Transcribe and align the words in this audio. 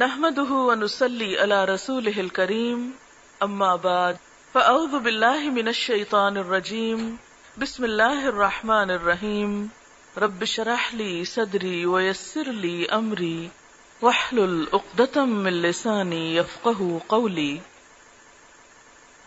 نحمده 0.00 0.52
ونصلي 0.52 1.38
على 1.38 1.64
رسوله 1.64 2.20
الكريم، 2.20 2.92
أما 3.42 3.76
بعد، 3.76 4.16
فأعوذ 4.54 4.98
بالله 4.98 5.50
من 5.50 5.68
الشيطان 5.68 6.36
الرجيم، 6.36 7.18
بسم 7.58 7.84
الله 7.84 8.28
الرحمن 8.28 8.90
الرحيم، 8.90 9.70
رب 10.18 10.44
شرح 10.44 10.94
لي 10.94 11.24
صدري 11.24 11.86
ويسر 11.86 12.48
لي 12.48 12.86
أمري، 12.86 13.50
واحلل 14.02 14.68
عقدة 14.72 15.24
من 15.24 15.62
لساني 15.62 16.36
يفقه 16.36 17.00
قولي. 17.08 17.60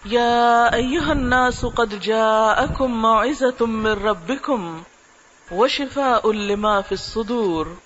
يا 0.06 0.74
أيها 0.74 1.12
الناس 1.12 1.66
قد 1.66 2.00
جاءكم 2.00 3.02
موعظة 3.02 3.66
من 3.66 3.94
ربكم، 4.10 4.84
وشفاء 5.52 6.32
لما 6.32 6.82
في 6.82 6.92
الصدور. 6.92 7.78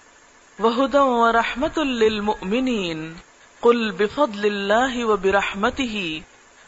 وهدى 0.59 0.97
ورحمة 0.97 1.83
للمؤمنين 1.83 3.13
قل 3.59 3.91
بفضل 3.91 4.45
الله 4.45 5.03
وبرحمته 5.03 6.19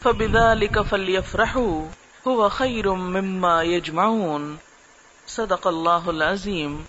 فبذلك 0.02 0.78
فليفرحوا 0.88 1.82
هو 2.26 2.48
خير 2.48 2.90
مما 2.90 3.62
يجمعون 3.62 4.56
صدق 5.26 5.66
اللہ 5.66 6.06
العظیم۔ 6.06 6.82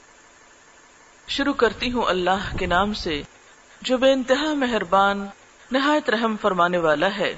شروع 1.27 1.53
کرتی 1.53 1.91
ہوں 1.91 2.03
اللہ 2.03 2.57
کے 2.59 2.65
نام 2.65 2.93
سے، 2.93 3.21
جو 3.81 3.97
بے 3.97 4.13
انتہا 4.13 4.53
مہربان، 4.53 5.27
نہایت 5.71 6.09
رحم 6.09 6.35
فرمانے 6.41 6.77
والا 6.77 7.17
ہے۔ 7.17 7.35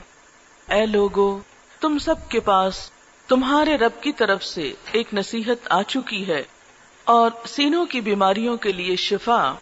اے 0.69 0.85
لوگو، 0.85 1.39
تم 1.79 1.97
سب 1.97 2.15
کے 2.29 2.39
پاس 2.39 2.91
تمہارے 3.27 3.77
رب 3.77 4.03
کی 4.03 4.11
طرف 4.11 4.43
سے 4.43 4.73
ایک 4.91 5.13
نصیحت 5.13 5.67
آ 5.69 5.81
چکی 5.83 6.27
ہے۔ 6.27 6.43
اور 7.05 7.31
سینوں 7.45 7.85
کی 7.85 8.01
بیماریوں 8.01 8.57
کے 8.57 8.71
لیے 8.71 8.95
شفا 8.95 9.53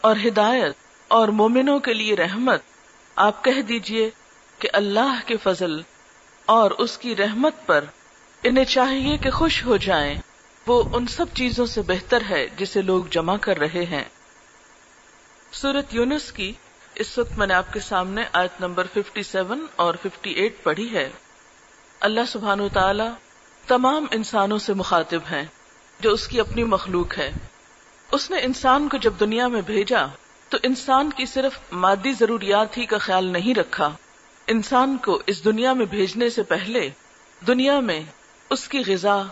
اور 0.00 0.16
ہدایت 0.24 0.76
اور 1.08 1.28
مومنوں 1.28 1.78
کے 1.78 1.94
لیے 1.94 2.16
رحمت، 2.16 2.62
آپ 3.16 3.44
کہہ 3.44 3.62
دیجیے 3.62 4.10
کہ 4.58 4.68
اللہ 4.72 5.20
کے 5.26 5.36
فضل 5.36 5.80
اور 6.46 6.70
اس 6.70 6.98
کی 6.98 7.16
رحمت 7.16 7.54
پر 7.66 7.84
انہیں 8.42 8.64
چاہیے 8.64 9.16
کہ 9.16 9.30
خوش 9.30 9.64
ہو 9.64 9.76
جائیں۔ 9.76 10.14
وہ 10.66 10.82
ان 10.92 11.06
سب 11.06 11.26
چیزوں 11.34 11.66
سے 11.66 11.82
بہتر 11.82 12.22
ہے 12.30 12.48
جسے 12.56 12.82
لوگ 12.82 13.04
جمع 13.10 13.36
کر 13.36 13.58
رہے 13.58 13.84
ہیں۔ 13.84 14.04
سورت 15.52 15.94
یونس 15.94 16.32
کی 16.32 16.52
اس 16.94 17.18
وقت 17.18 17.38
میں 17.38 17.46
نے 17.46 17.54
آپ 17.54 17.72
کے 17.72 17.80
سامنے 17.80 18.22
آیت 18.32 18.60
نمبر 18.60 18.86
57 18.94 19.66
اور 19.76 19.94
58 19.94 20.62
پڑھی 20.62 20.94
ہے۔ 20.94 21.10
اللہ 22.00 22.20
سبحان 22.28 22.60
و 22.60 22.68
تعالی 22.68 23.08
تمام 23.66 24.06
انسانوں 24.10 24.58
سے 24.58 24.74
مخاطب 24.74 25.20
ہیں۔ 25.30 25.44
جو 26.02 26.10
اس 26.10 26.28
کی 26.28 26.40
اپنی 26.40 26.64
مخلوق 26.64 27.18
ہے۔ 27.18 27.32
اس 28.12 28.30
نے 28.30 28.40
انسان 28.40 28.88
کو 28.88 28.96
جب 28.96 29.12
دنیا 29.20 29.48
میں 29.48 29.60
بھیجا، 29.60 30.06
تو 30.48 30.58
انسان 30.62 31.10
کی 31.10 31.26
صرف 31.26 31.58
مادی 31.72 32.12
ضروریات 32.12 32.78
ہی 32.78 32.86
کا 32.86 32.98
خیال 32.98 33.24
نہیں 33.24 33.58
رکھا۔ 33.58 33.90
انسان 34.46 34.96
کو 34.96 35.22
اس 35.26 35.44
دنیا 35.44 35.72
میں 35.72 35.86
بھیجنے 35.86 36.30
سے 36.30 36.42
پہلے 36.42 36.90
دنیا 37.46 37.80
میں 37.80 38.00
اس 38.50 38.68
کی 38.68 38.82
غذا 38.86 39.22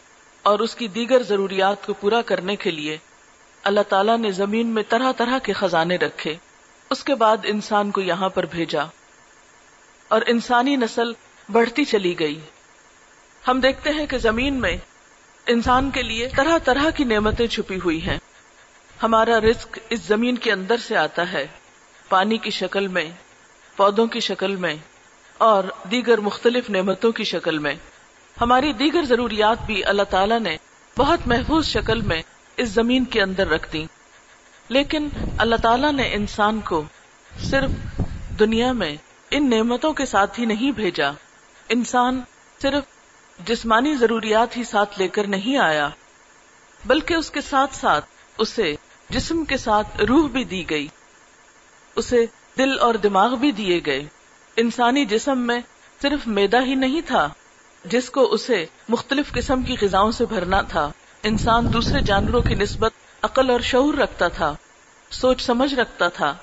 اور 0.43 0.59
اس 0.59 0.75
کی 0.75 0.89
دیگر 0.89 1.23
ضروریات 1.23 1.87
کو 1.87 1.93
پورا 1.93 2.23
کرنے 2.23 2.57
کے 2.57 2.71
لیے 2.71 2.99
اللہ 3.63 3.81
تعالیٰ 3.89 4.19
نے 4.19 4.31
زمین 4.31 4.67
میں 4.67 4.83
طرح 4.89 5.13
طرح 5.13 5.39
کے 5.39 5.53
خزانے 5.53 5.97
رکھے۔ 5.97 6.35
اس 6.91 7.05
کے 7.05 7.15
بعد 7.15 7.37
انسان 7.45 7.91
کو 7.91 8.01
یہاں 8.01 8.29
پر 8.29 8.47
بھیجا۔ 8.47 8.83
اور 10.09 10.23
انسانی 10.27 10.77
نسل 10.77 11.13
بڑھتی 11.53 11.85
چلی 11.85 12.19
گئی۔ 12.19 12.41
ہم 13.49 13.61
دیکھتے 13.61 13.91
ہیں 13.91 14.07
کہ 14.07 14.19
زمین 14.19 14.61
میں 14.61 14.77
انسان 15.47 15.91
کے 15.91 16.03
لیے 16.03 16.29
طرح 16.37 16.59
طرح 16.59 16.91
کی 16.91 17.05
نعمتیں 17.05 17.47
چھپی 17.47 17.79
ہوئی 17.85 18.07
ہیں۔ 18.07 18.19
ہمارا 19.03 19.41
رزق 19.41 19.79
اس 19.91 20.01
زمین 20.01 20.39
کے 20.39 20.53
اندر 20.53 20.77
سے 20.77 20.97
آتا 20.97 21.33
ہے، 21.33 21.47
پانی 22.09 22.39
کی 22.39 22.51
شکل 22.51 22.89
میں، 22.89 23.11
پودوں 23.77 24.07
کی 24.07 24.21
شکل 24.21 24.57
میں، 24.57 24.75
اور 25.39 25.65
دیگر 25.91 26.21
مختلف 26.21 26.71
نعمتوں 26.71 27.13
کی 27.13 27.25
شکل 27.25 27.59
میں۔ 27.59 27.75
ہماری 28.41 28.73
دیگر 28.73 29.05
ضروریات 29.05 29.59
بھی 29.67 29.85
اللہ 29.85 30.03
تعالیٰ 30.03 30.41
نے 30.41 30.57
بہت 30.99 31.27
محفوظ 31.27 31.67
شکل 31.67 32.01
میں 32.01 32.23
اس 32.57 32.69
زمین 32.69 33.05
کے 33.05 33.23
اندر 33.23 33.49
رکھ 33.49 33.73
دی 33.73 33.85
لیکن 34.69 35.09
اللہ 35.39 35.57
تعالیٰ 35.57 35.93
نے 35.93 36.15
انسان 36.15 36.61
کو 36.61 36.85
صرف 37.41 38.01
دنیا 38.39 38.73
میں 38.73 38.97
ان 39.31 39.51
نعمتوں 39.51 39.93
کے 39.93 40.07
ساتھ 40.07 40.41
ہی 40.41 40.45
نہیں 40.45 40.71
بھیجا۔ 40.71 41.11
انسان 41.69 42.21
صرف 42.63 42.85
جسمانی 43.47 43.97
ضروریات 43.97 44.57
ہی 44.57 44.65
ساتھ 44.65 44.99
لے 44.99 45.09
کر 45.09 45.27
نہیں 45.27 45.59
آیا، 45.59 45.89
بلکہ 46.85 47.15
اس 47.15 47.31
کے 47.31 47.41
ساتھ 47.41 47.75
ساتھ 47.75 48.05
اسے 48.39 48.75
جسم 49.11 49.45
کے 49.45 49.57
ساتھ 49.57 50.01
روح 50.01 50.29
بھی 50.29 50.45
دی 50.45 50.71
گئی۔ 50.71 50.89
اسے 51.97 52.27
دل 52.59 52.79
اور 52.79 52.95
دماغ 52.95 53.35
بھی 53.35 53.53
دیے 53.53 53.81
گئے۔ 53.87 54.05
انسانی 54.57 55.05
جسم 55.05 55.39
میں 55.39 55.61
صرف 56.03 56.27
میدا 56.27 56.63
ہی 56.63 56.75
نہیں 56.75 57.01
تھا، 57.01 57.29
جس 57.85 58.11
کو 58.11 58.33
اسے 58.33 58.67
مختلف 58.89 59.33
قسم 59.33 59.63
کی 59.63 59.77
غذاؤں 59.83 60.11
سے 60.11 60.27
بھرنا 60.27 60.61
تھا۔ 60.63 60.93
انسان 61.23 61.73
دوسرے 61.73 62.01
جانوروں 62.01 62.43
کی 62.43 62.55
نسبت 62.55 62.93
عقل 63.23 63.51
اور 63.51 63.61
شعور 63.61 63.95
رکھتا 63.95 64.29
تھا، 64.29 64.57
سوچ 65.11 65.43
سمجھ 65.43 65.75
رکھتا 65.75 66.09
تھا۔ 66.09 66.35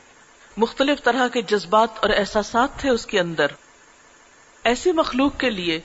مختلف 0.57 1.03
طرح 1.03 1.27
کے 1.27 1.41
جذبات 1.41 1.89
اور 2.01 2.09
احساسات 2.17 2.79
تھے 2.79 2.89
اس 2.89 3.05
کے 3.05 3.19
اندر۔ 3.19 3.47
ایسی 4.63 4.91
مخلوق 4.91 5.31
کے 5.37 5.49
لیے 5.49 5.79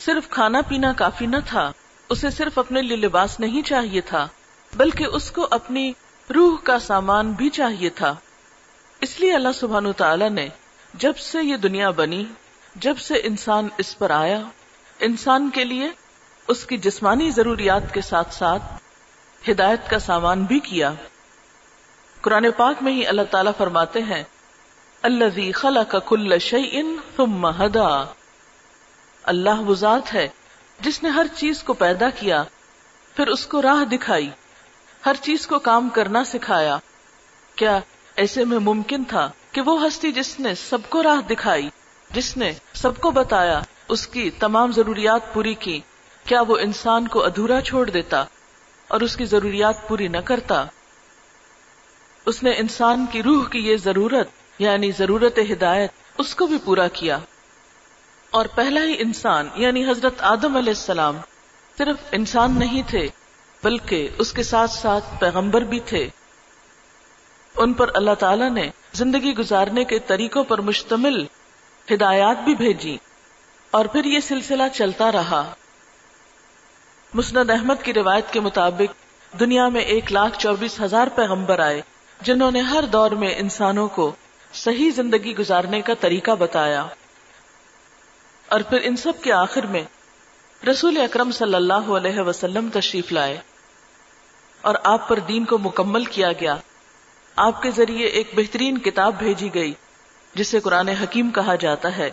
صرف 0.00 0.28
کھانا 0.30 0.60
پینا 0.60 0.92
کافی 0.92 1.26
نہ 1.26 1.36
تھا، 1.46 1.72
اسے 2.08 2.30
صرف 2.30 2.58
اپنے 2.58 2.82
لیے 2.82 2.96
لباس 2.96 3.40
نہیں 3.40 3.62
چاہیے 3.62 4.00
تھا، 4.00 4.28
بلکہ 4.72 5.04
اس 5.04 5.30
کو 5.30 5.48
اپنی 5.50 5.92
روح 6.34 6.56
کا 6.62 6.78
سامان 6.78 7.32
بھی 7.32 7.48
چاہیے 7.48 7.90
تھا۔ 7.90 8.14
اس 9.00 9.20
لیے 9.20 9.32
اللہ 9.32 9.48
سبحان 9.54 9.92
تعالی 9.92 10.28
نے 10.28 10.48
جب 10.94 11.16
سے 11.16 11.38
یہ 11.42 11.56
دنیا 11.56 11.90
بنی، 11.90 12.24
جب 12.74 12.98
سے 12.98 13.14
انسان 13.14 13.68
اس 13.78 13.98
پر 13.98 14.10
آیا، 14.10 14.40
انسان 15.00 15.50
کے 15.50 15.64
لیے 15.64 15.88
اس 16.48 16.66
کی 16.66 16.78
جسمانی 16.78 17.30
ضروریات 17.30 17.94
کے 17.94 18.00
ساتھ 18.00 18.34
ساتھ 18.34 18.62
ہدایت 19.50 19.90
کا 19.90 19.98
سامان 19.98 20.44
بھی 20.44 20.58
کیا۔ 20.58 20.92
قرآن 22.20 22.46
پاک 22.56 22.82
میں 22.82 22.92
ہی 22.92 23.06
اللہ 23.06 23.22
تعالیٰ 23.30 23.52
فرماتے 23.58 24.02
ہیں 24.02 24.24
اللہ 25.02 25.52
خلا 25.54 25.82
کا 25.82 25.98
کل 25.98 26.38
شعین 26.38 26.96
ہدا۔ 27.58 28.04
اللہ 29.26 29.60
وہ 29.60 29.74
ذات 29.74 30.14
ہے 30.14 30.28
جس 30.80 31.02
نے 31.02 31.08
ہر 31.08 31.26
چیز 31.36 31.62
کو 31.62 31.72
پیدا 31.72 32.10
کیا، 32.10 32.44
پھر 33.16 33.26
اس 33.26 33.46
کو 33.46 33.62
راہ 33.62 33.84
دکھائی، 33.84 34.30
ہر 35.06 35.14
چیز 35.22 35.46
کو 35.46 35.58
کام 35.58 35.88
کرنا 35.88 36.24
سکھایا۔ 36.24 36.78
کیا 37.56 37.80
ایسے 38.16 38.44
میں 38.44 38.58
ممکن 38.58 39.04
تھا 39.04 39.30
کہ 39.52 39.60
وہ 39.60 39.86
ہستی 39.86 40.12
جس 40.12 40.40
نے 40.40 40.54
سب 40.54 40.78
کو 40.88 41.02
راہ 41.02 41.28
دکھائی، 41.28 41.70
جس 42.10 42.36
نے 42.36 42.52
سب 42.74 43.00
کو 43.00 43.10
بتایا، 43.10 43.60
اس 43.88 44.06
کی 44.06 44.30
تمام 44.30 44.72
ضروریات 44.72 45.34
پوری 45.34 45.54
کی 45.54 45.80
کیا 46.24 46.40
وہ 46.40 46.56
انسان 46.56 47.08
کو 47.08 47.24
ادھورا 47.24 47.60
چھوڑ 47.60 47.90
دیتا 47.90 48.24
اور 48.88 49.00
اس 49.00 49.16
کی 49.16 49.24
ضروریات 49.24 49.88
پوری 49.88 50.08
نہ 50.08 50.18
کرتا؟ 50.24 50.64
اس 52.26 52.42
نے 52.42 52.50
انسان 52.50 53.06
کی 53.12 53.22
روح 53.22 53.48
کی 53.48 53.58
یہ 53.58 53.76
ضرورت 53.76 54.28
یعنی 54.58 54.90
ضرورت 54.98 55.38
ہدایت، 55.52 55.90
اس 56.18 56.34
کو 56.34 56.46
بھی 56.46 56.58
پورا 56.64 56.88
کیا۔ 56.88 57.18
اور 58.32 58.46
پہلا 58.46 58.80
ہی 58.80 58.94
انسان 58.98 59.48
یعنی 59.54 59.84
حضرت 59.84 60.22
آدم 60.24 60.56
علیہ 60.56 60.72
السلام، 60.72 61.16
صرف 61.78 61.96
انسان 62.12 62.58
نہیں 62.58 62.82
تھے، 62.86 63.06
بلکہ 63.62 64.08
اس 64.18 64.32
کے 64.32 64.42
ساتھ 64.42 64.70
ساتھ 64.70 65.04
پیغمبر 65.20 65.64
بھی 65.64 65.80
تھے۔ 65.80 66.08
ان 67.54 67.72
پر 67.72 67.90
اللہ 67.94 68.14
تعالی 68.18 68.48
نے 68.48 68.68
زندگی 68.92 69.34
گزارنے 69.36 69.84
کے 69.84 69.98
طریقوں 69.98 70.44
پر 70.44 70.60
مشتمل 70.60 71.24
ہدایات 71.88 72.44
بھی 72.44 72.54
بھیجی، 72.54 72.96
اور 73.70 73.84
پھر 73.84 74.04
یہ 74.04 74.20
سلسلہ 74.20 74.62
چلتا 74.74 75.10
رہا۔ 75.12 75.42
مسند 77.14 77.50
احمد 77.50 77.82
کی 77.82 77.92
روایت 77.94 78.32
کے 78.32 78.40
مطابق، 78.40 79.38
دنیا 79.40 79.68
میں 79.68 79.80
ایک 79.80 80.12
لاکھ 80.12 80.38
چوبیس 80.38 80.80
ہزار 80.80 81.06
پیغمبر 81.14 81.58
آئے، 81.58 81.80
جنہوں 82.20 82.50
نے 82.50 82.60
ہر 82.60 82.84
دور 82.92 83.10
میں 83.10 83.34
انسانوں 83.36 83.88
کو 83.88 84.12
صحیح 84.52 84.90
زندگی 84.96 85.36
گزارنے 85.36 85.80
کا 85.80 85.94
طریقہ 86.00 86.30
بتایا۔ 86.38 86.86
اور 88.48 88.60
پھر 88.60 88.78
ان 88.82 88.96
سب 88.96 89.12
کے 89.22 89.32
آخر 89.32 89.66
میں 89.66 89.82
رسول 90.70 91.00
اکرم 91.00 91.30
صلی 91.30 91.54
اللہ 91.54 91.74
علیہ 91.74 92.20
وسلم 92.20 92.68
تشریف 92.72 93.12
لائے 93.12 93.38
اور 94.60 94.74
آپ 94.84 95.08
پر 95.08 95.18
دین 95.18 95.44
کو 95.44 95.58
مکمل 95.58 96.04
کیا 96.04 96.32
گیا۔ 96.32 96.56
آپ 97.36 97.62
کے 97.62 97.70
ذریعے 97.70 98.06
ایک 98.06 98.30
بہترین 98.36 98.78
کتاب 98.78 99.14
بھیجی 99.18 99.54
گئی، 99.54 99.74
جسے 100.34 100.60
قرآن 100.60 100.88
حکیم 100.88 101.30
کہا 101.30 101.54
جاتا 101.54 101.96
ہے۔ 101.96 102.10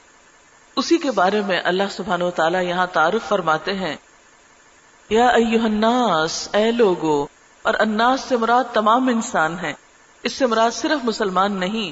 اسی 0.76 0.98
کے 0.98 1.12
بارے 1.12 1.42
میں 1.42 1.62
اللہ 1.64 1.84
سبحان 1.92 2.22
و 2.22 2.32
تعالیٰ 2.32 2.64
یہاں 2.64 2.88
تعارف 2.88 3.30
فرماتے 3.30 3.74
ہیں۔ 3.74 3.96
یا 5.10 5.30
الناس، 5.30 6.50
اے 6.54 6.72
لوگو، 6.72 7.28
اور 7.62 7.74
اناس 7.80 8.22
سے 8.22 8.38
مراد 8.38 8.64
تمام 8.74 9.08
انسان 9.08 9.60
ہیں۔ 9.60 9.74
اس 10.24 10.34
سے 10.34 10.46
مراد 10.46 10.72
صرف 10.72 11.06
مسلمان 11.06 11.60
نہیں، 11.60 11.92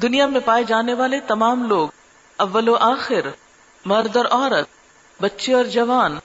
دنیا 0.00 0.26
میں 0.26 0.40
پائے 0.44 0.64
جانے 0.64 0.94
والے 0.94 1.20
تمام 1.20 1.68
لوگ، 1.68 1.88
اول 2.36 2.68
و 2.68 2.74
آخر۔ 2.74 3.43
مرد 3.84 4.16
اور 4.16 4.24
عورت، 4.30 4.66
بچے 5.22 5.54
اور 5.54 5.64
جوان، 5.64 6.18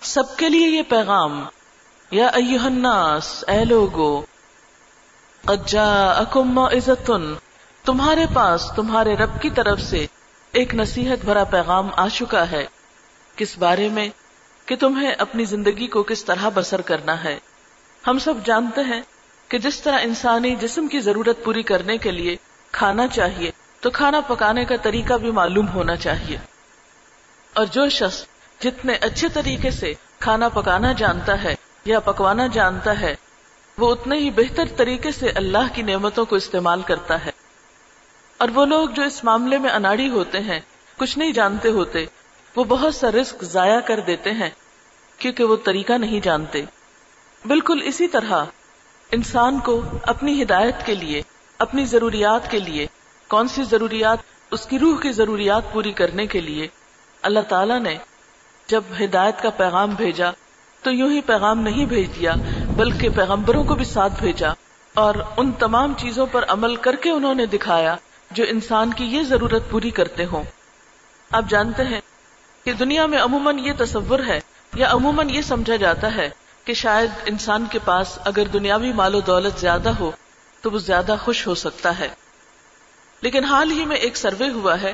سب 0.00 0.36
کے 0.36 0.48
لیے 0.48 0.68
یہ 0.68 0.82
پیغام، 0.82 1.44
یا 2.10 2.28
الناس، 2.34 3.44
اے 3.48 3.64
لوگو، 3.64 4.22
قد 5.44 5.68
جاءکم 5.68 6.54
موعظتن، 6.54 7.34
تمہارے 7.84 8.26
پاس، 8.34 8.72
تمہارے 8.76 9.16
رب 9.16 9.42
کی 9.42 9.50
طرف 9.50 9.80
سے 9.80 10.06
ایک 10.52 10.74
نصیحت 10.74 11.24
بھرا 11.24 11.44
پیغام 11.44 11.88
آ 11.96 12.08
چکا 12.08 12.50
ہے، 12.50 12.66
کس 13.36 13.58
بارے 13.58 13.88
میں؟ 13.88 14.08
کہ 14.66 14.76
تمہیں 14.76 15.12
اپنی 15.18 15.44
زندگی 15.44 15.86
کو 15.86 16.02
کس 16.02 16.24
طرح 16.24 16.48
بسر 16.54 16.80
کرنا 16.80 17.24
ہے۔ 17.24 17.38
ہم 18.06 18.18
سب 18.18 18.34
جانتے 18.44 18.80
ہیں 18.80 19.02
کہ 19.48 19.58
جس 19.58 19.80
طرح 19.80 19.98
انسانی 20.02 20.56
جسم 20.56 20.88
کی 20.88 21.00
ضرورت 21.00 21.44
پوری 21.44 21.62
کرنے 21.62 21.98
کے 21.98 22.10
لیے 22.10 22.36
کھانا 22.72 23.06
چاہیے، 23.06 23.50
تو 23.80 23.90
کھانا 23.90 24.20
پکانے 24.20 24.64
کا 24.64 24.76
طریقہ 24.76 25.14
بھی 25.14 25.30
معلوم 25.30 25.68
ہونا 25.68 25.96
چاہیے۔ 25.96 26.53
اور 27.54 27.66
جو 27.66 27.88
شخص 27.88 28.24
جتنے 28.60 28.92
اچھے 29.00 29.28
طریقے 29.28 29.70
سے 29.70 29.94
کھانا 30.18 30.48
پکانا 30.48 30.92
جانتا 30.92 31.42
ہے 31.42 31.54
یا 31.84 32.00
پکوانا 32.00 32.46
جانتا 32.46 33.00
ہے، 33.00 33.14
وہ 33.78 33.92
اتنے 33.92 34.16
ہی 34.16 34.30
بہتر 34.30 34.64
طریقے 34.76 35.12
سے 35.12 35.28
اللہ 35.28 35.74
کی 35.74 35.82
نعمتوں 35.82 36.24
کو 36.24 36.36
استعمال 36.36 36.82
کرتا 36.82 37.24
ہے۔ 37.24 37.30
اور 38.38 38.48
وہ 38.54 38.66
لوگ 38.66 38.88
جو 38.88 39.02
اس 39.02 39.24
معاملے 39.24 39.58
میں 39.58 39.70
اناڑی 39.70 40.08
ہوتے 40.08 40.40
ہیں، 40.40 40.60
کچھ 40.96 41.18
نہیں 41.18 41.32
جانتے 41.32 41.68
ہوتے، 41.68 42.04
وہ 42.56 42.64
بہت 42.64 42.94
سا 42.94 43.10
رسک 43.10 43.44
ضائع 43.44 43.80
کر 43.80 44.00
دیتے 44.00 44.30
ہیں 44.30 44.50
کیونکہ 45.18 45.44
وہ 45.44 45.56
طریقہ 45.64 45.92
نہیں 45.92 46.20
جانتے۔ 46.20 46.62
بالکل 47.46 47.80
اسی 47.84 48.08
طرح 48.08 48.44
انسان 49.10 49.60
کو 49.60 49.82
اپنی 50.02 50.42
ہدایت 50.42 50.86
کے 50.86 50.94
لیے، 50.94 51.22
اپنی 51.58 51.84
ضروریات 51.84 52.50
کے 52.50 52.58
لیے، 52.58 52.86
کون 53.28 53.48
سی 53.48 53.62
ضروریات، 53.64 54.18
اس 54.50 54.66
کی 54.66 54.78
روح 54.78 55.00
کی 55.00 55.12
ضروریات 55.12 55.72
پوری 55.72 55.92
کرنے 55.92 56.26
کے 56.26 56.40
لیے 56.40 56.68
اللہ 57.24 57.40
تعالیٰ 57.48 57.80
نے 57.80 57.98
جب 58.66 58.82
ہدایت 59.04 59.42
کا 59.42 59.50
پیغام 59.50 59.90
بھیجا 59.90 60.30
تو 60.82 60.90
یوں 60.90 61.10
ہی 61.10 61.20
پیغام 61.20 61.60
نہیں 61.60 61.84
بھیج 61.84 62.08
دیا، 62.20 62.34
بلکہ 62.76 63.08
پیغمبروں 63.08 63.64
کو 63.64 63.74
بھی 63.74 63.84
ساتھ 63.84 64.12
بھیجا 64.18 64.52
اور 64.94 65.14
ان 65.36 65.52
تمام 65.52 65.94
چیزوں 65.98 66.26
پر 66.32 66.44
عمل 66.48 66.76
کر 66.76 66.96
کے 66.96 67.10
انہوں 67.10 67.34
نے 67.34 67.46
دکھایا 67.46 67.96
جو 68.30 68.44
انسان 68.48 68.94
کی 68.94 69.04
یہ 69.04 69.22
ضرورت 69.22 69.70
پوری 69.70 69.90
کرتے 69.90 70.24
ہوں۔ 70.24 70.42
آپ 71.30 71.44
جانتے 71.48 71.84
ہیں 71.84 72.00
کہ 72.64 72.72
دنیا 72.72 73.06
میں 73.06 73.18
عموماً 73.18 73.58
یہ 73.58 73.72
تصور 73.78 74.18
ہے 74.26 74.40
یا 74.74 74.90
عموماً 74.90 75.30
یہ 75.30 75.42
سمجھا 75.42 75.76
جاتا 75.76 76.14
ہے 76.14 76.30
کہ 76.64 76.74
شاید 76.74 77.10
انسان 77.26 77.66
کے 77.70 77.78
پاس 77.84 78.18
اگر 78.24 78.44
دنیاوی 78.44 78.92
مال 78.92 79.14
و 79.14 79.20
دولت 79.20 79.60
زیادہ 79.60 79.88
ہو 79.88 80.10
تو 80.60 80.70
وہ 80.70 80.78
زیادہ 80.78 81.16
خوش 81.20 81.46
ہو 81.46 81.54
سکتا 81.54 81.98
ہے۔ 81.98 82.08
لیکن 83.20 83.44
حال 83.44 83.70
ہی 83.70 83.84
میں 83.84 83.96
ایک 83.96 84.16
سروے 84.16 84.48
ہوا 84.48 84.82
ہے 84.82 84.92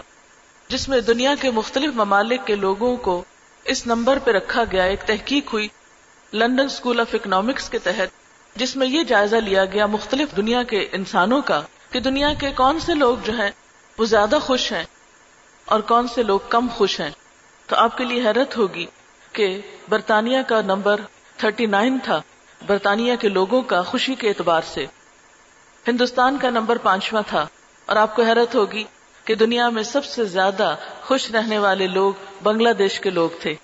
جس 0.71 0.89
میں 0.89 1.01
دنیا 1.01 1.35
کے 1.41 1.51
مختلف 1.51 1.95
ممالک 1.95 2.47
کے 2.47 2.55
لوگوں 2.55 2.97
کو 2.97 3.25
اس 3.65 3.87
نمبر 3.87 4.19
پہ 4.19 4.31
رکھا 4.31 4.65
گیا 4.73 4.85
ایک 4.85 5.01
تحقیق 5.03 5.53
ہوئی 5.53 5.69
لندن 6.33 6.65
اسکول 6.65 7.01
آف 7.01 7.15
اکنامکس 7.15 7.69
کے 7.71 7.79
تحت، 7.79 8.09
جس 8.57 8.77
میں 8.77 8.87
یہ 8.87 9.03
جائزہ 9.03 9.37
لیا 9.37 9.65
گیا 9.65 9.87
مختلف 9.87 10.37
دنیا 10.37 10.63
کے 10.63 10.89
انسانوں 10.93 11.43
کا 11.43 11.61
کہ 11.91 12.01
دنیا 12.01 12.33
کے 12.35 12.51
کون 12.51 12.81
سے 12.81 12.95
لوگ 12.95 13.17
جو 13.25 13.33
ہیں 13.33 13.51
وہ 13.99 14.05
زیادہ 14.05 14.39
خوش 14.43 14.73
ہیں 14.73 14.85
اور 15.65 15.81
کون 15.81 16.09
سے 16.09 16.23
لوگ 16.23 16.39
کم 16.49 16.67
خوش 16.75 17.01
ہیں۔ 17.01 17.11
تو 17.67 17.77
آپ 17.77 17.99
کے 17.99 18.05
لیے 18.05 18.23
حیرت 18.23 18.57
ہوگی 18.57 18.87
کہ 19.33 19.61
برطانیہ 19.89 20.39
کا 20.47 20.61
نمبر 20.61 21.01
تھرٹی 21.37 21.67
نائن 21.67 21.99
تھا 22.05 22.23
برطانیہ 22.67 23.17
کے 23.17 23.29
لوگوں 23.29 23.63
کا 23.63 23.83
خوشی 23.83 24.15
کے 24.15 24.29
اعتبار 24.29 24.63
سے۔ 24.73 24.87
ہندوستان 25.89 26.39
کا 26.39 26.51
نمبر 26.51 26.79
پانچواں 26.79 27.23
تھا 27.27 27.47
اور 27.87 27.97
آپ 27.97 28.17
کو 28.17 28.23
حیرت 28.23 28.55
ہوگی 28.55 28.85
کہ 29.25 29.35
دنیا 29.35 29.69
میں 29.69 29.83
سب 29.83 30.05
سے 30.05 30.25
زیادہ 30.25 30.77
خوش 31.03 31.31
رہنے 31.31 31.59
والے 31.59 31.87
لوگ 31.87 32.13
بنگلہ 32.43 32.73
دیش 32.73 33.01
کے 33.01 33.11
لوگ 33.11 33.31
تھے، 33.41 33.55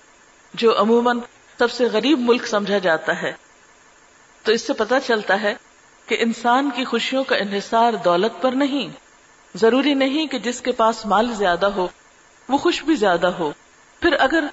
جو 0.53 0.81
عموماً 0.81 1.19
سب 1.57 1.71
سے 1.71 1.85
غریب 1.85 2.19
ملک 2.19 2.47
سمجھا 2.47 2.77
جاتا 2.77 3.21
ہے۔ 3.21 3.33
تو 4.43 4.51
اس 4.51 4.67
سے 4.67 4.73
پتا 4.73 4.99
چلتا 4.99 5.41
ہے 5.41 5.53
کہ 6.05 6.17
انسان 6.19 6.69
کی 6.75 6.85
خوشیوں 6.85 7.23
کا 7.23 7.35
انحصار 7.35 7.93
دولت 7.93 8.41
پر 8.41 8.51
نہیں۔ 8.51 8.89
ضروری 9.55 9.93
نہیں 9.93 10.27
کہ 10.27 10.39
جس 10.39 10.61
کے 10.61 10.71
پاس 10.71 11.05
مال 11.05 11.33
زیادہ 11.33 11.65
ہو، 11.65 11.87
وہ 12.49 12.57
خوش 12.57 12.83
بھی 12.83 12.95
زیادہ 12.95 13.27
ہو۔ 13.27 13.51
پھر 14.01 14.13
اگر 14.19 14.43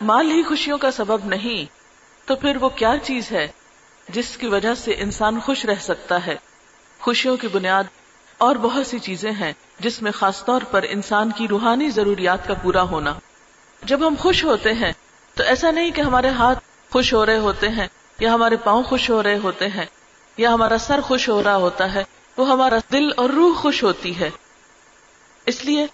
مال 0.00 0.30
ہی 0.30 0.42
خوشیوں 0.42 0.78
کا 0.78 0.90
سبب 0.90 1.24
نہیں، 1.24 1.64
تو 2.28 2.36
پھر 2.36 2.56
وہ 2.56 2.68
کیا 2.68 2.94
چیز 3.02 3.32
ہے 3.32 3.48
جس 4.08 4.36
کی 4.36 4.46
وجہ 4.46 4.74
سے 4.74 4.94
انسان 4.98 5.40
خوش 5.40 5.64
رہ 5.64 5.74
سکتا 5.80 6.26
ہے؟ 6.26 6.36
خوشیوں 7.00 7.36
کی 7.36 7.48
بنیاد 7.48 7.84
اور 8.44 8.56
بہت 8.56 8.86
سی 8.86 8.98
چیزیں 8.98 9.32
ہیں 9.32 9.52
جس 9.78 10.02
میں 10.02 10.10
خاص 10.12 10.44
طور 10.44 10.62
پر 10.70 10.84
انسان 10.88 11.30
کی 11.30 11.48
روحانی 11.48 11.90
ضروریات 11.90 12.46
کا 12.46 12.54
پورا 12.54 12.82
ہونا۔ 12.82 13.12
جب 13.82 14.06
ہم 14.06 14.14
خوش 14.18 14.44
ہوتے 14.44 14.72
ہیں، 14.72 14.92
تو 15.34 15.42
ایسا 15.42 15.70
نہیں 15.70 15.90
کہ 15.90 16.00
ہمارے 16.00 16.28
ہاتھ 16.28 16.58
خوش 16.90 17.12
ہو 17.14 17.26
رہے 17.26 17.38
ہوتے 17.38 17.68
ہیں، 17.68 17.86
یا 18.18 18.34
ہمارے 18.34 18.56
پاؤں 18.56 18.82
خوش 18.82 19.10
ہو 19.10 19.22
رہے 19.22 19.38
ہوتے 19.38 19.68
ہیں، 19.68 19.84
یا 20.36 20.52
ہمارا 20.54 20.78
سر 20.78 21.00
خوش 21.00 21.28
ہو 21.28 21.42
رہا 21.42 21.56
ہوتا 21.56 21.94
ہے، 21.94 22.04
وہ 22.36 22.48
ہمارا 22.48 22.78
دل 22.92 23.08
اور 23.16 23.30
روح 23.30 23.56
خوش 23.56 23.82
ہوتی 23.82 24.18
ہے۔ 24.20 24.30
اس 25.46 25.64
لیے، 25.64 25.86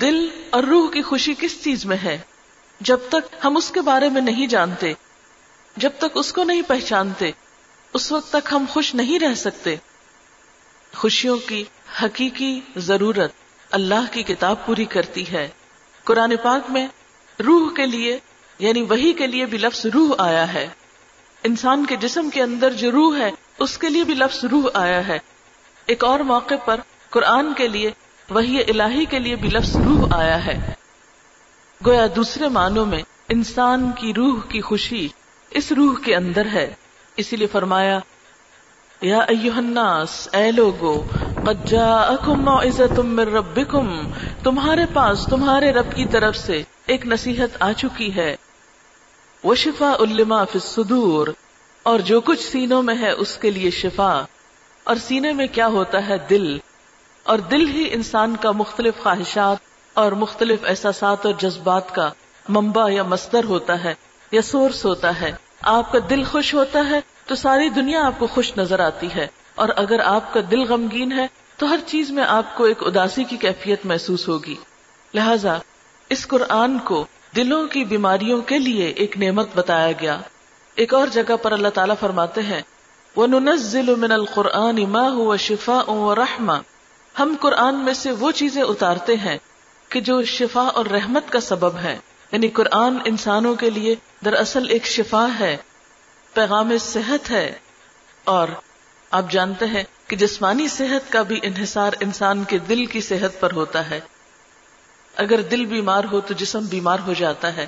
دل 0.00 0.28
اور 0.50 0.64
روح 0.64 0.90
کی 0.90 1.02
خوشی 1.02 1.34
کس 1.38 1.64
چیز 1.64 1.84
میں 1.84 1.96
ہے؟ 1.96 2.18
جب 2.80 2.98
تک 3.08 3.36
ہم 3.44 3.56
اس 3.56 3.70
کے 3.70 3.80
بارے 3.80 4.08
میں 4.08 4.20
نہیں 4.20 4.46
جانتے، 4.46 4.92
جب 5.76 5.90
تک 5.98 6.14
اس 6.14 6.32
کو 6.32 6.44
نہیں 6.44 6.62
پہچانتے، 6.62 7.30
اس 7.94 8.12
وقت 8.12 8.32
تک 8.32 8.48
ہم 8.52 8.64
خوش 8.70 8.94
نہیں 8.94 9.18
رہ 9.18 9.34
سکتے۔ 9.34 9.76
خوشیوں 10.96 11.36
کی 11.36 11.64
حقیقی 12.04 12.60
ضرورت 12.76 13.32
اللہ 13.70 14.12
کی 14.12 14.22
کتاب 14.22 14.66
پوری 14.66 14.84
کرتی 14.84 15.32
ہے۔ 15.32 15.48
قرآن 16.04 16.34
پاک 16.42 16.70
میں 16.70 16.88
روح 17.46 17.72
کے 17.72 17.86
لیے 17.86 18.18
یعنی 18.58 18.82
وہی 18.82 19.12
کے 19.12 19.26
لیے 19.26 19.46
بھی 19.46 19.58
لفظ 19.58 19.86
روح 19.86 20.14
آیا 20.18 20.52
ہے۔ 20.52 20.68
انسان 21.44 21.86
کے 21.86 21.96
جسم 21.96 22.30
کے 22.30 22.42
اندر 22.42 22.72
جو 22.72 22.90
روح 22.90 23.18
ہے، 23.18 23.30
اس 23.58 23.78
کے 23.78 23.88
لیے 23.88 24.04
بھی 24.04 24.14
لفظ 24.14 24.44
روح 24.44 24.64
آیا 24.74 25.08
ہے۔ 25.08 25.18
ایک 25.86 26.04
اور 26.04 26.20
موقع 26.20 26.54
پر 26.64 26.80
قرآن 27.10 27.54
کے 27.54 27.68
لیے 27.68 27.90
وہی 28.30 28.60
الہی 28.60 29.04
کے 29.04 29.18
لیے 29.18 29.36
بھی 29.36 29.48
لفظ 29.48 29.76
روح 29.76 30.08
آیا 30.10 30.46
ہے۔ 30.46 30.72
گویا 31.86 32.06
دوسرے 32.16 32.48
معنوں 32.48 32.86
میں، 32.86 33.02
انسان 33.28 33.90
کی 33.92 34.14
روح 34.14 34.40
کی 34.48 34.60
خوشی 34.60 35.08
اس 35.50 35.72
روح 35.72 35.94
کے 36.04 36.16
اندر 36.16 36.46
ہے۔ 36.46 36.74
اسی 37.16 37.36
لیے 37.36 37.46
فرمایا 37.46 37.98
یا 39.00 39.18
ایوہ 39.18 39.56
الناس، 39.56 40.28
اے 40.32 40.52
لوگو، 40.52 41.02
قد 41.42 41.68
جاءکم 41.68 42.44
موعظتم 42.44 43.06
من 43.06 43.28
ربکم، 43.28 44.06
تمہارے 44.42 44.86
پاس، 44.92 45.26
تمہارے 45.26 45.72
رب 45.72 45.92
کی 45.94 46.04
طرف 46.04 46.36
سے 46.36 46.62
ایک 46.86 47.06
نصیحت 47.06 47.62
آ 47.62 47.72
چکی 47.72 48.16
ہے۔ 48.16 48.36
وہ 49.44 49.54
شفا 49.54 49.92
الما 49.98 50.44
فی 50.44 50.58
الصدور، 50.64 51.28
اور 51.82 51.98
جو 51.98 52.20
کچھ 52.20 52.40
سینوں 52.40 52.82
میں 52.82 52.94
ہے 53.00 53.10
اس 53.10 53.36
کے 53.36 53.50
لیے 53.50 53.70
شفا۔ 53.70 54.24
اور 54.84 54.96
سینے 54.96 55.32
میں 55.32 55.46
کیا 55.46 55.66
ہوتا 55.66 56.08
ہے؟ 56.08 56.18
دل۔ 56.18 56.58
اور 57.22 57.38
دل 57.38 57.68
ہی 57.68 57.88
انسان 57.92 58.36
کا 58.40 58.50
مختلف 58.50 58.94
خواہشات 59.02 59.56
اور 59.94 60.12
مختلف 60.12 60.58
احساسات 60.66 61.26
اور 61.26 61.34
جذبات 61.38 61.94
کا 61.94 62.10
منبع 62.48 62.90
یا 62.90 63.02
مصدر 63.02 63.44
ہوتا 63.44 63.84
ہے، 63.84 63.94
یا 64.30 64.42
سورس 64.42 64.84
ہوتا 64.84 65.20
ہے۔ 65.20 65.32
آپ 65.60 65.92
کا 65.92 65.98
دل 66.10 66.24
خوش 66.24 66.54
ہوتا 66.54 66.78
ہے 66.90 67.00
تو 67.30 67.36
ساری 67.36 67.68
دنیا 67.68 68.06
آپ 68.06 68.12
کو 68.18 68.26
خوش 68.26 68.52
نظر 68.56 68.80
آتی 68.80 69.08
ہے۔ 69.14 69.26
اور 69.54 69.68
اگر 69.76 70.00
آپ 70.00 70.34
کا 70.34 70.40
دل 70.50 70.60
غمگین 70.60 71.12
ہے، 71.12 71.26
تو 71.56 71.70
ہر 71.70 71.76
چیز 71.86 72.10
میں 72.10 72.24
آپ 72.24 72.56
کو 72.56 72.64
ایک 72.64 72.78
اداسی 72.80 73.24
کی 73.24 73.36
کیفیت 73.36 73.86
محسوس 73.86 74.28
ہوگی۔ 74.28 74.54
لہذا، 75.14 75.58
اس 76.08 76.26
قرآن 76.26 76.78
کو 76.78 77.06
دلوں 77.36 77.66
کی 77.66 77.84
بیماریوں 77.84 78.40
کے 78.42 78.58
لیے 78.58 78.86
ایک 78.86 79.18
نعمت 79.18 79.48
بتایا 79.54 79.92
گیا۔ 79.92 80.20
ایک 80.74 80.94
اور 80.94 81.06
جگہ 81.06 81.36
پر 81.42 81.52
اللہ 81.52 81.68
تعالیٰ 81.68 81.94
فرماتے 82.00 82.42
ہیں 82.42 82.62
وہ 83.16 83.26
ننزل 83.26 83.94
من 83.94 84.12
القرآن 84.12 84.84
ما 84.88 85.08
هو 85.08 85.36
شفاء 85.36 85.88
و 85.88 86.14
ہم 87.18 87.34
قرآن 87.40 87.74
میں 87.74 87.94
سے 87.94 88.10
وہ 88.10 88.30
چیزیں 88.30 88.62
اتارتے 88.62 89.16
ہیں 89.16 89.38
کہ 89.88 90.00
جو 90.00 90.22
شفا 90.22 90.62
اور 90.62 90.86
رحمت 90.86 91.32
کا 91.32 91.40
سبب 91.40 91.76
ہے 91.76 91.98
یعنی 92.32 92.48
قرآن 92.48 92.98
انسانوں 93.04 93.54
کے 93.54 93.70
لیے 93.70 93.94
دراصل 94.24 94.66
ایک 94.68 94.86
شفا 94.86 95.26
ہے۔ 95.40 95.56
پیغام 96.34 96.78
صحت 96.80 97.30
ہے۔ 97.30 97.52
اور 98.24 98.48
آپ 99.10 99.30
جانتے 99.30 99.66
ہیں 99.66 99.82
کہ 100.06 100.16
جسمانی 100.16 100.68
صحت 100.68 101.12
کا 101.12 101.22
بھی 101.22 101.40
انحصار 101.42 101.92
انسان 102.00 102.44
کے 102.44 102.58
دل 102.58 102.86
کی 102.86 103.00
صحت 103.00 103.40
پر 103.40 103.52
ہوتا 103.52 103.90
ہے۔ 103.90 104.00
اگر 105.16 105.40
دل 105.40 105.64
بیمار 105.64 106.04
ہو 106.12 106.20
تو 106.20 106.34
جسم 106.34 106.66
بیمار 106.66 106.98
ہو 107.06 107.12
جاتا 107.12 107.56
ہے۔ 107.56 107.66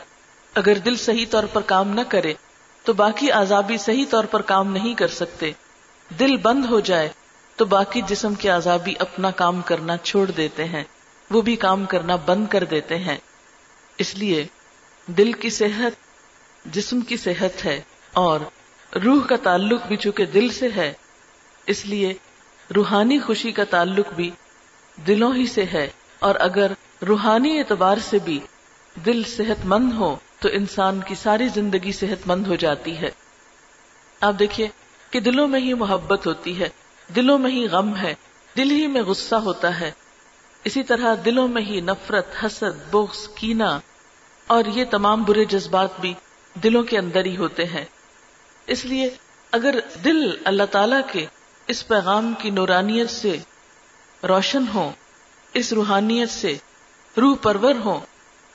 اگر 0.54 0.74
دل 0.74 0.96
صحیح 0.96 1.26
طور 1.30 1.44
پر 1.44 1.60
کام 1.60 1.88
نہ 1.88 2.00
کرے 2.08 2.34
تو 2.84 2.92
باقی 2.92 3.30
آزابی 3.30 3.76
صحیح 3.76 4.04
طور 4.10 4.24
پر 4.24 4.42
کام 4.42 4.72
نہیں 4.72 4.94
کر 4.94 5.08
سکتے۔ 5.08 5.52
دل 6.18 6.36
بند 6.36 6.64
ہو 6.64 6.80
جائے 6.80 7.08
تو 7.56 7.64
باقی 7.64 8.02
جسم 8.02 8.34
کے 8.34 8.50
آزابی 8.50 8.94
اپنا 8.98 9.30
کام 9.30 9.60
کرنا 9.60 9.96
چھوڑ 9.96 10.30
دیتے 10.30 10.64
ہیں۔ 10.64 10.84
وہ 11.30 11.42
بھی 11.42 11.56
کام 11.56 11.84
کرنا 11.84 12.16
بند 12.16 12.46
کر 12.46 12.64
دیتے 12.64 12.98
ہیں۔ 12.98 13.16
اس 13.98 14.14
لیے 14.14 14.46
دل 15.06 15.32
کی 15.32 15.50
صحت 15.50 15.92
جسم 16.64 17.00
کی 17.00 17.16
صحت 17.16 17.64
ہے۔ 17.64 17.80
اور 18.12 18.40
روح 19.04 19.26
کا 19.26 19.36
تعلق 19.36 19.86
بھی 19.86 19.96
چونکہ 19.96 20.26
دل 20.26 20.48
سے 20.48 20.68
ہے، 20.76 20.92
اس 21.66 21.86
لیے 21.86 22.14
روحانی 22.76 23.18
خوشی 23.18 23.52
کا 23.52 23.64
تعلق 23.64 24.12
بھی 24.12 24.30
دلوں 25.06 25.34
ہی 25.34 25.46
سے 25.46 25.64
ہے۔ 25.64 25.90
اور 26.18 26.34
اگر 26.38 26.72
روحانی 27.08 27.58
اعتبار 27.58 27.96
سے 27.98 28.18
بھی 28.18 28.40
دل 29.06 29.22
صحت 29.24 29.66
مند 29.66 29.92
ہو، 29.92 30.16
تو 30.38 30.48
انسان 30.52 31.00
کی 31.06 31.14
ساری 31.14 31.48
زندگی 31.48 31.92
صحت 31.92 32.26
مند 32.26 32.46
ہو 32.46 32.54
جاتی 32.54 32.96
ہے۔ 32.96 33.10
آپ 34.20 34.34
دیکھیے 34.38 34.68
کہ 35.10 35.20
دلوں 35.20 35.48
میں 35.48 35.60
ہی 35.60 35.74
محبت 35.74 36.26
ہوتی 36.26 36.60
ہے، 36.60 36.68
دلوں 37.16 37.38
میں 37.38 37.50
ہی 37.50 37.66
غم 37.66 37.96
ہے، 37.96 38.14
دل 38.56 38.70
ہی 38.70 38.86
میں 38.86 39.02
غصہ 39.02 39.34
ہوتا 39.34 39.80
ہے۔ 39.80 39.90
اسی 40.64 40.82
طرح 40.82 41.14
دلوں 41.24 41.48
میں 41.48 41.62
ہی 41.62 41.80
نفرت، 41.80 42.26
حسد، 42.44 42.90
بغض 42.90 43.28
کینا 43.28 43.80
اور 44.46 44.64
یہ 44.66 44.84
تمام 44.90 45.22
برے 45.22 45.44
جذبات 45.44 46.00
بھی 46.00 46.14
دلوں 46.62 46.82
کے 46.82 46.98
اندر 46.98 47.24
ہی 47.24 47.36
ہوتے 47.36 47.64
ہیں۔ 47.64 47.84
اس 48.66 48.84
لیے 48.84 49.10
اگر 49.50 49.74
دل 50.04 50.36
اللہ 50.44 50.62
تعالی 50.70 50.96
کے 51.12 51.26
اس 51.66 51.88
پیغام 51.88 52.34
کی 52.38 52.50
نورانیت 52.50 53.10
سے 53.10 53.36
روشن 54.28 54.64
ہو 54.74 54.92
اس 55.52 55.72
روحانیت 55.72 56.30
سے 56.30 56.56
روح 57.16 57.36
پرور 57.42 57.74
ہو 57.84 58.00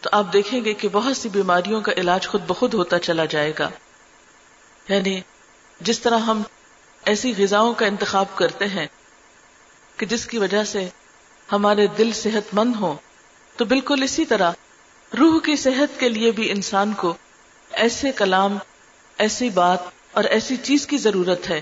تو 0.02 0.10
آپ 0.12 0.34
دیکھیں 0.34 0.66
گے 0.66 0.74
کہ 0.74 0.88
بہت 0.92 1.18
سی 1.18 1.30
بیماریوں 1.30 1.82
کا 1.82 1.92
علاج 1.98 2.28
خود 2.28 2.42
بخود 2.48 2.74
ہوتا 2.74 3.00
چلا 3.00 3.26
جائے 3.26 3.54
گا۔ 3.60 3.70
یعنی 4.90 5.22
جس 5.82 6.00
طرح 6.00 6.18
ہم 6.18 6.42
ایسی 7.06 7.34
غذاؤں 7.38 7.74
کا 7.74 7.86
انتخاب 7.86 8.26
کرتے 8.36 8.68
ہیں 8.68 8.88
کہ 9.98 10.06
جس 10.06 10.26
کی 10.26 10.38
وجہ 10.38 10.64
سے 10.64 10.90
ہمارے 11.52 11.88
دل 11.88 12.12
صحت 12.12 12.54
مند 12.54 12.76
ہو 12.76 12.96
تو 13.58 13.66
بالکل 13.66 14.04
اسی 14.04 14.26
طرح 14.26 14.52
روح 15.20 15.40
کی 15.40 15.56
صحت 15.56 16.00
کے 16.00 16.10
لیے 16.10 16.32
بھی 16.32 16.52
انسان 16.52 16.94
کو 16.94 17.14
ایسے 17.70 18.12
کلام، 18.12 18.58
ایسی 19.18 19.50
بات 19.50 19.80
اور 20.18 20.26
ایسی 20.26 20.58
چیز 20.58 20.88
کی 20.88 20.98
ضرورت 20.98 21.50
ہے 21.50 21.62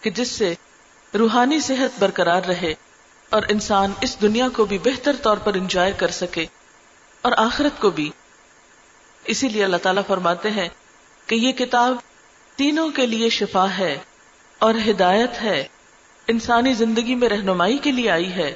کہ 0.00 0.10
جس 0.10 0.28
سے 0.28 0.54
روحانی 1.18 1.60
صحت 1.60 1.98
برقرار 1.98 2.42
رہے 2.42 2.74
اور 3.30 3.42
انسان 3.48 3.92
اس 4.00 4.20
دنیا 4.22 4.48
کو 4.48 4.64
بھی 4.64 4.78
بہتر 4.78 5.16
طور 5.22 5.36
پر 5.36 5.54
انجوائے 5.54 5.92
کر 5.92 6.08
سکے 6.08 6.46
اور 7.22 7.32
آخرت 7.36 7.80
کو 7.80 7.90
بھی۔ 7.90 8.10
اسی 9.24 9.48
لیے 9.48 9.64
اللہ 9.64 9.76
تعالیٰ 9.76 10.02
فرماتے 10.06 10.50
ہیں 10.50 10.68
کہ 11.26 11.34
یہ 11.34 11.52
کتاب 11.52 11.96
تینوں 12.56 12.90
کے 12.90 13.06
لیے 13.06 13.28
شفا 13.28 13.66
ہے 13.78 13.98
اور 14.58 14.74
ہدایت 14.90 15.42
ہے۔ 15.42 15.68
انسانی 16.26 16.74
زندگی 16.74 17.14
میں 17.14 17.28
رہنمائی 17.28 17.78
کے 17.78 17.92
لیے 17.92 18.10
آئی 18.10 18.32
ہے۔ 18.32 18.54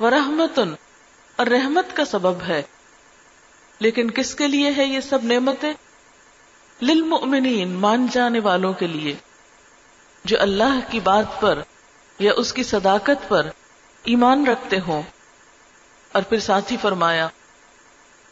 وہ 0.00 0.10
رحمتن 0.10 0.74
اور 1.36 1.46
رحمت 1.46 1.96
کا 1.96 2.04
سبب 2.04 2.42
ہے۔ 2.48 2.62
لیکن 3.78 4.10
کس 4.10 4.34
کے 4.34 4.48
لیے 4.48 4.70
ہے 4.76 4.84
یہ 4.84 5.00
سب 5.00 5.24
نعمتیں؟ 5.24 5.72
للمؤمنین 6.82 7.68
مان 7.68 8.06
جانے 8.12 8.40
والوں 8.40 8.72
کے 8.72 8.86
لیے، 8.86 9.14
جو 10.24 10.36
اللہ 10.40 10.78
کی 10.90 11.00
بات 11.00 11.40
پر 11.40 11.58
یا 12.18 12.32
اس 12.36 12.52
کی 12.52 12.62
صداقت 12.62 13.28
پر 13.28 13.46
ایمان 14.04 14.46
رکھتے 14.46 14.80
ہوں۔ 14.80 15.02
اور 16.12 16.22
پھر 16.22 16.38
ساتھ 16.38 16.72
ہی 16.72 16.76
فرمایا 16.82 17.28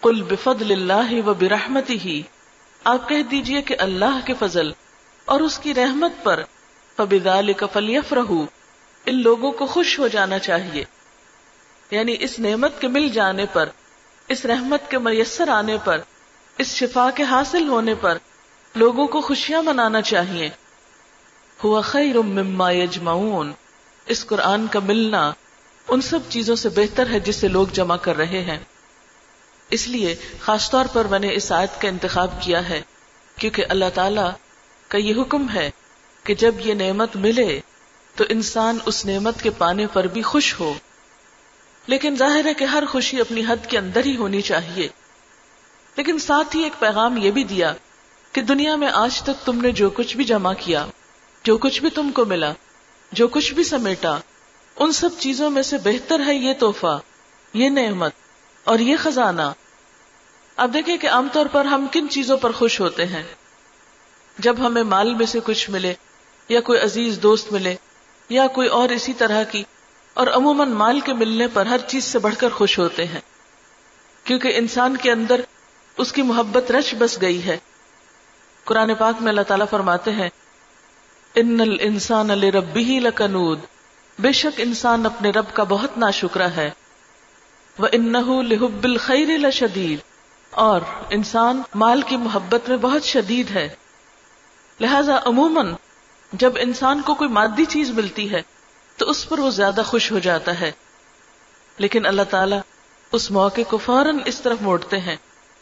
کل 0.03 0.23
بفد 0.23 0.71
اللہ 0.71 1.27
و 1.27 1.35
برحمتی 1.35 1.99
ہی 1.99 2.23
آپ 2.85 3.09
کہہ 3.09 3.23
دیجیے 3.23 3.63
کہ 3.63 3.77
اللہ 3.79 4.19
کے 4.25 4.35
فضل 4.39 4.73
اور 5.25 5.41
اس 5.41 5.59
کی 5.59 5.75
رحمت 5.75 6.25
پر 6.25 6.43
فبدال 6.97 7.53
کفلیف 7.53 8.13
رہو 8.13 8.47
ان 9.07 9.23
لوگوں 9.23 9.53
کو 9.53 9.67
خوش 9.67 9.99
ہو 9.99 10.09
جانا 10.09 10.39
چاہیے۔ 10.39 10.85
یعنی 11.91 12.17
اس 12.21 12.39
نعمت 12.39 12.81
کے 12.81 12.89
مل 12.89 13.09
جانے 13.09 13.47
پر، 13.53 13.69
اس 14.29 14.45
رحمت 14.45 14.91
کے 14.91 14.99
میسر 14.99 15.49
آنے 15.49 15.77
پر، 15.85 16.01
اس 16.59 16.67
شفا 16.67 17.11
کے 17.15 17.23
حاصل 17.23 17.69
ہونے 17.69 17.95
پر 17.95 18.19
لوگوں 18.75 19.07
کو 19.07 19.21
خوشیاں 19.21 19.63
منانا 19.63 20.03
چاہیے۔ 20.03 20.51
ہوا 21.65 21.81
خیر 21.81 22.19
مما 22.19 22.71
یجمعون۔ 22.71 23.53
اس 24.07 24.27
قرآن 24.27 24.67
کا 24.67 24.81
ملنا 24.81 25.33
ان 25.89 26.01
سب 26.01 26.19
چیزوں 26.29 26.57
سے 26.57 26.69
بہتر 26.69 27.11
ہے 27.11 27.21
جسے 27.21 27.49
لوگ 27.49 27.67
جمع 27.73 27.97
کر 27.97 28.17
رہے 28.17 28.41
ہیں۔ 28.41 28.59
اس 29.71 29.89
لیے 29.89 30.17
خاص 30.41 30.71
طور 30.71 30.85
پر 30.93 31.05
میں 31.05 31.19
نے 31.19 31.35
اس 31.35 31.53
آیت 31.53 31.81
کا 31.81 31.89
انتخاب 31.89 32.43
کیا 32.43 32.69
ہے، 32.69 32.83
کیونکہ 33.37 33.65
اللہ 33.69 33.85
تعالی 33.95 34.31
کا 34.89 34.99
یہ 34.99 35.15
حکم 35.21 35.47
ہے 35.55 35.71
کہ 36.25 36.35
جب 36.35 36.55
یہ 36.61 36.75
نعمت 36.75 37.17
ملے 37.17 37.61
تو 38.17 38.25
انسان 38.29 38.79
اس 38.87 39.07
نعمت 39.07 39.43
کے 39.43 39.51
پانے 39.51 39.87
پر 39.87 40.05
بھی 40.05 40.23
خوش 40.23 40.61
ہو۔ 40.61 40.75
لیکن 41.87 42.17
ظاہر 42.19 42.45
ہے 42.45 42.55
کہ 42.55 42.65
ہر 42.65 42.85
خوشی 42.89 43.21
اپنی 43.21 43.43
حد 43.49 43.67
کے 43.69 43.79
اندر 43.79 44.05
ہی 44.05 44.17
ہونی 44.17 44.41
چاہیے۔ 44.41 44.89
لیکن 45.97 46.19
ساتھ 46.19 46.57
ہی 46.57 46.63
ایک 46.63 46.73
پیغام 46.79 47.17
یہ 47.17 47.31
بھی 47.31 47.45
دیا 47.45 47.75
کہ 48.33 48.41
دنیا 48.41 48.77
میں 48.77 48.89
آج 48.89 49.23
تک 49.23 49.45
تم 49.45 49.61
نے 49.61 49.73
جو 49.73 49.91
کچھ 49.91 50.17
بھی 50.17 50.25
جمع 50.25 50.53
کیا، 50.59 50.87
جو 51.45 51.59
کچھ 51.59 51.81
بھی 51.81 51.91
تم 51.91 52.11
کو 52.11 52.25
ملا، 52.25 52.53
جو 53.13 53.29
کچھ 53.29 53.55
بھی 53.55 53.65
سمیٹا، 53.65 54.19
ان 54.77 54.93
سب 54.93 55.09
چیزوں 55.19 55.51
میں 55.51 55.63
سے 55.63 55.79
بہتر 55.79 56.21
ہے 56.27 56.35
یہ 56.35 56.53
تحفہ، 56.59 56.99
یہ 57.55 57.69
نعمت 57.69 58.13
اور 58.65 58.79
یہ 58.79 58.97
خزانہ۔ 58.99 59.53
اب 60.57 60.75
دیکھیں 60.75 60.97
کہ 60.97 61.09
عام 61.09 61.29
طور 61.33 61.47
پر 61.47 61.65
ہم 61.65 61.87
کن 61.93 62.09
چیزوں 62.09 62.37
پر 62.37 62.53
خوش 62.53 62.81
ہوتے 62.81 63.07
ہیں۔ 63.07 63.23
جب 64.39 64.67
ہمیں 64.67 64.83
مال 64.83 65.15
میں 65.15 65.27
سے 65.27 65.41
کچھ 65.45 65.71
ملے، 65.71 65.95
یا 66.49 66.61
کوئی 66.61 66.79
عزیز 66.79 67.19
دوست 67.23 67.53
ملے، 67.53 67.75
یا 68.29 68.47
کوئی 68.47 68.69
اور 68.69 68.89
اسی 68.89 69.13
طرح 69.13 69.43
کی، 69.43 69.65
اور 70.15 70.27
عموماً 70.27 70.71
مال 70.71 71.01
کے 71.01 71.13
ملنے 71.13 71.49
پر 71.49 71.67
ہر 71.67 71.79
چیز 71.79 72.05
سے 72.05 72.19
بڑھ 72.19 72.35
کر 72.39 72.49
خوش 72.49 72.79
ہوتے 72.79 73.07
ہیں، 73.07 73.21
کیونکہ 74.25 74.57
انسان 74.57 74.97
کے 74.97 75.11
اندر 75.13 75.41
اس 75.99 76.13
کی 76.13 76.23
محبت 76.23 76.71
رچ 76.71 76.95
بس 76.99 77.21
گئی 77.21 77.45
ہے۔ 77.45 77.59
قرآن 78.65 78.95
پاک 78.95 79.23
میں 79.23 79.29
اللہ 79.29 79.41
تعالیٰ 79.41 79.67
فرماتے 79.71 80.13
ہیں، 80.13 80.29
ان 81.35 81.61
الانسان 81.61 82.27
لربه 82.27 82.99
لکنود 82.99 83.59
بے 84.19 84.33
شک 84.33 84.61
انسان 84.61 85.07
اپنے 85.07 85.31
رب 85.31 85.45
کا 85.53 85.63
بہت 85.63 85.99
ناشکرا 85.99 86.51
ہے۔ 86.57 86.71
وہ 87.79 87.89
انہ 87.93 88.43
لحب 88.43 88.85
الخیر 88.85 89.29
اور 90.51 90.81
انسان 91.11 91.63
مال 91.75 92.03
کی 92.03 92.17
محبت 92.17 92.69
میں 92.69 92.77
بہت 92.77 93.05
شدید 93.05 93.51
ہے۔ 93.51 93.69
لہذا 94.81 95.19
عموماً 95.25 95.75
جب 96.33 96.53
انسان 96.57 97.03
کو 97.03 97.15
کوئی 97.15 97.31
مادی 97.31 97.65
چیز 97.65 97.91
ملتی 97.91 98.33
ہے، 98.33 98.43
تو 98.97 99.11
اس 99.11 99.29
پر 99.29 99.39
وہ 99.39 99.51
زیادہ 99.51 99.83
خوش 99.87 100.13
ہو 100.13 100.19
جاتا 100.19 100.61
ہے۔ 100.61 100.73
لیکن 101.79 102.07
اللہ 102.07 102.23
تعالیٰ 102.23 102.61
اس 103.13 103.31
موقع 103.31 103.61
کو 103.69 103.79
فوراً 103.79 104.19
اس 104.25 104.41
طرف 104.41 104.57
موڑتے 104.61 104.99
ہیں۔ 104.99 105.17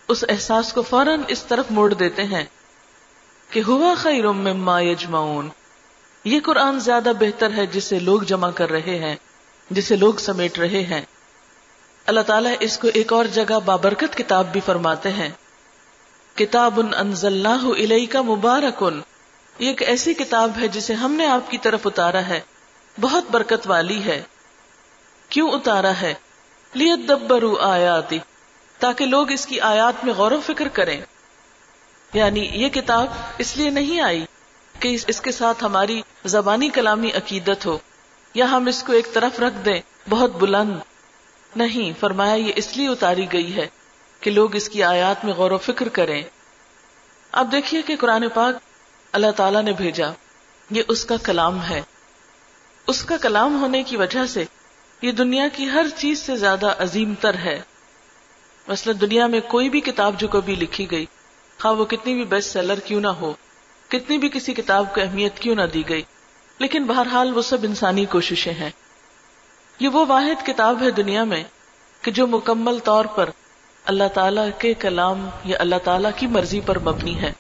اس 0.09 0.25
احساس 0.29 0.73
کو 0.73 0.83
فوراً 0.83 1.21
اس 1.29 1.43
طرف 1.43 1.65
موڑ 1.71 1.95
دیتے 1.95 2.25
ہیں۔ 2.25 2.45
کہ 3.51 3.63
ہوا 3.67 3.95
خیر 3.97 4.29
مما 4.29 4.81
یجمعون۔ 4.81 5.49
یہ 6.25 6.41
قرآن 6.41 6.81
زیادہ 6.81 7.13
بہتر 7.21 7.51
ہے 7.57 7.67
جسے 7.67 7.99
لوگ 7.99 8.21
جمع 8.21 8.51
کر 8.51 8.71
رہے 8.71 8.99
ہیں، 8.99 9.17
جسے 9.71 9.97
لوگ 9.97 10.15
سمیٹ 10.15 10.59
رہے 10.59 10.83
ہیں۔ 10.83 11.01
اللہ 12.07 12.21
تعالیٰ 12.21 12.53
اس 12.61 12.79
کو 12.79 12.89
ایک 12.95 13.13
اور 13.13 13.25
جگہ 13.25 13.59
بابرکت 13.65 14.17
کتاب 14.17 14.53
بھی 14.53 14.61
فرماتے 14.67 15.13
ہیں۔ 15.13 15.29
کتاب 16.35 16.81
ان 16.81 18.07
کا 18.07 18.23
مبارکن۔ 18.23 19.01
یہ 19.59 19.69
ایک 19.69 19.83
ایسی 19.83 20.15
کتاب 20.15 20.51
ہے 20.61 20.69
جسے 20.69 20.95
ہم 20.95 21.13
نے 21.13 21.27
آپ 21.27 21.51
کی 21.51 21.59
طرف 21.59 21.87
اتارا 21.87 22.27
ہے۔ 22.27 22.41
بہت 23.01 23.25
برکت 23.31 23.67
والی 23.67 24.05
ہے۔ 24.05 24.23
کیوں 25.29 25.51
اتارا 25.51 25.93
ہے؟ 26.03 26.15
لیت 26.75 27.09
دبرو 27.09 27.57
آیاتی۔ 27.57 28.19
تاکہ 28.79 29.07
لوگ 29.07 29.31
اس 29.31 29.47
کی 29.47 29.61
آیات 29.61 30.05
میں 30.05 30.15
غور 30.15 30.33
و 30.33 30.41
فکر 30.47 30.69
کریں۔ 30.69 31.01
یعنی 32.13 32.41
یہ 32.41 32.69
کتاب 32.69 33.07
اس 33.39 33.57
لیے 33.57 33.71
نہیں 33.71 34.01
آئی 34.01 34.25
کہ 34.81 34.97
اس 35.07 35.21
کے 35.21 35.33
ساتھ 35.33 35.65
ہماری 35.65 36.03
زبانی 36.25 36.69
کلامی 36.69 37.11
عقیدت 37.11 37.67
ہو، 37.67 37.79
یا 38.35 38.51
ہم 38.51 38.67
اس 38.67 38.83
کو 38.83 38.93
ایک 38.93 39.13
طرف 39.13 39.41
رکھ 39.41 39.65
دیں، 39.65 39.81
بہت 40.09 40.31
بلند۔ 40.31 40.77
نہیں، 41.57 42.01
فرمایا 42.01 42.35
یہ 42.35 42.53
اس 42.57 42.77
لیے 42.77 42.89
اتاری 42.89 43.27
گئی 43.33 43.57
ہے 43.57 43.67
کہ 44.21 44.31
لوگ 44.31 44.57
اس 44.57 44.69
کی 44.69 44.83
آیات 44.83 45.25
میں 45.25 45.33
غور 45.33 45.51
و 45.51 45.59
فکر 45.59 45.89
کریں۔ 45.89 46.23
اب 47.33 47.53
دیکھیے 47.53 47.83
کہ 47.83 47.97
قرآن 47.97 48.29
پاک 48.35 48.55
اللہ 49.13 49.31
تعالی 49.37 49.63
نے 49.63 49.73
بھیجا، 49.73 50.11
یہ 50.71 50.83
اس 50.89 51.05
کا 51.05 51.17
کلام 51.23 51.63
ہے۔ 51.63 51.83
اس 52.87 53.05
کا 53.05 53.17
کلام 53.17 53.61
ہونے 53.61 53.83
کی 53.83 53.97
وجہ 53.97 54.27
سے 54.27 54.45
یہ 55.03 55.13
دنیا 55.13 55.49
کی 55.53 55.69
ہر 55.69 55.87
چیز 55.97 56.19
سے 56.19 56.37
زیادہ 56.37 56.75
عظیم 56.79 57.15
تر 57.21 57.35
ہے۔ 57.35 57.61
مثلا 58.69 58.93
دنیا 59.01 59.27
میں 59.27 59.41
کوئی 59.41 59.69
بھی 59.69 59.81
کتاب 59.81 60.21
جو 60.21 60.29
کبھی 60.29 60.55
لکھی 60.55 60.91
گئی 60.91 61.07
ہاں 61.65 61.75
وہ 61.75 61.85
کتنی 61.85 62.15
بھی 62.15 62.25
بیسٹ 62.25 62.53
سیلر 62.53 62.81
کیوں 62.81 63.01
نہ 63.01 63.09
ہو، 63.09 63.33
کتنی 63.89 64.19
بھی 64.19 64.29
کسی 64.29 64.55
کتاب 64.55 64.95
کو 64.95 65.01
اہمیت 65.01 65.39
کیوں 65.39 65.55
نہ 65.55 65.63
دی 65.75 65.89
گئی، 65.89 66.03
لیکن 66.59 66.85
بہرحال 66.85 67.37
وہ 67.37 67.43
سب 67.43 67.59
انسانی 67.63 68.05
کوششیں 68.05 68.53
ہیں۔ 68.53 68.71
یہ 69.81 69.89
وہ 69.89 70.07
واحد 70.09 70.47
کتاب 70.47 70.83
ہے 70.83 70.91
دنیا 70.91 71.25
میں 71.25 71.45
کہ 72.03 72.11
جو 72.11 72.27
مکمل 72.27 72.79
طور 72.79 73.05
پر 73.05 73.31
اللہ 73.85 74.09
تعالی 74.15 74.41
کے 74.59 74.75
کلام 74.75 75.29
یا 75.45 75.57
اللہ 75.61 75.77
تعالی 75.85 76.09
کی 76.17 76.27
مرضی 76.27 76.61
پر 76.61 76.79
مبنی 76.79 77.23
ہے۔ 77.23 77.33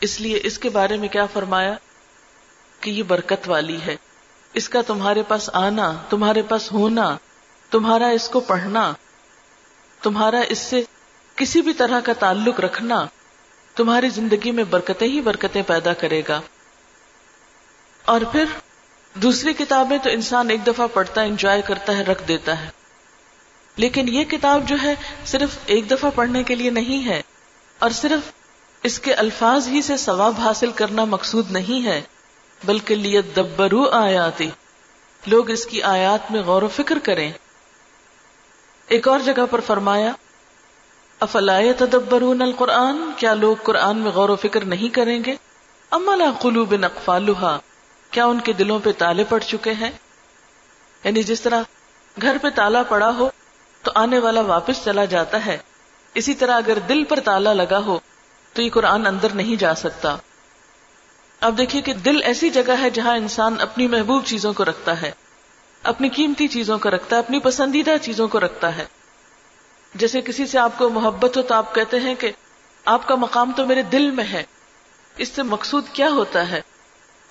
اس 0.00 0.20
لیے 0.20 0.40
اس 0.42 0.58
کے 0.58 0.68
بارے 0.68 0.96
میں 0.96 1.08
کیا 1.08 1.26
فرمایا؟ 1.26 1.74
کہ 2.80 2.90
یہ 2.90 3.02
برکت 3.02 3.48
والی 3.48 3.78
ہے۔ 3.86 3.96
اس 4.54 4.68
کا 4.68 4.82
تمہارے 4.82 5.22
پاس 5.22 5.50
آنا، 5.52 5.92
تمہارے 6.08 6.42
پاس 6.42 6.72
ہونا، 6.72 7.16
تمہارا 7.70 8.08
اس 8.08 8.28
کو 8.28 8.40
پڑھنا، 8.40 8.92
تمہارا 10.02 10.40
اس 10.48 10.58
سے 10.58 10.82
کسی 11.40 11.60
بھی 11.60 11.72
طرح 11.72 12.00
کا 12.00 12.12
تعلق 12.12 12.60
رکھنا 12.60 13.06
تمہاری 13.74 14.08
زندگی 14.08 14.50
میں 14.50 14.64
برکتیں 14.64 15.08
ہی 15.08 15.20
برکتیں 15.20 15.62
پیدا 15.66 15.92
کرے 15.92 16.22
گا۔ 16.28 16.40
اور 18.04 18.20
پھر 18.32 18.44
دوسری 19.14 19.52
کتابیں 19.52 19.98
تو 19.98 20.10
انسان 20.10 20.50
ایک 20.50 20.66
دفعہ 20.66 20.86
پڑھتا 20.92 21.20
ہے 21.20 21.26
انجوائے 21.26 21.62
کرتا 21.62 21.96
ہے، 21.96 22.02
رکھ 22.02 22.28
دیتا 22.28 22.60
ہے۔ 22.60 22.70
لیکن 23.76 24.08
یہ 24.08 24.24
کتاب 24.24 24.68
جو 24.68 24.76
ہے 24.82 24.94
صرف 25.26 25.58
ایک 25.66 25.90
دفعہ 25.90 26.10
پڑھنے 26.14 26.42
کے 26.42 26.54
لیے 26.54 26.70
نہیں 26.70 27.08
ہے، 27.08 27.22
اور 27.78 27.90
صرف 27.90 28.32
اس 28.82 29.00
کے 29.00 29.14
الفاظ 29.14 29.68
ہی 29.68 29.82
سے 29.82 29.96
ثواب 29.96 30.34
حاصل 30.40 30.72
کرنا 30.72 31.04
مقصود 31.04 31.50
نہیں 31.50 31.86
ہے، 31.86 32.00
بلکہ 32.64 32.94
لیت 32.94 33.36
دبرو 33.36 33.88
آیاتی۔ 33.90 34.50
لوگ 35.26 35.50
اس 35.50 35.66
کی 35.66 35.82
آیات 35.82 36.32
میں 36.32 36.40
غور 36.40 36.62
و 36.62 36.68
فکر 36.68 36.98
کریں۔ 36.98 37.32
ایک 38.86 39.08
اور 39.08 39.20
جگہ 39.20 39.46
پر 39.50 39.60
فرمایا 39.60 40.12
افلائے 41.20 41.72
تدبرون 41.72 42.42
القرآن؟ 42.42 43.10
کیا 43.16 43.34
لوگ 43.34 43.56
قرآن 43.62 43.98
میں 43.98 44.10
غور 44.10 44.28
و 44.28 44.36
فکر 44.36 44.64
نہیں 44.64 44.94
کریں 44.94 45.24
گے؟ 45.24 45.36
املا 45.90 46.24
قلوب 46.40 46.74
نقفالها 46.74 47.58
کیا 48.10 48.24
ان 48.24 48.40
کے 48.40 48.52
دلوں 48.52 48.78
پہ 48.84 48.92
تالے 48.98 49.24
پڑ 49.28 49.38
چکے 49.38 49.72
ہیں؟ 49.72 49.90
یعنی 51.04 51.22
جس 51.22 51.40
طرح 51.40 51.62
گھر 52.22 52.36
پہ 52.42 52.48
تالا 52.54 52.82
پڑا 52.82 53.10
ہو، 53.18 53.30
تو 53.82 53.90
آنے 53.94 54.18
والا 54.18 54.40
واپس 54.40 54.84
چلا 54.84 55.04
جاتا 55.04 55.46
ہے۔ 55.46 55.58
اسی 56.14 56.34
طرح 56.34 56.56
اگر 56.56 56.78
دل 56.78 57.04
پر 57.04 57.20
تالا 57.20 57.52
لگا 57.52 57.78
ہو، 57.78 57.98
تو 58.52 58.62
یہ 58.62 58.70
قرآن 58.70 59.06
اندر 59.06 59.28
نہیں 59.34 59.56
جا 59.56 59.74
سکتا۔ 59.74 60.16
اب 61.40 61.58
دیکھیے 61.58 61.82
کہ 61.82 61.92
دل 61.92 62.22
ایسی 62.22 62.50
جگہ 62.50 62.72
ہے 62.80 62.90
جہاں 62.90 63.16
انسان 63.16 63.56
اپنی 63.60 63.86
محبوب 63.86 64.24
چیزوں 64.24 64.52
کو 64.52 64.64
رکھتا 64.64 65.02
ہے، 65.02 65.10
اپنی 65.82 66.08
قیمتی 66.08 66.48
چیزوں 66.48 66.78
کو 66.78 66.90
رکھتا 66.90 67.16
ہے، 67.16 67.20
اپنی 67.20 67.38
پسندیدہ 67.38 67.90
چیزوں 68.02 68.28
کو 68.28 68.40
رکھتا 68.40 68.76
ہے۔ 68.76 68.84
جیسے 69.94 70.20
کسی 70.20 70.46
سے 70.46 70.58
آپ 70.58 70.78
کو 70.78 70.88
محبت 70.88 71.36
ہو 71.36 71.42
تو 71.42 71.54
آپ 71.54 71.74
کہتے 71.74 72.00
ہیں 72.00 72.14
کہ 72.14 72.32
آپ 72.84 73.08
کا 73.08 73.14
مقام 73.14 73.52
تو 73.56 73.66
میرے 73.66 73.82
دل 73.82 74.10
میں 74.10 74.24
ہے۔ 74.24 74.42
اس 75.16 75.28
سے 75.28 75.42
مقصود 75.42 75.84
کیا 75.92 76.10
ہوتا 76.10 76.50
ہے؟ 76.50 76.60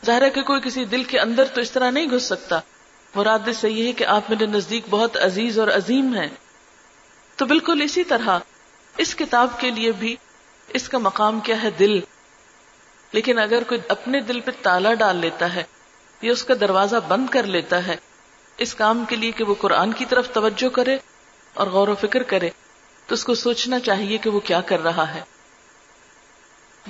ظاہر 0.05 0.21
ہے 0.21 0.29
کہ 0.29 0.41
کوئی 0.41 0.61
کسی 0.61 0.85
دل 0.85 1.03
کے 1.03 1.19
اندر 1.19 1.45
تو 1.45 1.61
اس 1.61 1.71
طرح 1.71 1.91
نہیں 1.91 2.05
گھس 2.05 2.23
سکتا۔ 2.23 2.59
مراد 3.15 3.39
سے 3.55 3.69
یہ 3.69 3.87
ہے 3.87 3.91
کہ 3.91 4.03
آپ 4.03 4.21
میرے 4.29 4.45
نزدیک 4.45 4.83
بہت 4.89 5.17
عزیز 5.17 5.59
اور 5.59 5.67
عظیم 5.67 6.13
ہیں۔ 6.13 6.27
تو 7.35 7.45
بالکل 7.45 7.81
اسی 7.81 8.03
طرح 8.03 8.39
اس 8.97 9.15
کتاب 9.15 9.59
کے 9.59 9.71
لیے 9.71 9.91
بھی 9.91 10.15
اس 10.67 10.89
کا 10.89 10.97
مقام 10.97 11.39
کیا 11.39 11.63
ہے؟ 11.63 11.71
دل۔ 11.71 11.99
لیکن 13.11 13.39
اگر 13.39 13.63
کوئی 13.63 13.79
اپنے 13.87 14.19
دل 14.19 14.39
پہ 14.39 14.51
تالا 14.61 14.93
ڈال 14.93 15.15
لیتا 15.15 15.55
ہے 15.55 15.63
یا 16.21 16.31
اس 16.31 16.43
کا 16.43 16.53
دروازہ 16.59 16.95
بند 17.07 17.27
کر 17.27 17.43
لیتا 17.43 17.87
ہے، 17.87 17.95
اس 18.57 18.75
کام 18.75 19.05
کے 19.09 19.15
لیے 19.15 19.31
کہ 19.31 19.43
وہ 19.43 19.55
قرآن 19.59 19.93
کی 19.93 20.05
طرف 20.05 20.31
توجہ 20.33 20.69
کرے 20.69 20.97
اور 21.53 21.67
غور 21.67 21.87
و 21.87 21.95
فکر 21.95 22.23
کرے 22.23 22.49
تو 23.07 23.13
اس 23.13 23.23
کو 23.23 23.35
سوچنا 23.35 23.79
چاہیے 23.79 24.17
کہ 24.17 24.29
وہ 24.29 24.39
کیا 24.39 24.61
کر 24.61 24.83
رہا 24.83 25.13
ہے۔ 25.15 25.21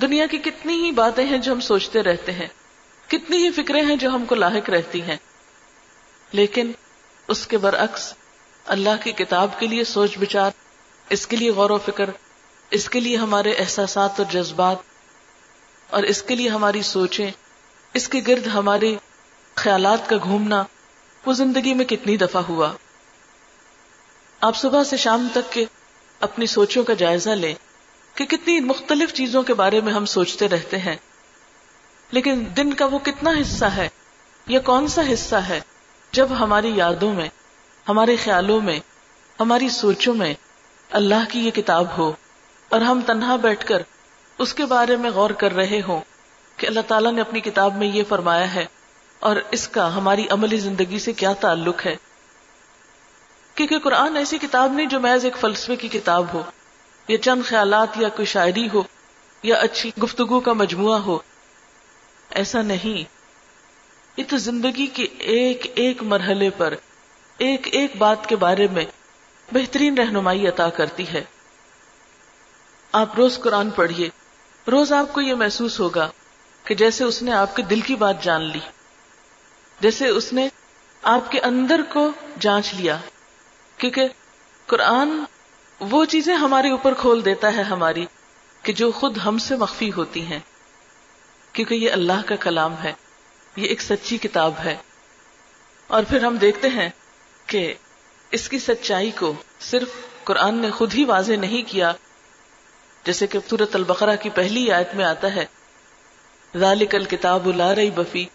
دنیا 0.02 0.26
کی 0.26 0.38
کتنی 0.38 0.84
ہی 0.84 0.90
باتیں 0.90 1.24
ہیں 1.24 1.38
جو 1.38 1.52
ہم 1.52 1.60
سوچتے 1.60 2.02
رہتے 2.02 2.32
ہیں، 2.32 2.46
کتنی 3.08 3.36
ہی 3.36 3.50
فکریں 3.50 3.82
ہیں 3.82 3.96
جو 3.96 4.10
ہم 4.10 4.24
کو 4.24 4.34
لاحق 4.34 4.70
رہتی 4.70 5.02
ہیں۔ 5.02 5.16
لیکن 6.32 6.72
اس 7.28 7.46
کے 7.46 7.58
برعکس 7.58 8.14
اللہ 8.64 9.02
کی 9.02 9.12
کتاب 9.12 9.58
کے 9.58 9.66
لیے 9.66 9.84
سوچ 9.84 10.18
بچار، 10.18 10.50
اس 11.08 11.26
کے 11.26 11.36
لیے 11.36 11.50
غور 11.50 11.70
و 11.70 11.78
فکر، 11.78 12.10
اس 12.70 12.88
کے 12.88 13.00
لیے 13.00 13.16
ہمارے 13.16 13.52
احساسات 13.52 14.10
اور 14.18 14.32
جذبات، 14.32 14.76
اور 15.90 16.02
اس 16.02 16.22
کے 16.22 16.34
لیے 16.34 16.48
ہماری 16.48 16.82
سوچیں، 16.82 17.30
اس 17.94 18.08
کے 18.08 18.20
گرد 18.26 18.46
ہمارے 18.46 18.96
خیالات 19.54 20.08
کا 20.08 20.16
گھومنا، 20.22 20.64
وہ 21.26 21.32
زندگی 21.32 21.74
میں 21.74 21.84
کتنی 21.84 22.16
دفعہ 22.16 22.42
ہوا۔ 22.42 22.72
آپ 24.40 24.56
صبح 24.56 24.84
سے 24.84 24.96
شام 24.96 25.28
تک 25.34 25.52
کے 25.52 25.64
اپنی 26.20 26.46
سوچوں 26.46 26.84
کا 26.84 26.94
جائزہ 26.94 27.30
لیں 27.30 27.54
کہ 28.14 28.24
کتنی 28.24 28.60
مختلف 28.60 29.14
چیزوں 29.14 29.42
کے 29.42 29.54
بارے 29.54 29.80
میں 29.80 29.92
ہم 29.92 30.04
سوچتے 30.04 30.48
رہتے 30.48 30.78
ہیں۔ 30.78 30.96
لیکن 32.10 32.44
دن 32.56 32.74
کا 32.74 32.86
وہ 32.86 32.98
کتنا 32.98 33.30
حصہ 33.30 33.64
ہے 33.64 33.88
یا 34.46 34.60
کون 34.60 34.88
سا 34.88 35.02
حصہ 35.12 35.36
ہے 35.36 35.60
جب 36.12 36.28
ہماری 36.40 36.68
یادوں 36.68 37.14
میں، 37.14 37.28
ہمارے 37.88 38.16
خیالوں 38.16 38.60
میں، 38.60 38.80
ہماری 39.40 39.68
سوچوں 39.68 40.14
میں 40.14 40.34
اللہ 40.90 41.30
کی 41.30 41.40
یہ 41.40 41.50
کتاب 41.50 41.98
ہو 41.98 42.12
اور 42.68 42.80
ہم 42.80 43.00
تنہا 43.06 43.36
بیٹھ 43.36 43.66
کر 43.66 43.82
اس 44.38 44.54
کے 44.54 44.64
بارے 44.64 44.96
میں 44.96 45.10
غور 45.10 45.30
کر 45.30 45.52
رہے 45.52 45.80
ہوں 45.88 46.00
کہ 46.56 46.66
اللہ 46.66 46.80
تعالیٰ 46.80 47.12
نے 47.12 47.20
اپنی 47.20 47.40
کتاب 47.40 47.76
میں 47.76 47.86
یہ 47.86 48.02
فرمایا 48.08 48.54
ہے 48.54 48.66
اور 49.18 49.36
اس 49.50 49.68
کا 49.68 49.96
ہماری 49.96 50.26
عملی 50.30 50.56
زندگی 50.56 50.98
سے 50.98 51.12
کیا 51.12 51.32
تعلق 51.32 51.86
ہے۔ 51.86 51.96
کیونکہ 53.54 53.78
قرآن 53.78 54.16
ایسی 54.16 54.38
کتاب 54.38 54.72
نہیں 54.72 54.86
جو 54.86 55.00
محض 55.00 55.24
ایک 55.24 55.36
فلسفے 55.36 55.76
کی 55.76 55.88
کتاب 55.88 56.32
ہو، 56.32 56.42
یا 57.08 57.18
چند 57.18 57.42
خیالات 57.44 57.88
یا 57.96 58.08
کوئی 58.08 58.26
شاعری 58.26 58.68
ہو، 58.74 58.82
یا 59.42 59.56
اچھی 59.56 59.90
گفتگو 60.02 60.40
کا 60.40 60.52
مجموعہ 60.52 60.98
ہو۔ 60.98 61.18
ایسا 62.30 62.62
نہیں۔ 62.62 63.04
یہ 64.16 64.24
تو 64.28 64.36
زندگی 64.36 64.86
کے 64.86 65.02
ایک 65.02 65.72
ایک 65.74 66.02
مرحلے 66.02 66.50
پر، 66.50 66.74
ایک 67.38 67.68
ایک 67.72 67.96
بات 67.96 68.26
کے 68.26 68.36
بارے 68.36 68.66
میں 68.72 68.84
بہترین 69.52 69.98
رہنمائی 69.98 70.48
عطا 70.48 70.68
کرتی 70.68 71.08
ہے۔ 71.08 71.24
آپ 72.92 73.14
روز 73.16 73.38
قرآن 73.38 73.70
پڑھیے۔ 73.70 74.08
روز 74.70 74.92
آپ 74.92 75.12
کو 75.12 75.20
یہ 75.20 75.34
محسوس 75.34 75.80
ہوگا 75.80 76.10
کہ 76.64 76.74
جیسے 76.74 77.04
اس 77.04 77.22
نے 77.22 77.32
آپ 77.32 77.56
کے 77.56 77.62
دل 77.62 77.80
کی 77.80 77.94
بات 77.94 78.22
جان 78.22 78.42
لی، 78.42 78.60
جیسے 79.80 80.08
اس 80.08 80.32
نے 80.32 80.48
آپ 81.02 81.30
کے 81.30 81.40
اندر 81.40 81.80
کو 81.92 82.10
جانچ 82.40 82.74
لیا۔ 82.74 82.98
کیونکہ 83.80 84.08
قرآن 84.66 85.08
وہ 85.80 86.04
چیزیں 86.04 86.34
ہمارے 86.34 86.70
اوپر 86.70 86.94
کھول 86.94 87.24
دیتا 87.24 87.56
ہے 87.56 87.62
ہماری 87.62 88.06
کہ 88.62 88.72
جو 88.72 88.92
خود 88.92 89.18
ہم 89.18 89.38
سے 89.38 89.56
مخفی 89.56 89.92
ہوتی 89.92 90.22
ہیں۔ 90.22 90.38
کیونکہ 91.52 91.74
یہ 91.74 91.92
اللہ 91.92 92.22
کا 92.26 92.36
کلام 92.36 92.74
ہے، 92.82 92.92
یہ 93.56 93.66
ایک 93.66 93.82
سچی 93.82 94.18
کتاب 94.18 94.52
ہے۔ 94.64 94.76
اور 95.86 96.02
پھر 96.08 96.24
ہم 96.24 96.36
دیکھتے 96.36 96.68
ہیں 96.68 96.88
کہ 97.46 97.74
اس 98.30 98.48
کی 98.48 98.58
سچائی 98.58 99.10
کو 99.10 99.32
صرف 99.60 99.88
قرآن 100.24 100.54
نے 100.54 100.70
خود 100.70 100.94
ہی 100.94 101.04
واضح 101.04 101.32
نہیں 101.32 101.70
کیا، 101.70 101.92
جیسے 103.04 103.26
کہ 103.26 103.38
سورت 103.50 103.76
البقرہ 103.76 104.16
کی 104.16 104.30
پہلی 104.30 104.72
آیت 104.72 104.94
میں 104.94 105.04
آتا 105.04 105.34
ہے، 105.34 105.46
ذالک 106.56 106.94
الکتاب 106.94 107.46
لا 107.46 107.74
رہی 107.74 107.90
بفی 107.90 108.26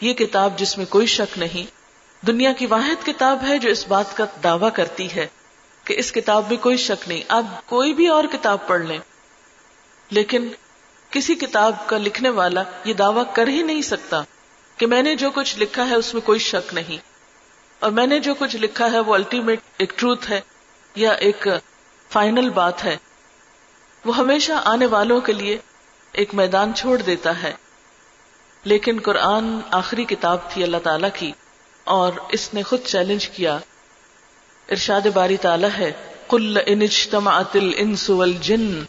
یہ 0.00 0.12
کتاب 0.12 0.58
جس 0.58 0.78
میں 0.78 0.86
کوئی 0.86 1.06
شک 1.06 1.38
نہیں۔ 1.38 1.75
دنیا 2.26 2.52
کی 2.52 2.66
واحد 2.66 3.06
کتاب 3.06 3.38
ہے 3.48 3.58
جو 3.58 3.70
اس 3.70 3.88
بات 3.88 4.16
کا 4.16 4.24
دعویٰ 4.44 4.68
کرتی 4.74 5.14
ہے 5.14 5.26
کہ 5.84 5.94
اس 5.98 6.12
کتاب 6.12 6.44
میں 6.48 6.56
کوئی 6.56 6.76
شک 6.76 7.08
نہیں۔ 7.08 7.22
اب 7.28 7.46
کوئی 7.66 7.94
بھی 7.94 8.08
اور 8.08 8.24
کتاب 8.32 8.66
پڑھ 8.66 8.80
لیں۔ 8.80 8.98
لیکن 10.10 10.48
کسی 11.10 11.34
کتاب 11.34 11.74
کا 11.86 11.98
لکھنے 11.98 12.28
والا 12.28 12.62
یہ 12.84 12.94
دعویٰ 12.94 13.22
کر 13.32 13.46
ہی 13.46 13.62
نہیں 13.62 13.82
سکتا 13.82 14.22
کہ 14.76 14.86
میں 14.86 15.02
نے 15.02 15.14
جو 15.14 15.30
کچھ 15.30 15.58
لکھا 15.58 15.90
ہے 15.90 15.94
اس 15.94 16.14
میں 16.14 16.22
کوئی 16.22 16.38
شک 16.38 16.74
نہیں۔ 16.74 16.98
اور 17.78 17.90
میں 17.90 18.06
نے 18.06 18.18
جو 18.18 18.34
کچھ 18.34 18.56
لکھا 18.56 18.92
ہے 18.92 18.98
وہ 18.98 19.14
الٹیمیٹ 19.14 19.60
ایک 19.78 19.92
ٹروت 19.96 20.30
ہے 20.30 20.40
یا 20.94 21.10
ایک 21.10 21.48
فائنل 22.10 22.50
بات 22.50 22.84
ہے۔ 22.84 22.96
وہ 24.04 24.16
ہمیشہ 24.16 24.52
آنے 24.64 24.86
والوں 24.86 25.20
کے 25.20 25.32
لیے 25.32 25.58
ایک 26.12 26.34
میدان 26.34 26.74
چھوڑ 26.74 27.02
دیتا 27.02 27.42
ہے۔ 27.42 27.52
لیکن 28.64 28.98
قرآن 29.02 29.58
آخری 29.70 30.04
کتاب 30.04 30.38
تھی 30.50 30.62
اللہ 30.62 30.76
تعالی 30.82 31.08
کی۔ 31.14 31.32
اور 31.86 32.12
اس 32.28 32.54
نے 32.54 32.62
خود 32.62 32.80
چیلنج 32.84 33.28
کیا۔ 33.28 33.58
ارشاد 34.70 35.06
باری 35.14 35.36
تعالی 35.36 35.66
ہے 35.78 35.92
کل 36.28 36.56
اجتمعت 36.66 37.56
الانس 37.56 38.10
والجن 38.10 38.84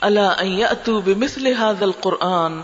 الا 0.00 0.28
ان 0.38 0.46
یاتوا 0.46 1.00
بمثل 1.04 1.46
هذا 1.46 1.84
القران 1.84 2.60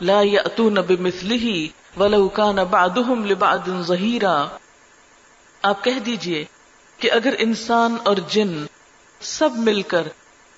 لا 0.00 0.22
یاتون 0.22 0.74
بمثله 0.74 1.60
ولو 1.96 2.28
كان 2.28 2.56
بعضهم 2.56 3.24
لبعض 3.24 3.68
ظهيرا۔ 3.86 4.46
آپ 5.62 5.84
کہہ 5.84 5.98
دیجیے 6.06 6.44
کہ 6.98 7.12
اگر 7.12 7.34
انسان 7.38 7.96
اور 8.04 8.16
جن 8.28 8.66
سب 9.20 9.50
مل 9.56 9.82
کر 9.82 10.08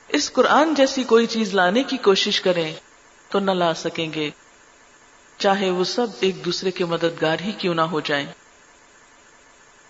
اس 0.09 0.33
قرآن 0.33 0.75
جیسی 0.75 1.05
کوئی 1.05 1.27
چیز 1.27 1.55
لانے 1.55 1.83
کی 1.83 1.97
کوشش 1.97 2.41
کریں، 2.41 2.73
تو 3.29 3.39
نہ 3.39 3.51
لا 3.51 3.75
سکیں 3.75 4.13
گے۔ 4.13 4.31
چاہے 5.39 5.71
وہ 5.71 5.85
سب 5.85 6.07
ایک 6.21 6.45
دوسرے 6.45 6.71
کے 6.71 6.85
مددگار 6.85 7.37
ہی 7.41 7.53
کیوں 7.53 7.75
نہ 7.75 7.81
ہو 7.81 8.01
جائیں۔ 8.01 8.27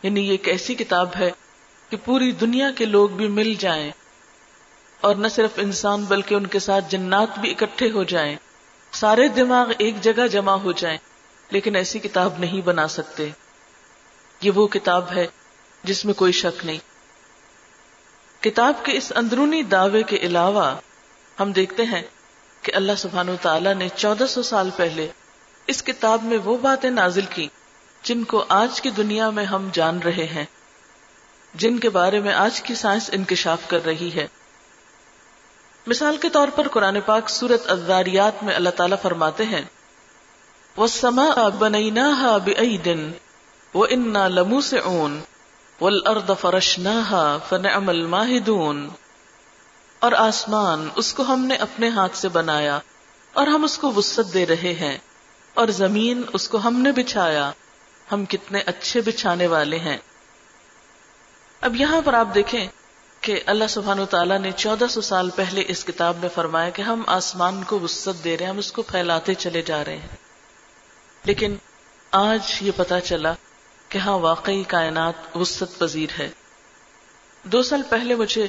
یعنی 0.03 0.27
یہ 0.27 0.31
ایک 0.31 0.49
ایسی 0.49 0.75
کتاب 0.75 1.09
ہے 1.19 1.31
کہ 1.89 1.97
پوری 2.05 2.33
دنیا 2.33 2.71
کے 2.71 2.85
لوگ 2.85 3.09
بھی 3.09 3.29
مل 3.29 3.55
جائیں 3.55 3.91
اور 5.01 5.15
نہ 5.15 5.29
صرف 5.29 5.51
انسان 5.57 6.05
بلکہ 6.05 6.35
ان 6.35 6.47
کے 6.47 6.59
ساتھ 6.59 6.85
جنات 6.89 7.39
بھی 7.39 7.51
اکٹھے 7.51 7.91
ہو 7.91 8.05
جائیں، 8.05 8.37
سارے 8.93 9.29
دماغ 9.29 9.71
ایک 9.79 10.01
جگہ 10.01 10.27
جمع 10.27 10.53
ہو 10.53 10.73
جائیں، 10.73 10.99
لیکن 11.51 11.77
ایسی 11.77 11.99
کتاب 11.99 12.39
نہیں 12.39 12.61
بنا 12.61 12.89
سکتے۔ 12.89 13.31
یہ 14.41 14.51
وہ 14.51 14.67
کتاب 14.67 15.13
ہے 15.13 15.27
جس 15.85 16.05
میں 16.05 16.15
کوئی 16.15 16.33
شک 16.33 16.67
نہیں۔ 16.67 16.79
کتاب 18.43 18.75
کے 18.83 18.93
اس 18.93 19.13
اندرونی 19.17 19.63
دعوے 19.63 20.03
کے 20.03 20.17
علاوہ 20.17 20.77
ہم 21.41 21.53
دیکھتے 21.53 21.85
ہیں 21.85 22.03
کہ 22.63 22.73
اللہ 22.75 22.93
سبحان 22.99 23.29
و 23.29 23.37
تعالی 23.43 23.75
نے 23.75 23.89
چودہ 23.97 24.27
سو 24.27 24.43
سال 24.43 24.71
پہلے 24.77 25.09
اس 25.67 25.83
کتاب 25.83 26.23
میں 26.23 26.39
وہ 26.45 26.57
باتیں 26.57 26.91
نازل 26.91 27.25
کی 27.31 27.49
جن 28.03 28.25
کو 28.25 28.45
آج 28.49 28.81
کی 28.81 28.91
دنیا 28.91 29.31
میں 29.31 29.45
ہم 29.45 29.69
جان 29.73 29.99
رہے 29.99 30.25
ہیں، 30.25 30.45
جن 31.55 31.79
کے 31.79 31.89
بارے 31.89 32.21
میں 32.21 32.33
آج 32.33 32.63
کی 32.63 32.75
سائنس 32.75 33.11
انکشاف 33.13 33.59
کر 33.67 33.85
رہی 33.85 34.11
ہے۔ 34.15 34.27
مثال 35.87 36.17
کے 36.17 36.29
طور 36.29 36.49
پر 36.49 36.69
قرآن 36.69 37.01
پاک 37.07 37.31
سورت 37.31 37.71
ازاریات 37.71 38.45
میں 38.45 38.55
اللہ 38.55 38.71
تعالیٰ 38.71 38.97
فرماتے 39.03 39.45
ہیں 39.45 39.63
وہ 40.77 40.87
سما 40.87 41.49
بنینا 41.49 42.39
دن 42.85 43.13
وہ 43.75 43.87
انا 43.91 44.29
لمو 44.29 44.61
سے 44.61 44.79
اون 44.79 45.21
فن 47.49 47.67
عمل 47.67 48.15
اور 49.99 50.13
آسمان 50.13 50.89
اس 50.97 51.15
کو 51.15 51.23
ہم 51.23 51.45
نے 51.45 51.55
اپنے 51.55 51.89
ہاتھ 51.89 52.17
سے 52.17 52.29
بنایا 52.29 52.79
اور 53.33 53.47
ہم 53.47 53.65
اس 53.65 53.79
کو 53.79 53.93
وسط 53.93 54.35
دے 54.35 54.47
رہے 54.47 54.75
ہیں 54.75 54.99
اور 55.55 55.69
زمین 55.69 56.23
اس 56.33 56.49
کو 56.49 56.59
ہم 56.59 56.83
نے 56.83 56.93
بچھایا۔ 56.93 57.51
ہم 58.13 58.25
کتنے 58.25 58.61
اچھے 58.67 59.01
بچھانے 59.01 59.47
والے 59.47 59.79
ہیں۔ 59.79 59.99
اب 61.61 61.77
یہاں 61.77 62.01
پر 62.05 62.15
آپ 62.15 62.29
دیکھیں 62.35 62.69
کہ 63.21 63.41
اللہ 63.47 63.65
سبحان 63.69 64.07
تعالیٰ 64.07 64.39
نے 64.39 64.51
چودہ 64.57 64.85
سو 64.91 65.01
سال 65.01 65.31
پہلے 65.31 65.65
اس 65.69 65.85
کتاب 65.85 66.17
میں 66.21 66.29
فرمایا 66.35 66.71
کہ 66.71 66.83
ہم 66.83 67.03
آسمان 67.07 67.65
کو 67.65 67.81
وسط 67.81 68.25
دے 68.25 68.39
رہے 68.39 68.45
ہیں، 68.45 68.53
ہم 68.53 68.59
اس 68.59 68.73
کو 68.73 68.83
پھیلاتے 68.83 69.35
چلے 69.35 69.63
جا 69.63 69.85
رہے 69.85 69.97
ہیں۔ 69.97 70.09
لیکن 71.25 71.57
آج 72.11 72.41
یہ 72.61 72.73
پتا 72.77 73.01
چلا 73.01 73.33
کہ 73.89 73.99
ہاں 73.99 74.19
واقعی 74.19 74.63
کائنات 74.63 75.37
وسط 75.37 75.79
پذیر 75.79 76.21
ہے۔ 76.21 76.29
دو 77.43 77.63
سال 77.63 77.83
پہلے 77.89 78.15
مجھے 78.15 78.49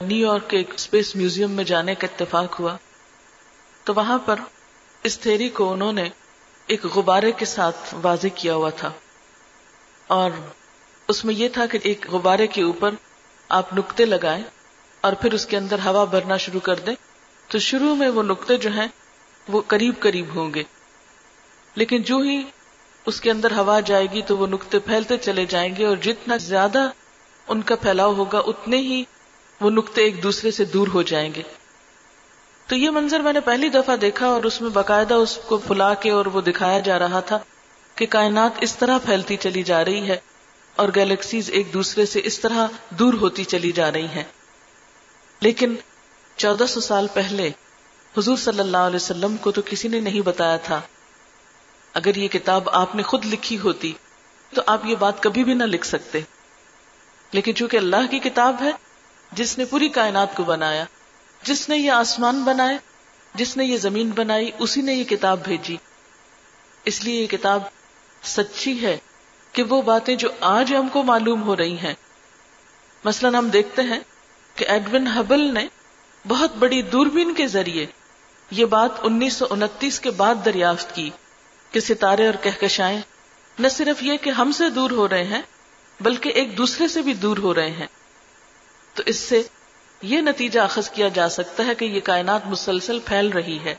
نیو 0.00 0.26
یارک 0.26 0.50
کے 0.50 0.56
ایک 0.56 0.74
اسپیس 0.74 1.16
میوزیم 1.16 1.50
میں 1.50 1.64
جانے 1.64 1.94
کا 1.94 2.06
اتفاق 2.06 2.60
ہوا۔ 2.60 2.76
تو 3.84 3.94
وہاں 3.94 4.18
پر 4.18 4.40
اس 5.02 5.18
تھیری 5.18 5.48
کو 5.48 5.72
انہوں 5.72 5.92
نے 5.92 6.08
ایک 6.66 6.84
غبارے 6.84 7.32
کے 7.32 7.44
ساتھ 7.44 7.94
واضح 8.02 8.26
کیا 8.34 8.54
ہوا 8.54 8.70
تھا۔ 8.70 8.92
اور 10.06 10.30
اس 11.08 11.24
میں 11.24 11.34
یہ 11.34 11.48
تھا 11.48 11.66
کہ 11.66 11.78
ایک 11.82 12.06
غبارے 12.10 12.46
کے 12.46 12.62
اوپر 12.62 12.90
آپ 13.48 13.72
نقطے 13.72 14.04
لگائیں 14.04 14.44
اور 15.00 15.12
پھر 15.12 15.32
اس 15.32 15.46
کے 15.46 15.56
اندر 15.56 15.76
ہوا 15.78 16.04
بھرنا 16.04 16.36
شروع 16.36 16.60
کر 16.60 16.74
دیں۔ 16.74 16.94
تو 17.48 17.58
شروع 17.58 17.94
میں 17.94 18.08
وہ 18.08 18.22
نقطے 18.22 18.56
جو 18.56 18.70
ہیں 18.70 18.86
وہ 19.48 19.62
قریب 19.66 19.94
قریب 19.98 20.36
ہوں 20.36 20.54
گے۔ 20.54 20.62
لیکن 21.74 22.02
جو 22.02 22.18
ہی 22.18 22.42
اس 23.06 23.20
کے 23.20 23.30
اندر 23.30 23.52
ہوا 23.52 23.80
جائے 23.80 24.06
گی 24.12 24.22
تو 24.22 24.38
وہ 24.38 24.46
نقطے 24.46 24.78
پھیلتے 24.78 25.16
چلے 25.16 25.46
جائیں 25.46 25.76
گے 25.76 25.86
اور 25.86 25.96
جتنا 25.96 26.36
زیادہ 26.36 26.90
ان 27.48 27.62
کا 27.62 27.76
پھیلاؤ 27.76 28.14
ہوگا 28.14 28.38
اتنے 28.38 28.76
ہی 28.76 29.04
وہ 29.60 29.70
نقطے 29.70 30.02
ایک 30.02 30.22
دوسرے 30.22 30.50
سے 30.50 30.64
دور 30.64 30.88
ہو 30.88 31.02
جائیں 31.02 31.34
گے۔ 31.34 31.42
تو 32.66 32.76
یہ 32.76 32.90
منظر 32.90 33.20
میں 33.20 33.32
نے 33.32 33.40
پہلی 33.40 33.68
دفعہ 33.68 33.96
دیکھا 33.96 34.26
اور 34.26 34.42
اس 34.42 34.60
میں 34.60 34.70
باقاعدہ 34.70 35.14
اس 35.14 35.38
کو 35.46 35.58
پھلا 35.58 35.94
کے 35.94 36.10
اور 36.10 36.26
وہ 36.26 36.40
دکھایا 36.40 36.78
جا 36.78 36.98
رہا 36.98 37.20
تھا 37.20 37.38
کہ 37.94 38.06
کائنات 38.06 38.50
اس 38.60 38.76
طرح 38.76 38.98
پھیلتی 38.98 39.36
چلی 39.36 39.62
جا 39.62 39.84
رہی 39.84 40.08
ہے 40.08 40.16
اور 40.76 40.88
گیلیکسیز 40.94 41.50
ایک 41.50 41.72
دوسرے 41.72 42.06
سے 42.06 42.20
اس 42.24 42.40
طرح 42.40 42.66
دور 42.90 43.14
ہوتی 43.14 43.44
چلی 43.44 43.72
جا 43.72 43.92
رہی 43.92 44.06
ہیں۔ 44.06 44.24
لیکن 45.40 45.74
چودہ 46.36 46.66
سو 46.68 46.80
سال 46.80 47.06
پہلے 47.14 47.50
حضور 48.18 48.36
صلی 48.36 48.60
اللہ 48.60 48.76
علیہ 48.76 48.96
وسلم 48.96 49.36
کو 49.36 49.50
تو 49.50 49.62
کسی 49.66 49.88
نے 49.88 50.00
نہیں 50.00 50.20
بتایا 50.20 50.56
تھا۔ 50.56 50.80
اگر 51.94 52.16
یہ 52.16 52.28
کتاب 52.28 52.68
آپ 52.70 52.94
نے 52.94 53.02
خود 53.02 53.24
لکھی 53.24 53.58
ہوتی 53.58 53.92
تو 54.54 54.62
آپ 54.66 54.86
یہ 54.86 54.94
بات 54.94 55.22
کبھی 55.22 55.44
بھی 55.44 55.54
نہ 55.54 55.64
لکھ 55.64 55.86
سکتے۔ 55.86 56.20
لیکن 57.32 57.54
چونکہ 57.54 57.76
اللہ 57.76 58.10
کی 58.10 58.18
کتاب 58.18 58.56
ہے، 58.60 58.70
جس 59.32 59.58
نے 59.58 59.64
پوری 59.64 59.88
کائنات 59.88 60.36
کو 60.36 60.44
بنایا 60.44 60.84
جس 61.46 61.68
نے 61.68 61.76
یہ 61.76 61.90
آسمان 61.90 62.42
بنائے، 62.42 62.78
جس 63.34 63.56
نے 63.56 63.64
یہ 63.64 63.76
زمین 63.76 64.10
بنائی، 64.10 64.50
اسی 64.58 64.82
نے 64.82 64.94
یہ 64.94 65.04
کتاب 65.04 65.44
بھیجی۔ 65.44 65.76
اس 66.84 67.04
لیے 67.04 67.22
یہ 67.22 67.26
کتاب 67.26 67.62
سچی 68.22 68.82
ہے 68.82 68.98
کہ 69.52 69.62
وہ 69.62 69.82
باتیں 69.82 70.14
جو 70.14 70.28
آج 70.40 70.74
ہم 70.74 70.88
کو 70.88 71.02
معلوم 71.02 71.42
ہو 71.42 71.56
رہی 71.56 71.78
ہیں۔ 71.78 71.94
مثلا 73.04 73.28
ہم 73.28 73.48
دیکھتے 73.48 73.82
ہیں 73.82 74.00
کہ 74.54 74.64
ایڈون 74.68 75.06
ہبل 75.06 75.54
نے 75.54 75.66
بہت 76.28 76.56
بڑی 76.56 76.82
دوربین 76.82 77.34
کے 77.34 77.46
ذریعے 77.46 77.86
یہ 78.50 78.64
بات 78.64 78.90
انیس 79.02 79.32
سو 79.32 79.46
انتیس 79.50 80.00
کے 80.00 80.10
بعد 80.10 80.34
دریافت 80.44 80.94
کی 80.94 81.10
کہ 81.70 81.80
ستارے 81.80 82.26
اور 82.26 82.34
کہکشائیں 82.42 83.00
نہ 83.58 83.68
صرف 83.68 84.02
یہ 84.02 84.16
کہ 84.16 84.30
ہم 84.30 84.52
سے 84.52 84.70
دور 84.70 84.90
ہو 84.90 85.08
رہے 85.08 85.24
ہیں، 85.24 85.42
بلکہ 86.00 86.28
ایک 86.28 86.58
دوسرے 86.58 86.88
سے 86.88 87.02
بھی 87.02 87.14
دور 87.14 87.36
ہو 87.36 87.54
رہے 87.54 87.70
ہیں۔ 87.70 87.86
تو 88.94 89.02
اس 89.06 89.16
سے 89.16 89.42
یہ 90.02 90.20
نتیجہ 90.20 90.60
اخذ 90.60 90.90
کیا 90.90 91.08
جا 91.08 91.28
سکتا 91.28 91.66
ہے 91.66 91.74
کہ 91.74 91.84
یہ 91.84 92.00
کائنات 92.00 92.46
مسلسل 92.46 92.98
پھیل 92.98 93.28
رہی 93.28 93.58
ہے۔ 93.64 93.74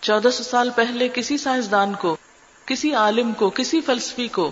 چودہ 0.00 0.28
سو 0.30 0.42
سال 0.42 0.70
پہلے 0.76 1.08
کسی 1.14 1.38
سائنسدان 1.38 1.94
کو، 1.94 2.16
کسی 2.66 2.94
عالم 2.94 3.32
کو، 3.32 3.50
کسی 3.50 3.80
فلسفی 3.80 4.28
کو، 4.28 4.50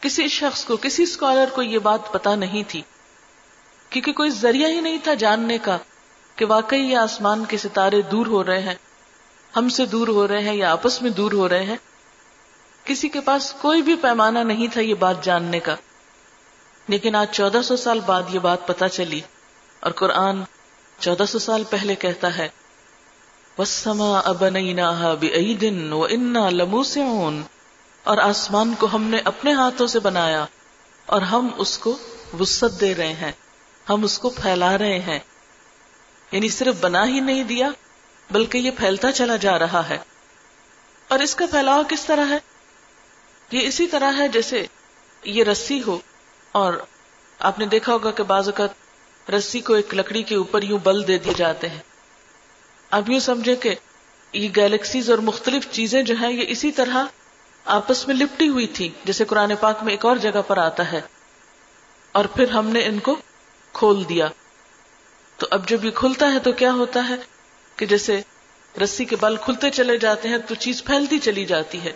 کسی 0.00 0.28
شخص 0.28 0.64
کو، 0.64 0.76
کسی 0.76 1.02
اسکالر 1.02 1.44
کو 1.54 1.62
یہ 1.62 1.78
بات 1.78 2.12
پتا 2.12 2.34
نہیں 2.34 2.62
تھی۔ 2.68 2.82
کیونکہ 3.90 4.12
کوئی 4.12 4.30
ذریعہ 4.30 4.68
ہی 4.68 4.80
نہیں 4.80 4.98
تھا 5.02 5.14
جاننے 5.14 5.58
کا 5.58 5.78
کہ 6.36 6.44
واقعی 6.44 6.80
یہ 6.80 6.96
آسمان 6.96 7.44
کے 7.44 7.56
ستارے 7.56 8.02
دور 8.02 8.26
ہو 8.26 8.44
رہے 8.44 8.60
ہیں۔ 8.60 8.74
ہم 9.56 9.68
سے 9.68 9.86
دور 9.86 10.08
ہو 10.08 10.28
رہے 10.28 10.42
ہیں 10.42 10.54
یا 10.54 10.72
آپس 10.72 11.02
میں 11.02 11.10
دور 11.10 11.32
ہو 11.32 11.48
رہے 11.48 11.62
ہیں۔ 11.62 11.76
کسی 12.84 13.08
کے 13.08 13.20
پاس 13.20 13.54
کوئی 13.60 13.82
بھی 13.82 13.94
پیمانہ 13.94 14.38
نہیں 14.38 14.66
تھا 14.72 14.80
یہ 14.80 14.94
بات 14.94 15.24
جاننے 15.24 15.60
کا۔ 15.60 15.76
لیکن 16.88 17.14
آج 17.14 17.26
چودہ 17.30 17.60
سو 17.64 17.76
سال 17.76 18.00
بعد 18.06 18.22
یہ 18.30 18.38
بات 18.38 18.66
پتا 18.66 18.88
چلی۔ 18.88 19.20
اور 19.86 19.94
قرآن 19.94 20.42
چودہ 20.98 21.24
سو 21.28 21.38
سال 21.38 21.64
پہلے 21.64 21.94
کہتا 21.94 22.38
ہے 22.38 22.48
وسما 23.58 24.20
دن 25.60 25.92
و 25.92 26.06
انا 26.10 26.50
لمو 26.50 26.82
سے 26.82 27.00
اور 28.04 28.18
آسمان 28.18 28.74
کو 28.74 28.88
ہم 28.92 29.02
نے 29.02 29.18
اپنے 29.24 29.52
ہاتھوں 29.52 29.86
سے 29.86 30.00
بنایا 30.00 30.46
اور 31.06 31.22
ہم 31.22 31.48
اس 31.56 31.78
کو 31.78 31.98
وسط 32.40 32.80
دے 32.80 32.94
رہے 32.94 33.12
ہیں، 33.12 33.32
ہم 33.88 34.04
اس 34.04 34.18
کو 34.18 34.30
پھیلا 34.30 34.78
رہے 34.78 34.98
ہیں۔ 34.98 35.18
یعنی 36.32 36.48
صرف 36.48 36.74
بنا 36.80 37.06
ہی 37.06 37.20
نہیں 37.20 37.44
دیا، 37.44 37.68
بلکہ 38.30 38.58
یہ 38.58 38.70
پھیلتا 38.70 39.12
چلا 39.12 39.36
جا 39.36 39.58
رہا 39.58 39.88
ہے۔ 39.88 39.98
اور 41.08 41.18
اس 41.18 41.34
کا 41.34 41.46
پھیلاؤ 41.46 41.82
کس 41.88 42.04
طرح 42.04 42.28
ہے؟ 42.28 42.38
یہ 43.52 43.68
اسی 43.68 43.86
طرح 43.86 44.12
ہے 44.18 44.28
جیسے 44.28 44.66
یہ 45.24 45.44
رسی 45.44 45.82
ہو۔ 45.86 45.98
اور 46.52 46.74
آپ 47.38 47.58
نے 47.58 47.66
دیکھا 47.66 47.92
ہوگا 47.92 48.10
کہ 48.10 48.22
بعض 48.22 48.48
اوقات 48.48 48.85
رسی 49.32 49.60
کو 49.60 49.74
ایک 49.74 49.94
لکڑی 49.94 50.22
کے 50.22 50.34
اوپر 50.34 50.62
یوں 50.62 50.78
بل 50.78 51.06
دے 51.06 51.18
دیے 51.18 51.32
جاتے 51.36 51.68
ہیں۔ 51.68 51.80
اب 52.90 53.10
یوں 53.10 53.20
سمجھے 53.20 53.56
کہ 53.56 53.74
یہ 54.32 54.48
گیلیکسیز 54.56 55.10
اور 55.10 55.18
مختلف 55.18 55.70
چیزیں 55.70 56.02
جو 56.02 56.14
ہیں، 56.20 56.32
یہ 56.32 56.44
اسی 56.48 56.72
طرح 56.72 57.04
آپس 57.64 58.06
میں 58.06 58.14
لپٹی 58.14 58.48
ہوئی 58.48 58.66
تھی 58.66 58.88
جیسے 59.04 59.24
قرآن 59.24 59.52
پاک 59.60 59.82
میں 59.82 59.92
ایک 59.92 60.04
اور 60.04 60.16
جگہ 60.16 60.42
پر 60.46 60.58
آتا 60.58 60.92
ہے۔ 60.92 61.00
اور 62.12 62.24
پھر 62.24 62.50
ہم 62.50 62.68
نے 62.68 62.84
ان 62.84 62.98
کو 62.98 63.16
کھول 63.72 64.08
دیا۔ 64.08 64.28
تو 65.36 65.46
اب 65.50 65.68
جب 65.68 65.84
یہ 65.84 65.90
کھلتا 65.90 66.32
ہے 66.32 66.38
تو 66.38 66.52
کیا 66.52 66.72
ہوتا 66.72 67.08
ہے 67.08 67.14
کہ 67.76 67.86
جیسے 67.86 68.20
رسی 68.82 69.04
کے 69.04 69.16
بل 69.20 69.36
کھلتے 69.36 69.70
چلے 69.70 69.96
جاتے 69.96 70.28
ہیں 70.28 70.38
تو 70.38 70.54
چیز 70.54 70.84
پھیلتی 70.84 71.18
چلی 71.18 71.44
جاتی 71.44 71.80
ہے۔ 71.80 71.92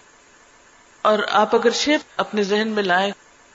اور 1.03 1.19
آپ 1.29 1.55
اگر 1.55 1.71
شیپ 1.71 2.01
اپنے 2.17 2.43
ذہن 2.43 2.69
میں 2.69 2.83
لائیں 2.83 3.13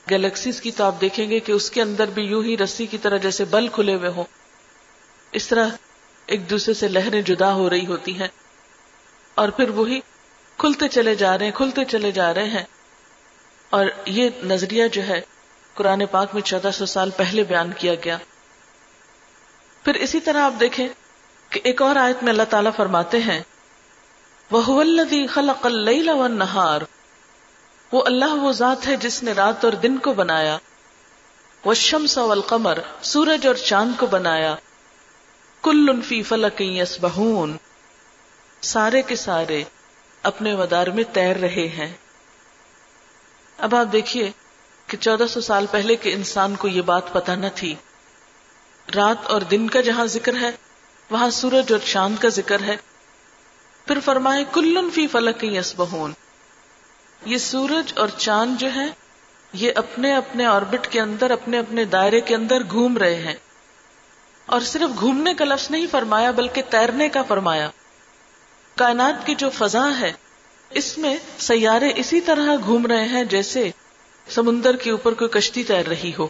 گیلیکسیز 0.09 0.61
کی 0.61 0.71
تو 0.71 0.83
آپ 0.83 1.01
دیکھیں 1.01 1.29
گے 1.29 1.39
کہ 1.39 1.51
اس 1.51 1.71
کے 1.71 1.81
اندر 1.81 2.05
بھی 2.05 2.23
یوں 2.23 2.43
ہی 2.43 2.57
رسی 2.57 2.85
کی 2.85 2.97
طرح 2.97 3.17
جیسے 3.17 3.45
بل 3.45 3.67
کھلے 3.67 3.95
ہوئے 3.95 4.09
ہوں۔ 4.09 4.23
اس 5.31 5.47
طرح 5.47 5.69
ایک 6.25 6.49
دوسرے 6.49 6.73
سے 6.73 6.87
لہریں 6.87 7.21
جدا 7.21 7.53
ہو 7.53 7.69
رہی 7.69 7.85
ہوتی 7.85 8.19
ہیں۔ 8.19 8.27
اور 9.35 9.49
پھر 9.49 9.69
وہی 9.69 9.99
کھلتے 10.57 10.87
چلے 10.87 11.15
جا 11.15 11.37
رہے 11.37 11.45
ہیں، 11.45 11.51
کھلتے 11.51 11.85
چلے 11.85 12.11
جا 12.11 12.33
رہے 12.33 12.49
ہیں۔ 12.49 12.63
اور 13.69 13.85
یہ 14.05 14.29
نظریہ 14.43 14.87
جو 14.87 15.03
ہے، 15.03 15.21
قرآن 15.73 16.05
پاک 16.11 16.29
میں 16.33 16.41
چودہ 16.41 16.69
سو 16.73 16.85
سال 16.85 17.09
پہلے 17.09 17.43
بیان 17.43 17.71
کیا 17.77 17.95
گیا۔ 17.95 18.17
پھر 19.83 19.93
اسی 19.93 20.19
طرح 20.19 20.41
آپ 20.41 20.53
دیکھیں 20.59 20.87
کہ 21.49 21.59
ایک 21.63 21.81
اور 21.81 21.95
آیت 21.95 22.23
میں 22.23 22.31
اللہ 22.31 22.43
تعالیٰ 22.43 22.71
فرماتے 22.75 23.19
ہیں 23.19 23.41
وہ 24.51 24.83
خلق 25.29 25.65
اللیل 25.65 26.09
والنہار 26.09 26.81
وہ 27.95 28.03
اللہ 28.05 28.33
وہ 28.33 28.51
ذات 28.51 28.87
ہے 28.87 28.95
جس 28.95 29.23
نے 29.23 29.31
رات 29.31 29.65
اور 29.65 29.73
دن 29.73 29.97
کو 29.97 30.13
بنایا۔ 30.13 30.57
وہ 31.65 31.73
شمس 31.73 32.17
والقمر، 32.17 32.77
سورج 33.01 33.47
اور 33.47 33.55
چاند 33.55 33.99
کو 33.99 34.05
بنایا۔ 34.05 34.55
کل 35.61 36.01
فی 36.01 36.23
فلک 36.23 36.61
یسبحون۔ 36.61 37.57
سارے 38.61 39.01
کے 39.01 39.15
سارے 39.15 39.63
اپنے 40.23 40.55
مدار 40.55 40.87
میں 40.87 41.03
تیر 41.13 41.35
رہے 41.35 41.67
ہیں۔ 41.67 41.93
اب 43.57 43.75
آپ 43.75 43.85
دیکھیے 43.91 44.31
کہ 44.87 44.97
چودہ 44.97 45.27
سو 45.29 45.41
سال 45.41 45.65
پہلے 45.71 45.95
کے 45.95 46.13
انسان 46.13 46.55
کو 46.55 46.67
یہ 46.67 46.81
بات 46.81 47.13
پتہ 47.13 47.31
نہ 47.31 47.47
تھی۔ 47.55 47.75
رات 48.95 49.25
اور 49.25 49.41
دن 49.41 49.69
کا 49.69 49.81
جہاں 49.81 50.05
ذکر 50.05 50.35
ہے، 50.35 50.51
وہاں 51.09 51.29
سورج 51.29 51.73
اور 51.73 51.79
چاند 51.85 52.17
کا 52.17 52.29
ذکر 52.29 52.61
ہے۔ 52.61 52.77
پھر 53.85 53.99
فرمائے 54.05 54.43
کلن 54.53 54.89
فی 54.91 55.07
فلک 55.07 55.43
یسبحون۔ 55.43 56.13
یہ 57.25 57.37
سورج 57.37 57.93
اور 57.95 58.07
چاند 58.17 58.61
جو 58.61 58.67
ہے 58.75 58.85
یہ 59.53 59.71
اپنے 59.75 60.15
اپنے 60.15 60.45
آربٹ 60.45 60.87
کے 60.87 61.01
اندر، 61.01 61.31
اپنے 61.31 61.59
اپنے 61.59 61.85
دائرے 61.85 62.21
کے 62.21 62.35
اندر 62.35 62.63
گھوم 62.63 62.97
رہے 62.97 63.15
ہیں۔ 63.15 63.33
اور 64.45 64.61
صرف 64.61 64.99
گھومنے 64.99 65.33
کا 65.33 65.45
لفظ 65.45 65.71
نہیں 65.71 65.85
فرمایا، 65.91 66.31
بلکہ 66.31 66.61
تیرنے 66.69 67.09
کا 67.09 67.21
فرمایا۔ 67.23 67.69
کائنات 68.75 69.25
کی 69.25 69.35
جو 69.35 69.49
فضا 69.49 69.99
ہے، 69.99 70.11
اس 70.69 70.97
میں 70.97 71.17
سیارے 71.37 71.91
اسی 71.95 72.21
طرح 72.21 72.55
گھوم 72.65 72.85
رہے 72.85 73.05
ہیں 73.05 73.23
جیسے 73.23 73.71
سمندر 74.29 74.75
کے 74.75 74.91
اوپر 74.91 75.13
کوئی 75.13 75.29
کشتی 75.29 75.63
تیر 75.63 75.87
رہی 75.87 76.11
ہو۔ 76.19 76.27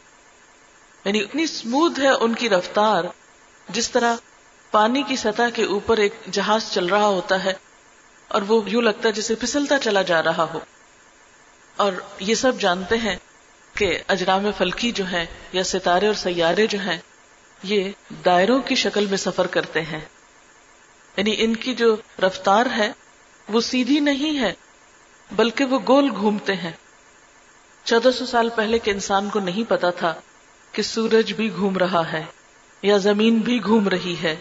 یعنی 1.05 1.21
اتنی 1.21 1.43
اسموتھ 1.43 1.99
ہے 1.99 2.09
ان 2.09 2.33
کی 2.33 2.49
رفتار، 2.49 3.03
جس 3.69 3.91
طرح 3.91 4.15
پانی 4.71 5.03
کی 5.03 5.15
سطح 5.15 5.49
کے 5.53 5.63
اوپر 5.63 5.97
ایک 5.97 6.13
جہاز 6.31 6.71
چل 6.71 6.85
رہا 6.85 7.05
ہوتا 7.05 7.43
ہے، 7.43 7.53
اور 8.27 8.41
وہ 8.41 8.61
یوں 8.69 8.81
لگتا 8.81 9.07
ہے 9.07 9.13
جسے 9.13 9.35
پھسلتا 9.35 9.79
چلا 9.79 10.01
جا 10.01 10.23
رہا 10.23 10.45
ہو۔ 10.53 10.59
اور 11.77 11.93
یہ 12.19 12.35
سب 12.35 12.59
جانتے 12.59 12.97
ہیں 12.97 13.15
کہ 13.73 13.99
اجرام 14.07 14.51
فلکی 14.57 14.91
جو 14.91 15.05
ہیں 15.05 15.25
یا 15.53 15.63
ستارے 15.63 16.07
اور 16.07 16.15
سیارے 16.15 16.67
جو 16.67 16.79
ہیں، 16.79 16.97
یہ 17.63 17.91
دائروں 18.25 18.61
کی 18.61 18.75
شکل 18.75 19.05
میں 19.05 19.17
سفر 19.17 19.47
کرتے 19.47 19.81
ہیں۔ 19.81 19.99
یعنی 21.17 21.35
ان 21.37 21.55
کی 21.55 21.75
جو 21.75 21.95
رفتار 22.19 22.65
ہے، 22.77 22.91
وہ 23.49 23.61
سیدھی 23.61 23.99
نہیں 23.99 24.39
ہے، 24.39 24.53
بلکہ 25.31 25.65
وہ 25.65 25.79
گول 25.87 26.09
گھومتے 26.15 26.53
ہیں۔ 26.53 26.71
چودہ 27.83 28.09
سو 28.11 28.25
سال 28.25 28.49
پہلے 28.49 28.79
کے 28.79 28.91
انسان 28.91 29.29
کو 29.29 29.39
نہیں 29.39 29.69
پتا 29.69 29.89
تھا 29.89 30.13
کہ 30.71 30.81
سورج 30.81 31.33
بھی 31.33 31.53
گھوم 31.55 31.77
رہا 31.77 32.11
ہے 32.11 32.23
یا 32.81 32.97
زمین 32.97 33.37
بھی 33.37 33.63
گھوم 33.63 33.89
رہی 33.89 34.15
ہے۔ 34.23 34.35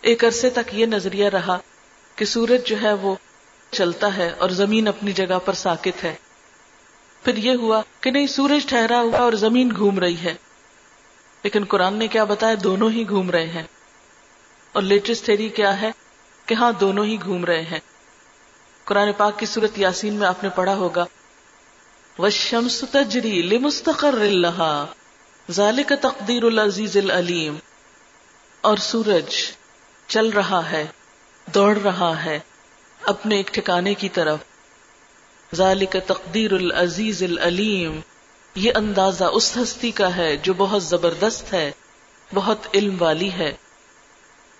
ایک 0.00 0.24
عرصے 0.24 0.50
تک 0.50 0.74
یہ 0.74 0.86
نظریہ 0.86 1.28
رہا 1.28 1.58
کہ 2.16 2.24
سورج 2.24 2.66
جو 2.66 2.76
ہے 2.82 2.92
وہ 2.92 3.14
چلتا 3.70 4.16
ہے 4.16 4.30
اور 4.38 4.50
زمین 4.50 4.88
اپنی 4.88 5.12
جگہ 5.12 5.38
پر 5.44 5.52
ساکت 5.52 6.04
ہے۔ 6.04 6.14
پھر 7.24 7.36
یہ 7.36 7.54
ہوا 7.54 7.82
کہ 8.00 8.10
نہیں، 8.10 8.26
سورج 8.26 8.66
ٹھہرا 8.66 9.00
ہوا 9.00 9.18
اور 9.18 9.32
زمین 9.32 9.72
گھوم 9.76 9.98
رہی 9.98 10.16
ہے۔ 10.16 10.34
لیکن 11.42 11.64
قرآن 11.64 11.94
نے 11.94 12.08
کیا 12.08 12.24
بتایا؟ 12.24 12.54
دونوں 12.64 12.90
ہی 12.90 13.08
گھوم 13.08 13.30
رہے 13.30 13.46
ہیں۔ 13.46 13.62
اور 14.72 14.82
لیٹسٹ 14.82 15.24
تھیری 15.24 15.48
کیا 15.48 15.80
ہے 15.80 15.90
کہ 16.46 16.54
ہاں 16.54 16.72
دونوں 16.72 17.04
ہی 17.04 17.16
گھوم 17.24 17.44
رہے 17.44 17.62
ہیں۔ 17.62 17.78
قرآن 18.84 19.12
پاک 19.16 19.38
کی 19.38 19.46
صورت 19.46 19.78
یاسین 19.78 20.14
میں 20.14 20.26
آپ 20.26 20.42
نے 20.42 20.48
پڑھا 20.48 20.74
ہوگا۔ 20.74 21.04
وشمس 22.18 22.84
تجری 22.92 23.42
لمستقر 23.42 24.12
اللہ 24.12 24.84
ذالک 25.50 25.92
تقدیر 26.00 26.42
العزیز 26.42 26.96
العلیم 26.96 27.56
اور 28.60 28.76
سورج 28.76 29.34
چل 30.06 30.28
رہا 30.28 30.70
ہے، 30.70 30.86
دوڑ 31.54 31.76
رہا 31.76 32.24
ہے۔ 32.24 32.38
اپنے 33.02 33.36
ایک 33.36 33.46
ٹھکانے 33.46 33.94
کی 33.94 34.08
طرف۔ 34.08 34.38
ذالک 35.54 35.96
تقدیر 36.06 36.52
العزیز 36.52 37.22
العلیم۔ 37.22 38.00
یہ 38.54 38.72
اندازہ 38.74 39.24
اس 39.24 39.56
ہستی 39.56 39.90
کا 39.90 40.16
ہے 40.16 40.36
جو 40.36 40.54
بہت 40.54 40.82
زبردست 40.82 41.52
ہے، 41.52 41.70
بہت 42.34 42.66
علم 42.74 42.96
والی 42.98 43.32
ہے۔ 43.32 43.56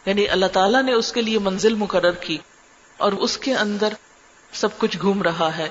یعنی 0.06 0.28
اللہ 0.28 0.46
تعالیٰ 0.46 0.82
نے 0.82 0.92
اس 0.92 1.12
کے 1.12 1.22
لیے 1.22 1.38
منزل 1.38 1.74
مقرر 1.74 2.10
کی 2.10 2.38
اور 2.96 3.12
اس 3.12 3.38
کے 3.38 3.54
اندر 3.54 3.88
سب 4.52 4.78
کچھ 4.78 4.98
گھوم 5.00 5.22
رہا 5.22 5.56
ہے۔ 5.56 5.68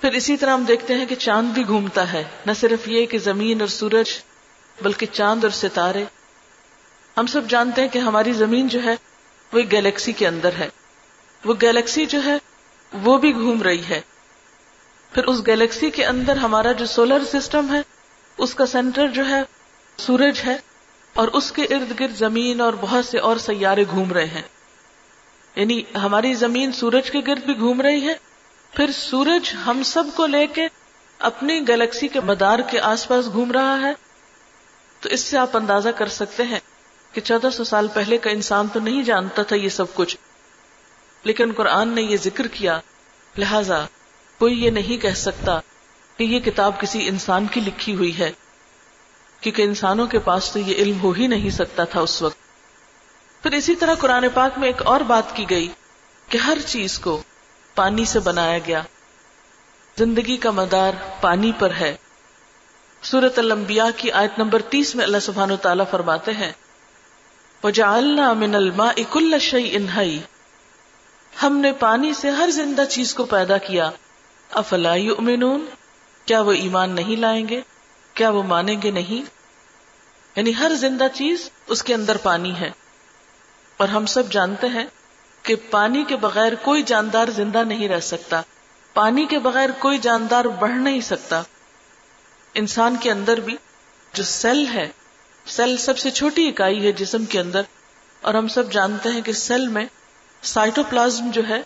پھر 0.00 0.12
اسی 0.12 0.36
طرح 0.36 0.50
ہم 0.50 0.64
دیکھتے 0.68 0.94
ہیں 0.94 1.06
کہ 1.06 1.14
چاند 1.14 1.50
بھی 1.50 1.66
گھومتا 1.66 2.12
ہے، 2.12 2.24
نہ 2.46 2.52
صرف 2.60 2.88
یہ 2.88 3.06
کہ 3.06 3.18
زمین 3.18 3.60
اور 3.60 3.68
سورج، 3.68 4.10
بلکہ 4.82 5.06
چاند 5.12 5.44
اور 5.44 5.52
ستارے۔ 5.52 6.04
ہم 7.16 7.26
سب 7.26 7.40
جانتے 7.48 7.82
ہیں 7.82 7.88
کہ 7.88 7.98
ہماری 7.98 8.32
زمین 8.32 8.68
جو 8.68 8.82
ہے، 8.82 8.96
وہ 9.52 9.58
ایک 9.58 9.72
گیلیکسی 9.72 10.12
کے 10.12 10.28
اندر 10.28 10.50
ہے۔ 10.58 10.68
وہ 11.44 11.54
گیلیکسی 11.62 12.06
جو 12.06 12.24
ہے، 12.24 12.38
وہ 12.92 13.18
بھی 13.18 13.32
گھوم 13.32 13.62
رہی 13.62 13.82
ہے۔ 13.84 14.00
پھر 15.12 15.24
اس 15.24 15.46
گیلیکسی 15.46 15.90
کے 15.90 16.04
اندر 16.04 16.36
ہمارا 16.36 16.72
جو 16.72 16.86
سولر 16.86 17.18
سسٹم 17.32 17.74
ہے، 17.74 17.80
اس 18.38 18.54
کا 18.54 18.66
سینٹر 18.66 19.08
جو 19.08 19.28
ہے، 19.28 19.42
سورج 19.96 20.40
ہے، 20.46 20.56
اور 21.14 21.28
اس 21.28 21.52
کے 21.52 21.62
ارد 21.62 22.00
گرد 22.00 22.16
زمین 22.16 22.60
اور 22.60 22.72
بہت 22.80 23.04
سے 23.04 23.18
اور 23.18 23.36
سیارے 23.36 23.84
گھوم 23.90 24.12
رہے 24.12 24.24
ہیں۔ 24.24 24.42
یعنی 25.56 25.82
ہماری 26.02 26.34
زمین 26.34 26.72
سورج 26.72 27.10
کے 27.10 27.18
گرد 27.26 27.44
بھی 27.44 27.58
گھوم 27.58 27.80
رہی 27.80 28.08
ہے۔ 28.08 28.14
پھر 28.72 28.90
سورج 28.92 29.54
ہم 29.66 29.82
سب 29.82 30.04
کو 30.16 30.26
لے 30.26 30.46
کے 30.46 30.68
اپنی 31.18 31.68
گلیکسی 31.68 32.08
کے 32.08 32.20
مدار 32.20 32.58
کے 32.58 32.80
آس 32.80 33.08
پاس 33.08 33.26
گھوم 33.26 33.52
رہا 33.52 33.80
ہے۔ 33.80 33.92
تو 35.00 35.08
اس 35.08 35.20
سے 35.20 35.38
آپ 35.38 35.56
اندازہ 35.56 35.88
کر 35.88 36.08
سکتے 36.08 36.42
ہیں 36.42 36.60
کہ 37.12 37.20
چودہ 37.20 37.48
سو 37.52 37.64
سال 37.64 37.88
پہلے 37.94 38.18
کا 38.18 38.30
انسان 38.30 38.68
تو 38.68 38.80
نہیں 38.80 39.02
جانتا 39.02 39.42
تھا 39.42 39.56
یہ 39.56 39.68
سب 39.68 39.94
کچھ۔ 39.94 40.16
لیکن 41.24 41.52
قرآن 41.56 41.88
نے 41.88 42.02
یہ 42.02 42.16
ذکر 42.16 42.46
کیا، 42.46 42.80
لہذا 43.38 43.84
کوئی 44.38 44.64
یہ 44.64 44.70
نہیں 44.70 45.02
کہہ 45.02 45.10
سکتا 45.10 45.60
کہ 46.16 46.24
یہ 46.24 46.40
کتاب 46.40 46.80
کسی 46.80 47.08
انسان 47.08 47.46
کی 47.46 47.60
لکھی 47.60 47.94
ہوئی 47.94 48.18
ہے، 48.18 48.32
کیونکہ 49.40 49.62
انسانوں 49.62 50.06
کے 50.06 50.18
پاس 50.18 50.52
تو 50.52 50.58
یہ 50.58 50.74
علم 50.74 51.00
ہو 51.00 51.10
ہی 51.10 51.26
نہیں 51.26 51.50
سکتا 51.50 51.84
تھا 51.84 52.00
اس 52.00 52.22
وقت۔ 52.22 52.36
پھر 53.42 53.52
اسی 53.52 53.74
طرح 53.74 53.94
قرآن 53.94 54.24
پاک 54.34 54.58
میں 54.58 54.68
ایک 54.68 54.82
اور 54.82 55.00
بات 55.00 55.36
کی 55.36 55.50
گئی 55.50 55.68
کہ 56.28 56.38
ہر 56.38 56.58
چیز 56.66 56.98
کو 56.98 57.22
پانی 57.74 58.04
سے 58.04 58.18
بنایا 58.18 58.58
گیا۔ 58.66 58.82
زندگی 59.98 60.36
کا 60.36 60.50
مدار 60.50 60.92
پانی 61.20 61.52
پر 61.58 61.70
ہے۔ 61.80 61.96
سورت 63.02 63.38
الانبیاء 63.38 63.88
کی 63.96 64.10
آیت 64.10 64.38
نمبر 64.38 64.62
تیس 64.62 64.94
میں 64.94 65.04
اللہ 65.04 65.18
سبحانہ 65.18 65.54
تعالیٰ 65.54 65.84
فرماتے 65.90 66.32
ہیں، 66.32 66.52
وَجَعَلْنَا 67.62 68.32
مِنَ 68.32 68.56
الْمَاءِ 68.56 69.02
كُلَّ 69.10 69.38
شَيْءٍ 69.38 69.96
حَيٍّ۔ 69.96 70.18
ہم 71.42 71.56
نے 71.56 71.72
پانی 71.72 72.14
سے 72.14 72.30
ہر 72.30 72.50
زندہ 72.50 72.84
چیز 72.84 73.14
کو 73.14 73.24
پیدا 73.24 73.58
کیا۔ 73.58 73.90
افلا 74.50 74.94
یؤمنون؟ 74.94 75.66
کیا 76.24 76.40
وہ 76.40 76.52
ایمان 76.52 76.90
نہیں 76.90 77.16
لائیں 77.16 77.48
گے؟ 77.48 77.60
کیا 78.14 78.30
وہ 78.30 78.42
مانیں 78.42 78.82
گے 78.82 78.90
نہیں؟ 78.90 79.30
یعنی 80.36 80.52
ہر 80.58 80.72
زندہ 80.74 81.06
چیز 81.14 81.50
اس 81.66 81.82
کے 81.82 81.94
اندر 81.94 82.16
پانی 82.16 82.60
ہے۔ 82.60 82.70
اور 83.76 83.88
ہم 83.88 84.06
سب 84.06 84.32
جانتے 84.32 84.66
ہیں 84.66 84.84
کہ 85.42 85.54
پانی 85.70 86.04
کے 86.04 86.16
بغیر 86.16 86.54
کوئی 86.54 86.82
جاندار 86.82 87.28
زندہ 87.28 87.64
نہیں 87.64 87.88
رہ 87.88 88.00
سکتا۔ 88.00 88.42
پانی 88.94 89.26
کے 89.26 89.38
بغیر 89.38 89.70
کوئی 89.78 89.98
جاندار 89.98 90.44
بڑھ 90.44 90.72
نہیں 90.72 91.00
سکتا۔ 91.00 91.42
انسان 92.54 92.96
کے 92.96 93.10
اندر 93.10 93.40
بھی 93.40 93.56
جو 94.12 94.22
سیل 94.22 94.66
ہے، 94.74 94.88
سیل 95.46 95.76
سب 95.76 95.98
سے 95.98 96.10
چھوٹی 96.10 96.48
اکائی 96.48 96.86
ہے 96.86 96.92
جسم 96.92 97.24
کے 97.24 97.40
اندر۔ 97.40 97.62
اور 98.20 98.34
ہم 98.34 98.48
سب 98.48 98.72
جانتے 98.72 99.08
ہیں 99.08 99.20
کہ 99.20 99.32
سیل 99.32 99.68
میں 99.68 99.86
سائٹوپلازم 100.42 101.30
جو 101.30 101.42
ہے 101.48 101.62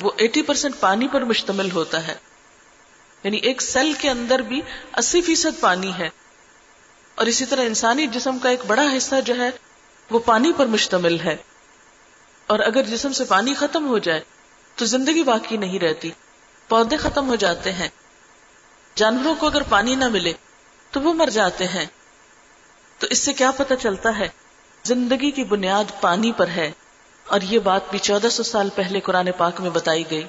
وہ 0.00 0.10
ایٹی 0.16 0.42
پرسینٹ 0.42 0.74
پانی 0.80 1.08
پر 1.08 1.20
مشتمل 1.24 1.70
ہوتا 1.70 2.06
ہے۔ 2.06 2.14
یعنی 3.22 3.36
ایک 3.36 3.62
سیل 3.62 3.92
کے 3.92 4.10
اندر 4.10 4.38
بھی 4.38 4.60
اسی 4.96 5.22
فیصد 5.22 5.60
پانی 5.60 5.92
ہے۔ 5.98 6.08
اور 7.14 7.26
اسی 7.26 7.46
طرح 7.46 7.62
انسانی 7.62 8.06
جسم 8.06 8.38
کا 8.38 8.48
ایک 8.48 8.60
بڑا 8.66 8.86
حصہ 8.96 9.20
جو 9.24 9.34
ہے 9.36 9.50
وہ 10.10 10.18
پانی 10.18 10.52
پر 10.56 10.66
مشتمل 10.66 11.20
ہے۔ 11.20 11.36
اور 12.46 12.58
اگر 12.58 12.82
جسم 12.82 13.12
سے 13.12 13.24
پانی 13.24 13.54
ختم 13.54 13.86
ہو 13.86 13.98
جائے 13.98 14.20
تو 14.76 14.84
زندگی 14.84 15.22
باقی 15.22 15.56
نہیں 15.56 15.78
رہتی۔ 15.78 16.10
پودے 16.68 16.96
ختم 16.96 17.28
ہو 17.28 17.34
جاتے 17.34 17.72
ہیں۔ 17.72 17.88
جانوروں 18.94 19.34
کو 19.34 19.46
اگر 19.46 19.62
پانی 19.62 19.94
نہ 19.94 20.08
ملے 20.08 20.32
تو 20.90 21.00
وہ 21.00 21.14
مر 21.14 21.26
جاتے 21.26 21.68
ہیں۔ 21.68 21.86
تو 22.98 23.06
اس 23.10 23.18
سے 23.18 23.32
کیا 23.32 23.50
پتا 23.50 23.76
چلتا 23.76 24.18
ہے؟ 24.18 24.28
زندگی 24.84 25.30
کی 25.30 25.44
بنیاد 25.44 25.84
پانی 26.00 26.32
پر 26.32 26.48
ہے۔ 26.48 26.70
اور 27.32 27.40
یہ 27.40 27.58
بات 27.58 27.90
بھی 27.90 27.98
چودہ 27.98 28.28
سو 28.28 28.42
سال 28.42 28.68
پہلے 28.74 29.00
قرآن 29.00 29.28
پاک 29.36 29.60
میں 29.60 29.70
بتائی 29.70 30.10
گئی۔ 30.10 30.24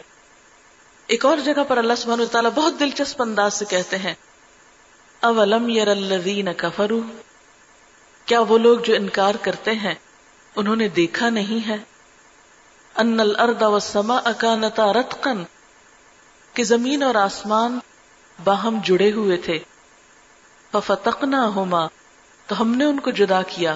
ایک 1.08 1.26
اور 1.26 1.38
جگہ 1.38 1.64
پر 1.68 1.78
اللہ 1.78 1.94
سبحانہ 1.98 2.24
تعالیٰ 2.24 2.52
بہت 2.56 2.74
دلچسپ 2.80 3.22
انداز 3.22 3.54
سے 3.54 3.66
کہتے 3.66 3.98
ہیں۔ 3.98 4.14
اولم 5.20 5.70
یر 5.70 5.88
الذین 5.88 6.54
کفروا؟ 6.58 7.22
کیا 8.26 8.40
وہ 8.40 8.58
لوگ 8.58 8.80
جو 8.80 8.96
انکار 8.96 9.36
کرتے 9.42 9.72
ہیں، 9.72 9.94
انہوں 10.56 10.76
نے 10.76 10.88
دیکھا 10.88 11.30
نہیں 11.30 11.68
ہے؟ 11.68 11.76
ان 12.96 13.20
الارض 13.20 13.62
والسماء 13.62 14.20
کانتا 14.38 14.94
رتقا، 14.94 15.32
کہ 16.54 16.64
زمین 16.64 17.04
اور 17.04 17.16
آسمان 17.16 17.80
باہم 18.44 18.80
جڑے 18.84 19.12
ہوئے 19.12 19.38
تھے۔ 19.38 19.60
ففتقناہما، 20.72 21.88
تو 22.48 22.62
ہم 22.62 22.76
نے 22.76 22.86
ان 22.86 23.00
کو 23.00 23.12
جدا 23.12 23.42
کیا۔ 23.42 23.76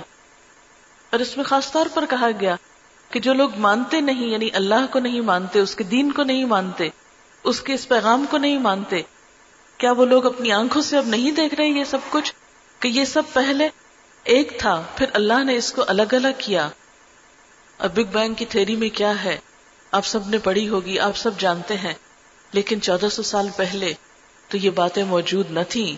اور 1.10 1.20
اس 1.20 1.38
میں 1.38 1.46
خاص 1.46 1.72
طور 1.72 1.86
پر 1.94 2.06
کہا 2.10 2.30
گیا 2.40 2.56
کہ 3.10 3.20
جو 3.20 3.34
لوگ 3.34 3.50
مانتے 3.58 4.02
نہیں 4.02 4.28
یعنی 4.28 4.50
اللہ 4.54 4.86
کو 4.92 5.00
نہیں 5.00 5.22
مانتے، 5.22 5.60
اس 5.60 5.76
کے 5.76 5.84
دین 5.84 6.12
کو 6.12 6.24
نہیں 6.24 6.46
مانتے، 6.46 6.90
اس 7.44 7.62
کے 7.62 7.74
اس 7.74 7.88
پیغام 7.88 8.26
کو 8.30 8.38
نہیں 8.38 8.58
مانتے، 8.58 9.02
کیا 9.78 9.92
وہ 9.92 10.06
لوگ 10.06 10.26
اپنی 10.26 10.52
آنکھوں 10.52 10.82
سے 10.82 10.98
اب 10.98 11.06
نہیں 11.06 11.32
دیکھ 11.32 11.56
رہے 11.56 11.68
یہ 11.68 11.84
سب 11.84 11.98
کچھ؟ 12.10 12.34
کہ 12.80 12.88
یہ 12.88 13.06
سب 13.06 13.24
پہلے 13.34 13.70
ایک 14.24 14.60
تھا، 14.60 14.84
پھر 14.96 15.06
اللہ 15.14 15.44
نے 15.44 15.56
اس 15.56 15.72
کو 15.72 15.84
الگ 15.88 16.14
الگ 16.14 16.28
کیا۔ 16.38 16.70
اب 17.78 17.96
بگ 17.96 18.12
بینگ 18.12 18.34
کی 18.34 18.46
تھیری 18.46 18.76
میں 18.76 18.90
کیا 18.90 19.24
ہے؟ 19.24 19.38
آپ 19.92 20.06
سب 20.06 20.30
نے 20.30 20.38
پڑھی 20.38 20.70
ہوگی، 20.70 21.00
آپ 21.00 21.18
سب 21.18 21.32
جانتے 21.38 21.78
ہیں، 21.78 21.94
لیکن 22.52 22.82
چودہ 22.82 23.10
سو 23.12 23.24
سال 23.24 23.50
پہلے 23.56 23.94
تو 24.48 24.58
یہ 24.58 24.70
باتیں 24.70 25.04
موجود 25.04 25.52
نہ 25.52 25.60
تھیں۔ 25.70 25.96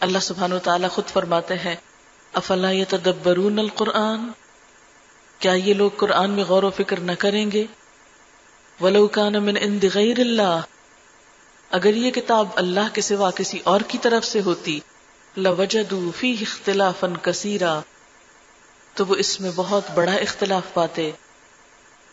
اللہ 0.00 0.18
سبحان 0.18 0.52
و 0.52 0.58
تعالیٰ 0.58 0.90
خود 0.90 1.06
فرماتے 1.06 1.54
ہیں، 1.54 1.76
افلا 2.32 2.70
یتدبرون 2.70 3.58
القرآن؟ 3.58 4.30
کیا 5.44 5.52
یہ 5.52 5.74
لوگ 5.74 5.90
قرآن 5.96 6.30
میں 6.30 6.44
غور 6.44 6.62
و 6.62 6.70
فکر 6.70 7.00
نہ 7.00 7.12
کریں 7.18 7.52
گے؟ 7.52 7.64
ولو 8.80 9.08
کان 9.08 9.32
من 9.32 9.56
عند 9.56 9.84
غیر 9.94 10.20
اللہ 10.20 10.60
اگر 11.70 11.94
یہ 11.94 12.10
کتاب 12.10 12.48
اللہ 12.54 12.80
کے 12.92 13.00
سوا 13.00 13.30
کسی 13.30 13.58
اور 13.64 13.80
کی 13.80 13.98
طرف 13.98 14.24
سے 14.24 14.40
ہوتی، 14.40 14.80
لوجدوا 15.36 16.10
فیہ 16.16 16.36
اختلافا 16.40 17.06
کثیرا 17.22 17.80
تو 18.94 19.06
وہ 19.06 19.16
اس 19.16 19.40
میں 19.40 19.50
بہت 19.56 19.90
بڑا 19.94 20.12
اختلاف 20.12 20.62
پاتے۔ 20.74 21.10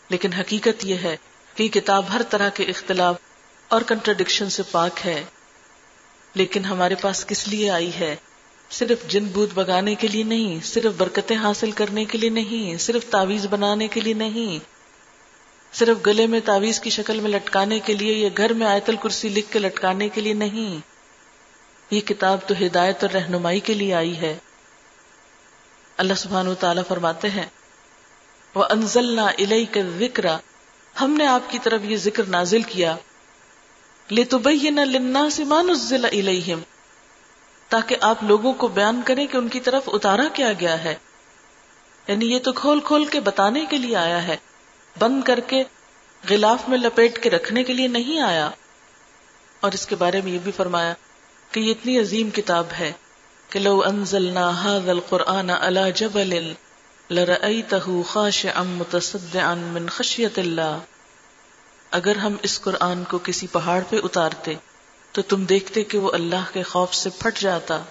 لیکن 0.08 0.32
حقیقت 0.32 0.84
یہ 0.84 0.94
ہے 0.94 1.16
کہ 1.54 1.68
کتاب 1.68 2.04
ہر 2.12 2.20
طرح 2.30 2.48
کے 2.48 2.64
اختلاف 2.64 3.16
اور 3.68 3.80
کنٹرڈکشن 3.80 4.50
سے 4.50 4.62
پاک 4.70 5.06
ہے۔ 5.06 5.24
لیکن 6.34 6.64
ہمارے 6.64 6.94
پاس 6.94 7.26
کس 7.26 7.48
لیے 7.48 7.70
آئی 7.70 7.90
ہے؟ 7.94 8.16
صرف 8.72 9.08
جن 9.08 9.24
بوت 9.24 9.50
بگانے 9.54 9.94
کے 9.94 10.08
لیے 10.08 10.22
نہیں، 10.22 10.60
صرف 10.64 10.92
برکتیں 10.96 11.36
حاصل 11.36 11.70
کرنے 11.70 12.04
کے 12.04 12.18
لیے 12.18 12.30
نہیں، 12.30 12.78
صرف 12.78 13.04
تعویذ 13.10 13.46
بنانے 13.46 13.88
کے 13.88 14.00
لیے 14.00 14.14
نہیں۔ 14.14 14.58
صرف 15.72 16.06
گلے 16.06 16.26
میں 16.26 16.40
تعویذ 16.44 16.80
کی 16.80 16.90
شکل 16.90 17.20
میں 17.20 17.30
لٹکانے 17.30 17.78
کے 17.78 17.94
لیے 17.94 18.14
یا 18.14 18.28
گھر 18.36 18.52
میں 18.52 18.66
آیت 18.66 18.88
الکرسی 18.88 19.28
لکھ 19.28 19.52
کے 19.52 19.58
لٹکانے 19.58 20.08
کے 20.08 20.20
لیے 20.20 20.32
نہیں۔ 20.32 20.78
یہ 21.90 22.00
کتاب 22.00 22.38
تو 22.46 22.54
ہدایت 22.66 23.04
اور 23.04 23.10
رہنمائی 23.10 23.60
کے 23.60 23.74
لیے 23.74 23.94
آئی 23.94 24.16
ہے۔ 24.16 24.38
اللہ 25.96 26.14
سبحان 26.14 26.48
و 26.48 26.54
تعالیٰ 26.54 26.82
فرماتے 26.88 27.30
ہیں 27.30 27.46
وہ 28.54 28.64
انزل 28.70 29.04
نہ 29.04 29.80
ذکر 29.98 30.24
ہم 31.00 31.10
نے 31.10 31.26
آپ 31.26 31.50
کی 31.50 31.58
طرف 31.62 31.80
یہ 31.84 31.96
ذکر 31.96 32.22
نازل 32.24 32.62
کیا۔ 32.62 32.96
لے 34.10 34.24
تو 34.24 34.38
بہ 34.38 34.70
نہ 34.70 34.80
لنا 34.80 35.30
سے 35.30 35.44
مان 35.44 35.70
تاکہ 37.72 37.96
آپ 38.00 38.24
لوگوں 38.24 38.52
کو 38.52 38.68
بیان 38.68 39.02
کریں 39.04 39.26
کہ 39.26 39.36
ان 39.36 39.48
کی 39.48 39.60
طرف 39.60 39.82
اتارا 39.86 40.22
کیا 40.32 40.52
گیا 40.60 40.84
ہے۔ 40.84 40.94
یعنی 42.08 42.32
یہ 42.32 42.38
تو 42.38 42.52
کھول 42.52 42.80
کھول 42.80 43.04
کے 43.04 43.20
بتانے 43.20 43.66
کے 43.70 43.78
لیے 43.78 43.96
آیا 43.96 44.26
ہے۔ 44.26 44.36
بند 44.98 45.22
کر 45.22 45.40
کے 45.40 45.64
غلاف 46.30 46.68
میں 46.68 46.78
لپیٹ 46.78 47.22
کے 47.22 47.30
رکھنے 47.30 47.64
کے 47.64 47.72
لیے 47.72 47.88
نہیں 47.88 48.20
آیا۔ 48.20 48.50
اور 49.60 49.72
اس 49.72 49.86
کے 49.86 49.96
بارے 49.96 50.20
میں 50.20 50.32
یہ 50.32 50.38
بھی 50.42 50.52
فرمایا 50.52 50.94
کہ 51.50 51.60
یہ 51.60 51.70
اتنی 51.70 51.98
عظیم 52.00 52.30
کتاب 52.30 52.66
ہے 52.78 52.92
کہ 53.48 53.58
لو 53.58 53.82
انزلنا 53.86 54.46
هذا 54.50 54.90
القرآن 54.90 55.50
على 55.50 55.92
جبل 55.94 56.52
لرأيته 57.10 58.02
خاشعا 58.06 58.62
متصدعا 58.62 59.54
من 59.54 59.88
خشية 59.88 60.38
الله 60.38 60.78
اگر 61.90 62.16
ہم 62.16 62.36
اس 62.42 62.60
قرآن 62.60 63.04
کو 63.04 63.18
کسی 63.18 63.46
پہاڑ 63.52 63.80
پہ 63.88 63.96
اتارتے 64.02 64.54
تو 65.12 65.22
تم 65.22 65.44
دیکھتے 65.44 65.84
کہ 65.84 65.98
وہ 65.98 66.10
اللہ 66.12 66.52
کے 66.52 66.62
خوف 66.62 66.94
سے 66.94 67.10
پھٹ 67.10 67.38
جاتا 67.38 67.82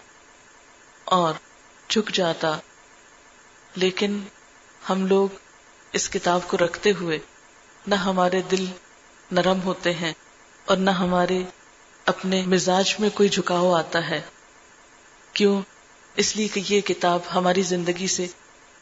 اور 1.04 1.34
جھک 1.90 2.12
جاتا۔ 2.14 2.58
لیکن 3.76 4.20
ہم 4.90 5.06
لوگ 5.06 5.30
اس 5.92 6.10
کتاب 6.10 6.40
کو 6.48 6.58
رکھتے 6.58 6.92
ہوئے 6.92 7.20
نہ 7.88 7.96
ہمارے 7.96 8.42
دل 8.42 8.66
نرم 9.32 9.62
ہوتے 9.62 9.94
ہیں 9.94 10.14
اور 10.66 10.78
نہ 10.78 10.90
ہمارے 10.90 11.44
اپنے 12.06 12.44
مزاج 12.46 12.96
میں 13.00 13.10
کوئی 13.14 13.30
جھکاؤ 13.30 13.74
آتا 13.74 14.10
ہے۔ 14.10 14.22
کیوں؟ 15.34 15.62
اس 16.16 16.36
لیے 16.36 16.48
کہ 16.48 16.62
یہ 16.70 16.82
کتاب 16.82 17.20
ہماری 17.36 17.62
زندگی 17.62 18.08
سے 18.08 18.28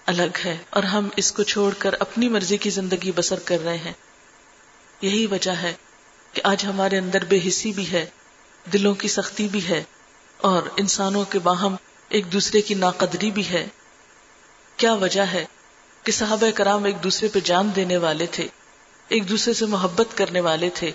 الگ 0.05 0.37
ہے 0.45 0.57
اور 0.69 0.83
ہم 0.83 1.09
اس 1.15 1.31
کو 1.31 1.43
چھوڑ 1.43 1.73
کر 1.73 1.95
اپنی 1.99 2.29
مرضی 2.29 2.57
کی 2.57 2.69
زندگی 2.69 3.11
بسر 3.15 3.39
کر 3.39 3.57
رہے 3.63 3.77
ہیں۔ 3.77 3.93
یہی 5.01 5.25
وجہ 5.25 5.51
ہے 5.51 5.73
کہ 6.33 6.41
آج 6.43 6.65
ہمارے 6.65 6.97
اندر 6.97 7.25
بے 7.25 7.39
حسی 7.47 7.71
بھی 7.71 7.91
ہے۔ 7.91 8.05
دلوں 8.73 8.93
کی 8.93 9.07
سختی 9.07 9.47
بھی 9.47 9.67
ہے 9.67 9.83
اور 10.37 10.63
انسانوں 10.77 11.25
کے 11.29 11.39
باہم 11.39 11.75
ایک 12.09 12.33
دوسرے 12.33 12.61
کی 12.61 12.73
ناقدری 12.73 13.31
بھی 13.31 13.49
ہے۔ 13.49 13.67
کیا 14.77 14.93
وجہ 14.93 15.21
ہے 15.21 15.45
کہ 16.03 16.11
صحابہ 16.11 16.51
کرام 16.55 16.83
ایک 16.83 17.03
دوسرے 17.03 17.27
پہ 17.27 17.39
جان 17.39 17.71
دینے 17.75 17.97
والے 17.97 18.25
تھے، 18.25 18.47
ایک 19.07 19.29
دوسرے 19.29 19.53
سے 19.53 19.65
محبت 19.65 20.17
کرنے 20.17 20.39
والے 20.39 20.69
تھے؟ 20.73 20.91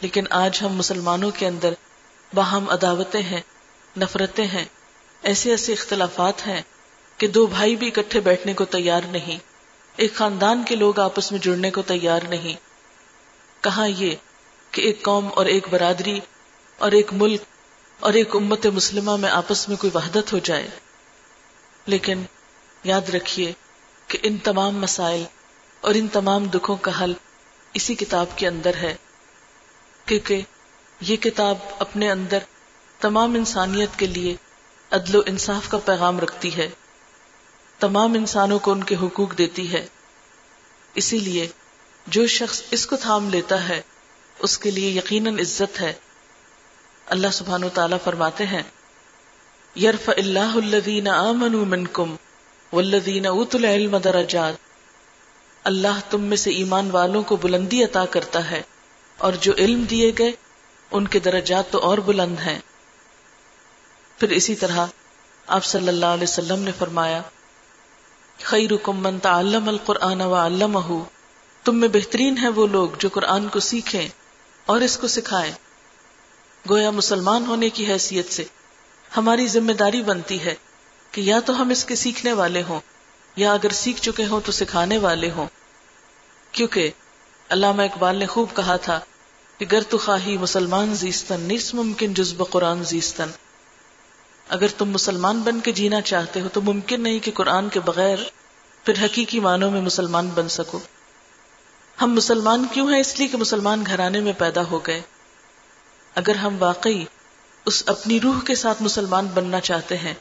لیکن 0.00 0.24
آج 0.30 0.58
ہم 0.62 0.72
مسلمانوں 0.72 1.30
کے 1.30 1.46
اندر 1.46 1.74
باہم 2.34 2.70
عداوتیں 2.70 3.22
ہیں، 3.22 3.40
نفرتیں 3.96 4.46
ہیں، 4.46 4.64
ایسے 5.22 5.50
ایسے 5.50 5.72
اختلافات 5.72 6.46
ہیں 6.46 6.62
کہ 7.16 7.26
دو 7.26 7.46
بھائی 7.46 7.76
بھی 7.76 7.86
اکٹھے 7.86 8.20
بیٹھنے 8.20 8.52
کو 8.52 8.64
تیار 8.64 9.00
نہیں، 9.10 9.38
ایک 9.96 10.14
خاندان 10.14 10.62
کے 10.66 10.76
لوگ 10.76 11.00
آپس 11.00 11.32
میں 11.32 11.40
جڑنے 11.40 11.70
کو 11.70 11.82
تیار 11.82 12.20
نہیں۔ 12.28 12.54
کہاں 13.60 13.88
یہ 13.88 14.14
کہ 14.70 14.82
ایک 14.82 15.02
قوم 15.02 15.28
اور 15.34 15.46
ایک 15.46 15.66
برادری 15.70 16.20
اور 16.80 16.92
ایک 16.92 17.12
ملک 17.12 17.42
اور 18.00 18.12
ایک 18.12 18.36
امت 18.36 18.66
مسلمہ 18.66 19.16
میں 19.16 19.30
آپس 19.30 19.68
میں 19.68 19.76
کوئی 19.76 19.90
وحدت 19.94 20.32
ہو 20.32 20.38
جائے۔ 20.38 20.68
لیکن 21.86 22.22
یاد 22.84 23.00
رکھیے 23.14 23.52
کہ 24.06 24.18
ان 24.22 24.38
تمام 24.38 24.76
مسائل 24.76 25.24
اور 25.80 25.94
ان 25.94 26.08
تمام 26.08 26.44
دکھوں 26.44 26.76
کا 26.76 27.04
حل 27.04 27.12
اسی 27.74 27.94
کتاب 27.94 28.26
کے 28.36 28.46
اندر 28.46 28.74
ہے۔ 28.74 28.96
کیونکہ 30.04 30.40
یہ 31.00 31.16
کتاب 31.16 31.58
اپنے 31.78 32.10
اندر 32.10 32.38
تمام 33.00 33.34
انسانیت 33.34 33.98
کے 33.98 34.06
لیے 34.06 34.36
عدل 34.90 35.16
و 35.16 35.20
انصاف 35.26 35.68
کا 35.68 35.78
پیغام 35.78 36.20
رکھتی 36.20 36.56
ہے۔ 36.56 36.70
تمام 37.78 38.14
انسانوں 38.14 38.58
کو 38.58 38.72
ان 38.72 38.84
کے 38.84 38.96
حقوق 39.02 39.38
دیتی 39.38 39.72
ہے۔ 39.72 39.86
اسی 40.94 41.18
لیے 41.18 41.48
جو 42.06 42.26
شخص 42.26 42.62
اس 42.70 42.86
کو 42.86 42.96
تھام 42.96 43.30
لیتا 43.30 43.68
ہے، 43.68 43.82
اس 44.38 44.58
کے 44.58 44.70
لیے 44.70 44.90
یقیناً 44.90 45.38
عزت 45.38 45.80
ہے۔ 45.80 45.92
اللہ 47.10 47.30
سبحان 47.32 47.64
و 47.64 47.68
تعالیٰ 47.68 47.98
فرماتے 48.04 48.46
ہیں 48.46 48.62
یرف 49.76 50.08
اللہ 50.08 50.52
الذین 50.56 51.08
آمنوا 51.08 51.64
منکم 51.68 52.14
والذین 52.72 53.26
اوت 53.26 53.54
العلم 53.54 53.96
درجات۔ 53.96 54.54
اللہ 55.64 55.98
تم 56.10 56.22
میں 56.22 56.36
سے 56.36 56.50
ایمان 56.50 56.90
والوں 56.90 57.22
کو 57.22 57.36
بلندی 57.36 57.82
عطا 57.84 58.04
کرتا 58.10 58.50
ہے، 58.50 58.60
اور 59.18 59.32
جو 59.40 59.52
علم 59.58 59.82
دیے 59.90 60.10
گئے، 60.18 60.32
ان 60.90 61.06
کے 61.06 61.18
درجات 61.18 61.70
تو 61.70 61.78
اور 61.78 61.98
بلند 61.98 62.38
ہیں۔ 62.38 62.58
پھر 64.18 64.30
اسی 64.30 64.54
طرح 64.54 64.86
آپ 65.46 65.64
صلی 65.64 65.88
اللہ 65.88 66.14
علیہ 66.14 66.28
وسلم 66.28 66.60
نے 66.60 66.72
فرمایا، 66.78 67.20
خیرکم 68.40 69.02
من 69.02 69.18
تعلم 69.18 69.68
القرآن 69.68 70.20
وعلمہ 70.20 71.02
تم 71.64 71.80
میں 71.80 71.88
بہترین 71.88 72.38
ہے 72.38 72.48
وہ 72.48 72.66
لوگ 72.66 72.88
جو 72.98 73.08
قرآن 73.08 73.48
کو 73.48 73.60
سیکھیں 73.60 74.08
اور 74.66 74.80
اس 74.80 74.96
کو 74.96 75.08
سکھائیں۔ 75.08 75.52
گویا 76.68 76.90
مسلمان 76.90 77.46
ہونے 77.46 77.70
کی 77.70 77.86
حیثیت 77.86 78.32
سے 78.32 78.44
ہماری 79.16 79.46
ذمہ 79.46 79.72
داری 79.72 80.02
بنتی 80.02 80.44
ہے 80.44 80.54
کہ 81.10 81.20
یا 81.20 81.40
تو 81.40 81.62
ہم 81.62 81.70
اس 81.70 81.84
کے 81.84 81.94
سیکھنے 81.94 82.32
والے 82.32 82.62
ہوں، 82.68 82.80
یا 83.36 83.52
اگر 83.52 83.68
سیکھ 83.68 84.02
چکے 84.02 84.26
ہوں 84.26 84.40
تو 84.44 84.52
سکھانے 84.52 84.98
والے 84.98 85.30
ہوں۔ 85.30 85.46
کیونکہ 86.52 86.90
علامہ 87.48 87.82
اقبال 87.82 88.16
نے 88.16 88.26
خوب 88.26 88.48
کہا 88.56 88.76
تھا 88.76 89.00
کہ 89.58 89.66
گر 89.72 89.82
تو 89.82 89.98
خواہی 89.98 90.38
مسلمان 90.38 90.94
زیستن 90.94 91.40
نیس 91.40 91.74
ممکن 91.74 92.14
جزب 92.14 92.50
قرآن 92.50 92.84
زیستن۔ 92.84 93.30
اگر 94.48 94.66
تم 94.78 94.90
مسلمان 94.90 95.40
بن 95.40 95.60
کے 95.60 95.72
جینا 95.72 96.00
چاہتے 96.00 96.40
ہو 96.40 96.48
تو 96.52 96.60
ممکن 96.60 97.00
نہیں 97.00 97.18
کہ 97.18 97.30
قرآن 97.34 97.68
کے 97.68 97.80
بغیر 97.80 98.16
پھر 98.84 98.94
حقیقی 99.04 99.40
معنوں 99.40 99.70
میں 99.70 99.80
مسلمان 99.80 100.28
بن 100.28 100.48
سکو۔ 100.48 100.78
ہم 102.02 102.14
مسلمان 102.14 102.66
کیوں 102.72 102.92
ہیں؟ 102.92 103.00
اس 103.00 103.18
لیے 103.18 103.28
کہ 103.28 103.36
مسلمان 103.36 103.84
گھرانے 103.86 104.20
میں 104.20 104.32
پیدا 104.38 104.62
ہو 104.62 104.78
گئے۔ 104.78 105.00
اگر 106.14 106.34
ہم 106.34 106.56
واقعی 106.58 107.04
اس 107.66 107.82
اپنی 107.86 108.20
روح 108.20 108.40
کے 108.44 108.54
ساتھ 108.54 108.82
مسلمان 108.82 109.26
بننا 109.26 109.60
چاہتے 109.60 109.98
ہیں، 109.98 110.14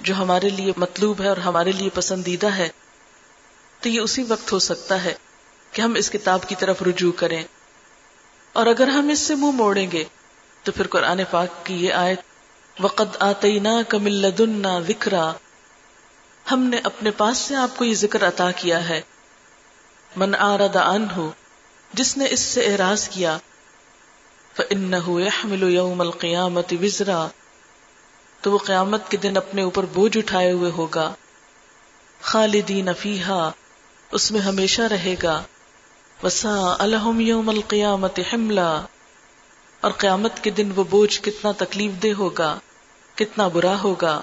جو 0.00 0.14
ہمارے 0.14 0.48
لیے 0.48 0.72
مطلوب 0.76 1.20
ہے 1.20 1.28
اور 1.28 1.36
ہمارے 1.36 1.72
لیے 1.72 1.90
پسندیدہ 1.94 2.46
ہے، 2.46 2.68
تو 3.80 3.88
یہ 3.88 4.00
اسی 4.00 4.22
وقت 4.22 4.52
ہو 4.52 4.58
سکتا 4.58 5.04
ہے 5.04 5.14
کہ 5.72 5.80
ہم 5.80 5.94
اس 5.94 6.10
کتاب 6.10 6.48
کی 6.48 6.54
طرف 6.54 6.82
رجوع 6.82 7.12
کریں۔ 7.12 7.44
اور 8.52 8.66
اگر 8.66 8.88
ہم 8.88 9.08
اس 9.08 9.18
سے 9.18 9.34
منہ 9.34 9.44
مو 9.44 9.52
موڑیں 9.52 9.90
گے، 9.90 10.04
تو 10.62 10.72
پھر 10.72 10.86
قرآن 10.86 11.20
پاک 11.30 11.66
کی 11.66 11.74
یہ 11.74 11.92
آیت 11.92 12.20
وقت 12.80 13.16
آتی 13.20 13.58
نا 13.58 13.82
کمل 13.88 14.24
وکرا 14.88 15.32
ہم 16.52 16.60
نے 16.60 16.80
اپنے 16.84 17.10
پاس 17.10 17.38
سے 17.38 17.56
آپ 17.56 17.76
کو 17.76 17.84
یہ 17.84 17.94
ذکر 17.94 18.28
عطا 18.28 18.50
کیا 18.50 18.88
ہے۔ 18.88 19.00
من 20.16 20.34
آرد 20.34 20.76
ان 20.76 21.06
ہو 21.16 21.30
جس 21.92 22.16
نے 22.16 22.26
اس 22.30 22.40
سے 22.40 22.66
اعراض 22.66 23.08
کیا 23.08 23.38
فَإِنَّهُ 24.56 25.20
يَحْمِلُ 25.20 25.70
يَوْمَ 25.70 26.04
الْقِيَامَةِ 26.04 26.76
وِزْرًا۔ 26.76 27.28
تو 28.40 28.52
وہ 28.52 28.58
قیامت 28.58 29.10
کے 29.10 29.16
دن 29.16 29.36
اپنے 29.36 29.62
اوپر 29.62 29.84
بوجھ 29.84 30.18
اٹھائے 30.18 30.52
ہوئے 30.52 30.70
ہوگا۔ 30.70 31.14
خالدین 32.20 32.88
فیہا، 32.98 33.50
اس 34.12 34.32
میں 34.32 34.40
ہمیشہ 34.40 34.82
رہے 34.82 35.14
گا۔ 35.22 35.42
وسا 36.22 36.76
الحم 36.78 37.20
یوم 37.20 37.48
القیامت 37.48 38.20
حملہ 38.32 38.84
اور 39.80 39.90
قیامت 39.90 40.44
کے 40.44 40.50
دن 40.50 40.72
وہ 40.76 40.84
بوجھ 40.84 41.20
کتنا 41.22 41.52
تکلیف 41.56 42.02
دہ 42.02 42.12
ہوگا، 42.18 42.58
کتنا 43.14 43.48
برا 43.48 43.82
ہوگا۔ 43.82 44.22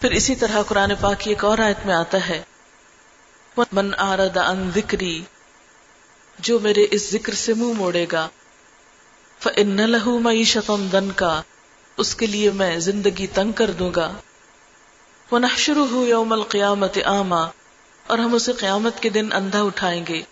پھر 0.00 0.10
اسی 0.10 0.36
طرح 0.36 0.62
قرآن 0.62 0.92
پاک 1.00 1.20
کی 1.20 1.30
ایک 1.30 1.44
اور 1.44 1.58
آیت 1.58 1.86
میں 1.86 1.94
آتا 1.94 2.28
ہے۔ 2.28 2.42
من 3.72 3.90
آرد 3.98 4.36
ان 4.36 4.70
ذکری 4.74 5.22
جو 6.38 6.58
میرے 6.58 6.86
اس 6.90 7.10
ذکر 7.10 7.34
سے 7.34 7.54
منہ 7.54 7.64
مو 7.64 7.72
موڑے 7.72 8.06
گا۔ 8.12 8.28
فن 9.40 9.90
لہو 9.90 10.18
معیشت 10.18 10.70
دن 10.92 11.12
کا 11.12 11.42
اس 11.96 12.14
کے 12.14 12.26
لیے 12.26 12.50
میں 12.50 12.78
زندگی 12.78 13.26
تنگ 13.26 13.52
کر 13.52 13.70
دوں 13.70 13.90
گا۔ 13.96 14.12
وہ 15.30 15.38
نشر 15.38 15.76
ہو 15.76 16.06
یوم 16.06 16.32
القیامت 16.32 16.98
آما، 17.04 17.46
اور 18.06 18.18
ہم 18.18 18.34
اسے 18.34 18.52
قیامت 18.52 19.00
کے 19.00 19.08
دن 19.08 19.32
اندھا 19.32 19.62
اٹھائیں 19.62 20.06
گے۔ 20.08 20.22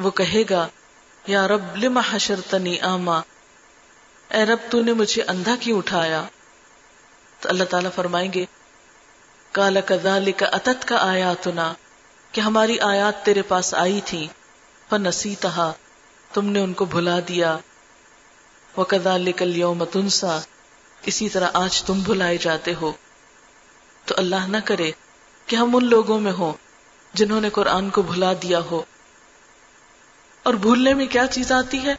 وہ 0.00 0.10
کہے 0.10 0.42
گا، 0.50 0.68
یا 1.26 1.48
رب 1.48 1.76
لما 1.76 2.00
حشرتنی 2.10 2.80
آما؟ 2.80 3.20
اے 4.30 4.44
رب، 4.44 4.58
تو 4.70 4.82
نے 4.82 4.92
مجھے 4.92 5.22
اندھا 5.22 5.54
کیوں 5.60 5.78
اٹھایا؟ 5.78 6.24
تو 7.40 7.48
اللہ 7.48 7.64
تعالیٰ 7.64 7.90
فرمائیں 7.94 8.32
گے 8.32 8.44
کالا 9.52 9.80
کدال 9.80 10.32
کا 10.32 10.46
اتت 10.46 10.88
کا 10.88 10.96
آیاتنا، 10.96 11.72
کہ 12.32 12.40
ہماری 12.40 12.80
آیات 12.80 13.24
تیرے 13.24 13.42
پاس 13.42 13.74
آئی 13.74 14.00
تھی 14.04 14.28
فنسی 14.90 15.34
تہا 15.40 15.72
تم 16.32 16.46
نے 16.46 16.60
ان 16.60 16.72
کو 16.72 16.84
بھلا 16.84 17.18
دیا۔ 17.28 17.58
وہ 18.76 18.84
کدا 18.84 19.16
لکل 19.16 19.56
یوم 19.56 19.84
تنسا 19.84 20.38
اسی 21.06 21.28
طرح 21.28 21.48
آج 21.54 21.82
تم 21.82 22.00
بھلائے 22.00 22.36
جاتے 22.36 22.74
ہو۔ 22.74 22.92
تو 24.04 24.14
اللہ 24.18 24.46
نہ 24.46 24.56
کرے 24.64 24.90
کہ 25.46 25.56
ہم 25.56 25.76
ان 25.76 25.84
لوگوں 25.84 26.20
میں 26.20 26.32
ہوں 26.32 26.52
جنہوں 27.14 27.40
نے 27.40 27.50
قرآن 27.50 27.90
کو 27.90 28.02
بھلا 28.02 28.32
دیا 28.32 28.58
ہو۔ 28.58 28.82
اور 30.42 30.54
بھولنے 30.54 30.94
میں 30.94 31.06
کیا 31.06 31.26
چیز 31.26 31.52
آتی 31.52 31.82
ہے؟ 31.82 31.94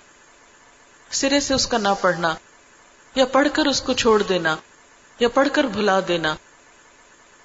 سرے 1.11 1.39
سے 1.39 1.53
اس 1.53 1.67
کا 1.67 1.77
نہ 1.77 1.87
پڑھنا، 2.01 2.35
یا 3.15 3.25
پڑھ 3.25 3.47
کر 3.53 3.65
اس 3.65 3.81
کو 3.81 3.93
چھوڑ 3.93 4.23
دینا، 4.23 4.55
یا 5.19 5.29
پڑھ 5.29 5.47
کر 5.53 5.63
بھلا 5.63 5.99
دینا، 6.07 6.35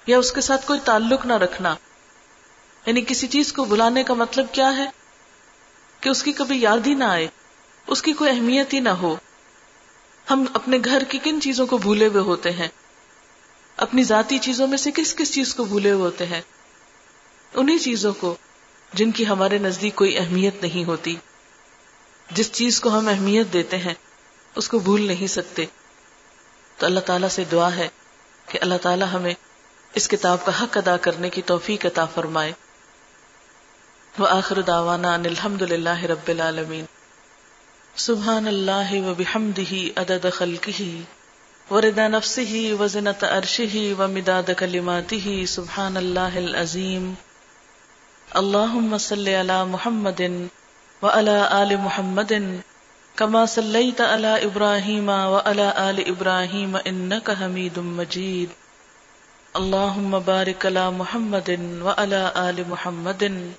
یا 0.07 0.17
اس 0.17 0.31
کے 0.31 0.41
ساتھ 0.41 0.67
کوئی 0.67 0.79
تعلق 0.79 1.25
نہ 1.25 1.33
رکھنا۔ 1.33 1.75
یعنی 2.85 3.05
کسی 3.07 3.27
چیز 3.27 3.53
کو 3.53 3.65
بھلانے 3.65 4.03
کا 4.03 4.13
مطلب 4.13 4.45
کیا 4.51 4.77
ہے؟ 4.77 4.89
کہ 5.99 6.09
اس 6.09 6.23
کی 6.23 6.31
کبھی 6.31 6.61
یاد 6.61 6.87
ہی 6.87 6.93
نہ 6.93 7.03
آئے۔ 7.03 7.27
اس 7.89 8.01
کی 8.01 8.13
کوئی 8.13 8.31
اہمیت 8.31 8.73
ہی 8.73 8.79
نہ 8.79 8.89
ہو۔ 8.89 9.15
ہم 10.29 10.45
اپنے 10.53 10.77
گھر 10.85 11.03
کی 11.09 11.17
کن 11.17 11.41
چیزوں 11.41 11.67
کو 11.67 11.77
بھولے 11.77 12.07
ہوئے 12.07 12.21
ہوتے 12.21 12.51
ہیں؟ 12.51 12.67
اپنی 13.77 14.03
ذاتی 14.03 14.39
چیزوں 14.39 14.67
میں 14.67 14.77
سے 14.77 14.91
کس 14.95 15.15
کس 15.15 15.33
چیز 15.33 15.55
کو 15.55 15.65
بھولے 15.65 15.91
ہوئے 15.91 16.03
ہوتے 16.03 16.25
ہیں؟ 16.25 16.41
انہی 17.53 17.79
چیزوں 17.79 18.13
کو 18.13 18.35
جن 18.93 19.11
کی 19.11 19.27
ہمارے 19.27 19.57
نزدیک 19.57 19.95
کوئی 19.95 20.17
اہمیت 20.17 20.61
نہیں 20.61 20.85
ہوتی۔ 20.85 21.15
جس 22.31 22.51
چیز 22.51 22.81
کو 22.81 22.89
ہم 22.89 23.07
اہمیت 23.07 23.53
دیتے 23.53 23.77
ہیں، 23.77 23.93
اس 24.55 24.69
کو 24.69 24.79
بھول 24.79 25.07
نہیں 25.07 25.27
سکتے۔ 25.27 25.65
تو 26.77 26.85
اللہ 26.85 26.99
تعالیٰ 26.99 27.29
سے 27.29 27.43
دعا 27.51 27.75
ہے 27.75 27.89
کہ 28.45 28.59
اللہ 28.61 28.75
تعالیٰ 28.81 29.07
ہمیں 29.13 29.33
اس 29.95 30.07
کتاب 30.07 30.45
کا 30.45 30.63
حق 30.63 30.77
ادا 30.77 30.97
کرنے 30.97 31.29
کی 31.29 31.41
توفیق 31.41 31.85
عطا 31.85 32.05
فرمائے۔ 32.05 32.51
وآخر 34.19 34.61
دعوانا 34.61 35.13
ان 35.13 35.25
الحمد 35.25 35.61
للہ 35.61 36.03
رب 36.03 36.27
العالمین۔ 36.27 36.85
سبحان 37.99 38.47
اللہ 38.47 38.91
و 39.05 39.13
بحمدہ 39.13 39.73
عدد 39.95 40.25
خلقہ 40.33 40.81
ورد 41.73 41.97
نفسہ 41.97 42.73
وزنت 42.79 43.23
عرشہ 43.23 43.75
ومداد 43.99 44.49
کلماتہ 44.57 45.45
سبحان 45.47 45.97
اللہ 45.97 46.37
العظیم 46.37 47.13
اللہم 48.31 48.97
صلی 48.97 49.35
علی 49.35 49.59
محمد 49.67 50.21
وعلی 51.01 51.37
آل 51.51 51.75
محمد 51.75 52.33
كما 53.15 53.45
صليت 53.45 54.01
على 54.01 54.33
ابراهيم 54.45 55.09
وعلى 55.09 55.69
ال 55.77 56.03
ابراهيم 56.07 56.75
انك 56.87 57.31
حميد 57.31 57.79
مجيد 57.79 58.49
اللهم 59.55 60.19
بارك 60.19 60.65
على 60.65 60.91
محمد 60.91 61.57
وعلى 61.81 62.31
ال 62.35 62.67
محمد 62.69 63.53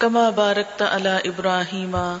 كما 0.00 0.30
باركت 0.30 0.82
على 0.82 1.20
ابراهيم 1.24 2.20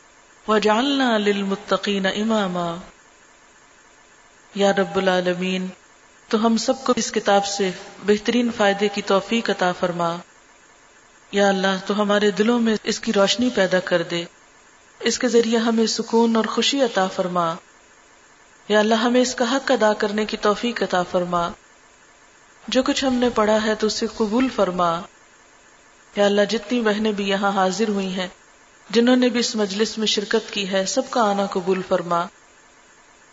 واجعلنا 0.47 1.17
للمتقين 1.17 2.05
إماما۔ 2.05 2.75
یا 4.55 4.71
رب 4.71 4.97
العالمین، 4.97 5.67
تو 6.27 6.45
ہم 6.45 6.57
سب 6.57 6.83
کو 6.83 6.93
اس 6.95 7.11
کتاب 7.11 7.45
سے 7.45 7.71
بہترین 8.05 8.49
فائدے 8.57 8.87
کی 8.87 9.01
توفیق 9.01 9.49
عطا 9.49 9.71
فرما۔ 9.71 10.17
یا 11.31 11.49
اللہ، 11.49 11.77
تو 11.85 12.01
ہمارے 12.01 12.31
دلوں 12.31 12.59
میں 12.59 12.75
اس 12.83 12.99
کی 12.99 13.13
روشنی 13.13 13.49
پیدا 13.49 13.79
کر 13.79 14.01
دے۔ 14.01 14.25
اس 14.99 15.19
کے 15.19 15.27
ذریعے 15.27 15.57
ہمیں 15.57 15.85
سکون 15.85 16.35
اور 16.35 16.45
خوشی 16.45 16.81
عطا 16.81 17.07
فرما۔ 17.07 17.55
یا 18.67 18.79
اللہ، 18.79 18.95
ہمیں 18.95 19.21
اس 19.21 19.35
کا 19.35 19.51
حق 19.51 19.71
ادا 19.71 19.93
کرنے 19.93 20.25
کی 20.25 20.37
توفیق 20.37 20.83
عطا 20.83 21.03
فرما۔ 21.03 21.49
جو 22.67 22.83
کچھ 22.83 23.05
ہم 23.05 23.13
نے 23.13 23.29
پڑھا 23.29 23.57
ہے 23.63 23.75
تو 23.75 23.87
اسے 23.87 24.07
قبول 24.17 24.47
فرما۔ 24.55 25.01
یا 26.15 26.25
اللہ، 26.25 26.41
جتنی 26.49 26.81
بہنیں 26.81 27.11
بھی 27.11 27.29
یہاں 27.29 27.51
حاضر 27.51 27.87
ہوئی 27.87 28.13
ہیں 28.13 28.27
جنہوں 28.91 29.15
نے 29.15 29.29
بھی 29.29 29.39
اس 29.39 29.55
مجلس 29.55 29.97
میں 29.97 30.07
شرکت 30.07 30.51
کی 30.51 30.71
ہے، 30.71 30.85
سب 30.85 31.01
کا 31.09 31.21
آنا 31.21 31.45
قبول 31.45 31.81
فرما۔ 31.87 32.25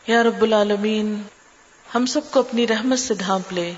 یا 0.06 0.22
رب 0.22 0.42
العالمین، 0.42 1.22
ہم 1.94 2.06
سب 2.06 2.20
کو 2.30 2.40
اپنی 2.40 2.66
رحمت 2.66 2.98
سے 2.98 3.14
ڈھانپ 3.14 3.52
لے، 3.52 3.72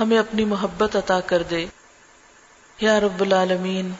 ہمیں 0.00 0.18
اپنی 0.18 0.44
محبت 0.44 0.96
عطا 0.96 1.20
کر 1.20 1.42
دے۔ 1.42 1.66
یا 2.80 3.00
رب 3.00 3.20
العالمین، 3.20 3.92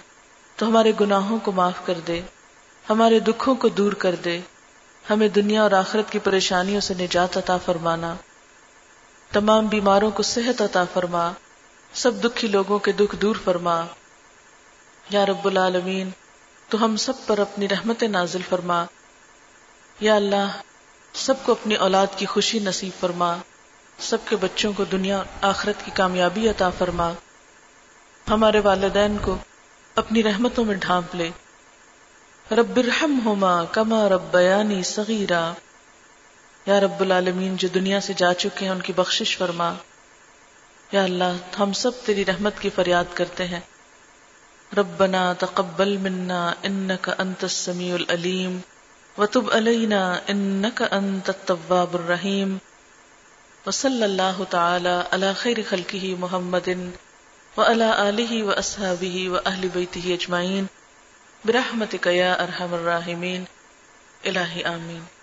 تو 0.56 0.66
ہمارے 0.66 0.92
گناہوں 1.00 1.38
کو 1.38 1.52
معاف 1.52 1.86
کر 1.86 2.00
دے، 2.06 2.20
ہمارے 2.90 3.18
دکھوں 3.18 3.54
کو 3.54 3.68
دور 3.68 3.92
کر 3.92 4.14
دے۔ 4.14 4.40
ہمیں 5.10 5.28
دنیا 5.28 5.62
اور 5.62 5.70
آخرت 5.70 6.12
کی 6.12 6.18
پریشانیوں 6.18 6.80
سے 6.80 6.94
نجات 6.94 7.36
عطا 7.36 7.56
فرمانا۔ 7.56 8.14
تمام 9.32 9.66
بیماروں 9.66 10.10
کو 10.10 10.22
صحت 10.22 10.62
عطا 10.62 10.84
فرما۔ 10.92 11.32
سب 11.92 12.24
دکھی 12.24 12.48
لوگوں 12.48 12.78
کے 12.78 12.92
دکھ 12.92 13.16
دور 13.16 13.36
فرما۔ 13.44 13.84
یا 15.10 15.26
رب 15.26 15.46
العالمین 15.46 16.10
تو 16.68 16.84
ہم 16.84 16.96
سب 16.96 17.12
پر 17.26 17.38
اپنی 17.38 17.68
رحمت 17.68 18.02
نازل 18.02 18.40
فرما۔ 18.48 18.84
یا 20.00 20.14
اللہ، 20.14 20.60
سب 21.12 21.34
کو 21.42 21.52
اپنی 21.52 21.74
اولاد 21.74 22.06
کی 22.16 22.26
خوشی 22.26 22.58
نصیب 22.58 23.00
فرما۔ 23.00 23.36
سب 23.98 24.18
کے 24.28 24.36
بچوں 24.36 24.72
کو 24.76 24.84
دنیا 24.84 25.22
آخرت 25.40 25.84
کی 25.84 25.90
کامیابی 25.94 26.48
عطا 26.48 26.70
فرما۔ 26.70 27.12
ہمارے 28.30 28.60
والدین 28.60 29.16
کو 29.22 29.36
اپنی 29.94 30.22
رحمتوں 30.22 30.64
میں 30.64 30.74
ڈھانپ 30.74 31.14
لے۔ 31.14 31.30
رب 32.50 32.72
ارحمہما 32.76 33.64
کما 33.64 34.08
ربیانی 34.08 34.82
صغیرا۔ 34.82 35.52
یا 36.66 36.80
رب 36.80 37.00
العالمین، 37.00 37.56
جو 37.56 37.68
دنیا 37.68 38.00
سے 38.00 38.12
جا 38.12 38.34
چکے 38.34 38.64
ہیں، 38.64 38.72
ان 38.72 38.80
کی 38.80 38.92
بخشش 38.96 39.38
فرما۔ 39.38 39.74
یا 40.92 41.04
اللہ، 41.04 41.60
ہم 41.60 41.72
سب 41.72 41.90
تیری 42.04 42.24
رحمت 42.24 42.52
کی 42.60 42.70
فریاد 42.70 43.04
کرتے 43.14 43.46
ہیں۔ 43.46 43.60
ربنا 44.74 45.32
تقبل 45.32 45.98
منا 45.98 46.56
انك 46.66 47.08
انت 47.08 47.44
السميع 47.44 47.96
العليم 47.96 48.60
وتب 49.16 49.50
علينا 49.50 50.30
انك 50.30 50.82
انت 50.82 51.28
التواب 51.28 51.94
الرحيم 51.94 52.58
وصلى 53.66 54.04
الله 54.04 54.44
تعالى 54.44 55.06
على 55.12 55.34
خير 55.34 55.62
خلقه 55.62 56.16
محمد 56.20 56.90
وعلى 57.56 58.08
اله 58.08 58.42
واصحابه 58.44 59.28
واهل 59.28 59.68
بيته 59.68 60.14
اجمعين 60.14 60.66
برحمتك 61.44 62.06
يا 62.06 62.42
ارحم 62.44 62.74
الراحمين 62.74 63.44
الہی 64.24 64.64
آمین 64.64 65.15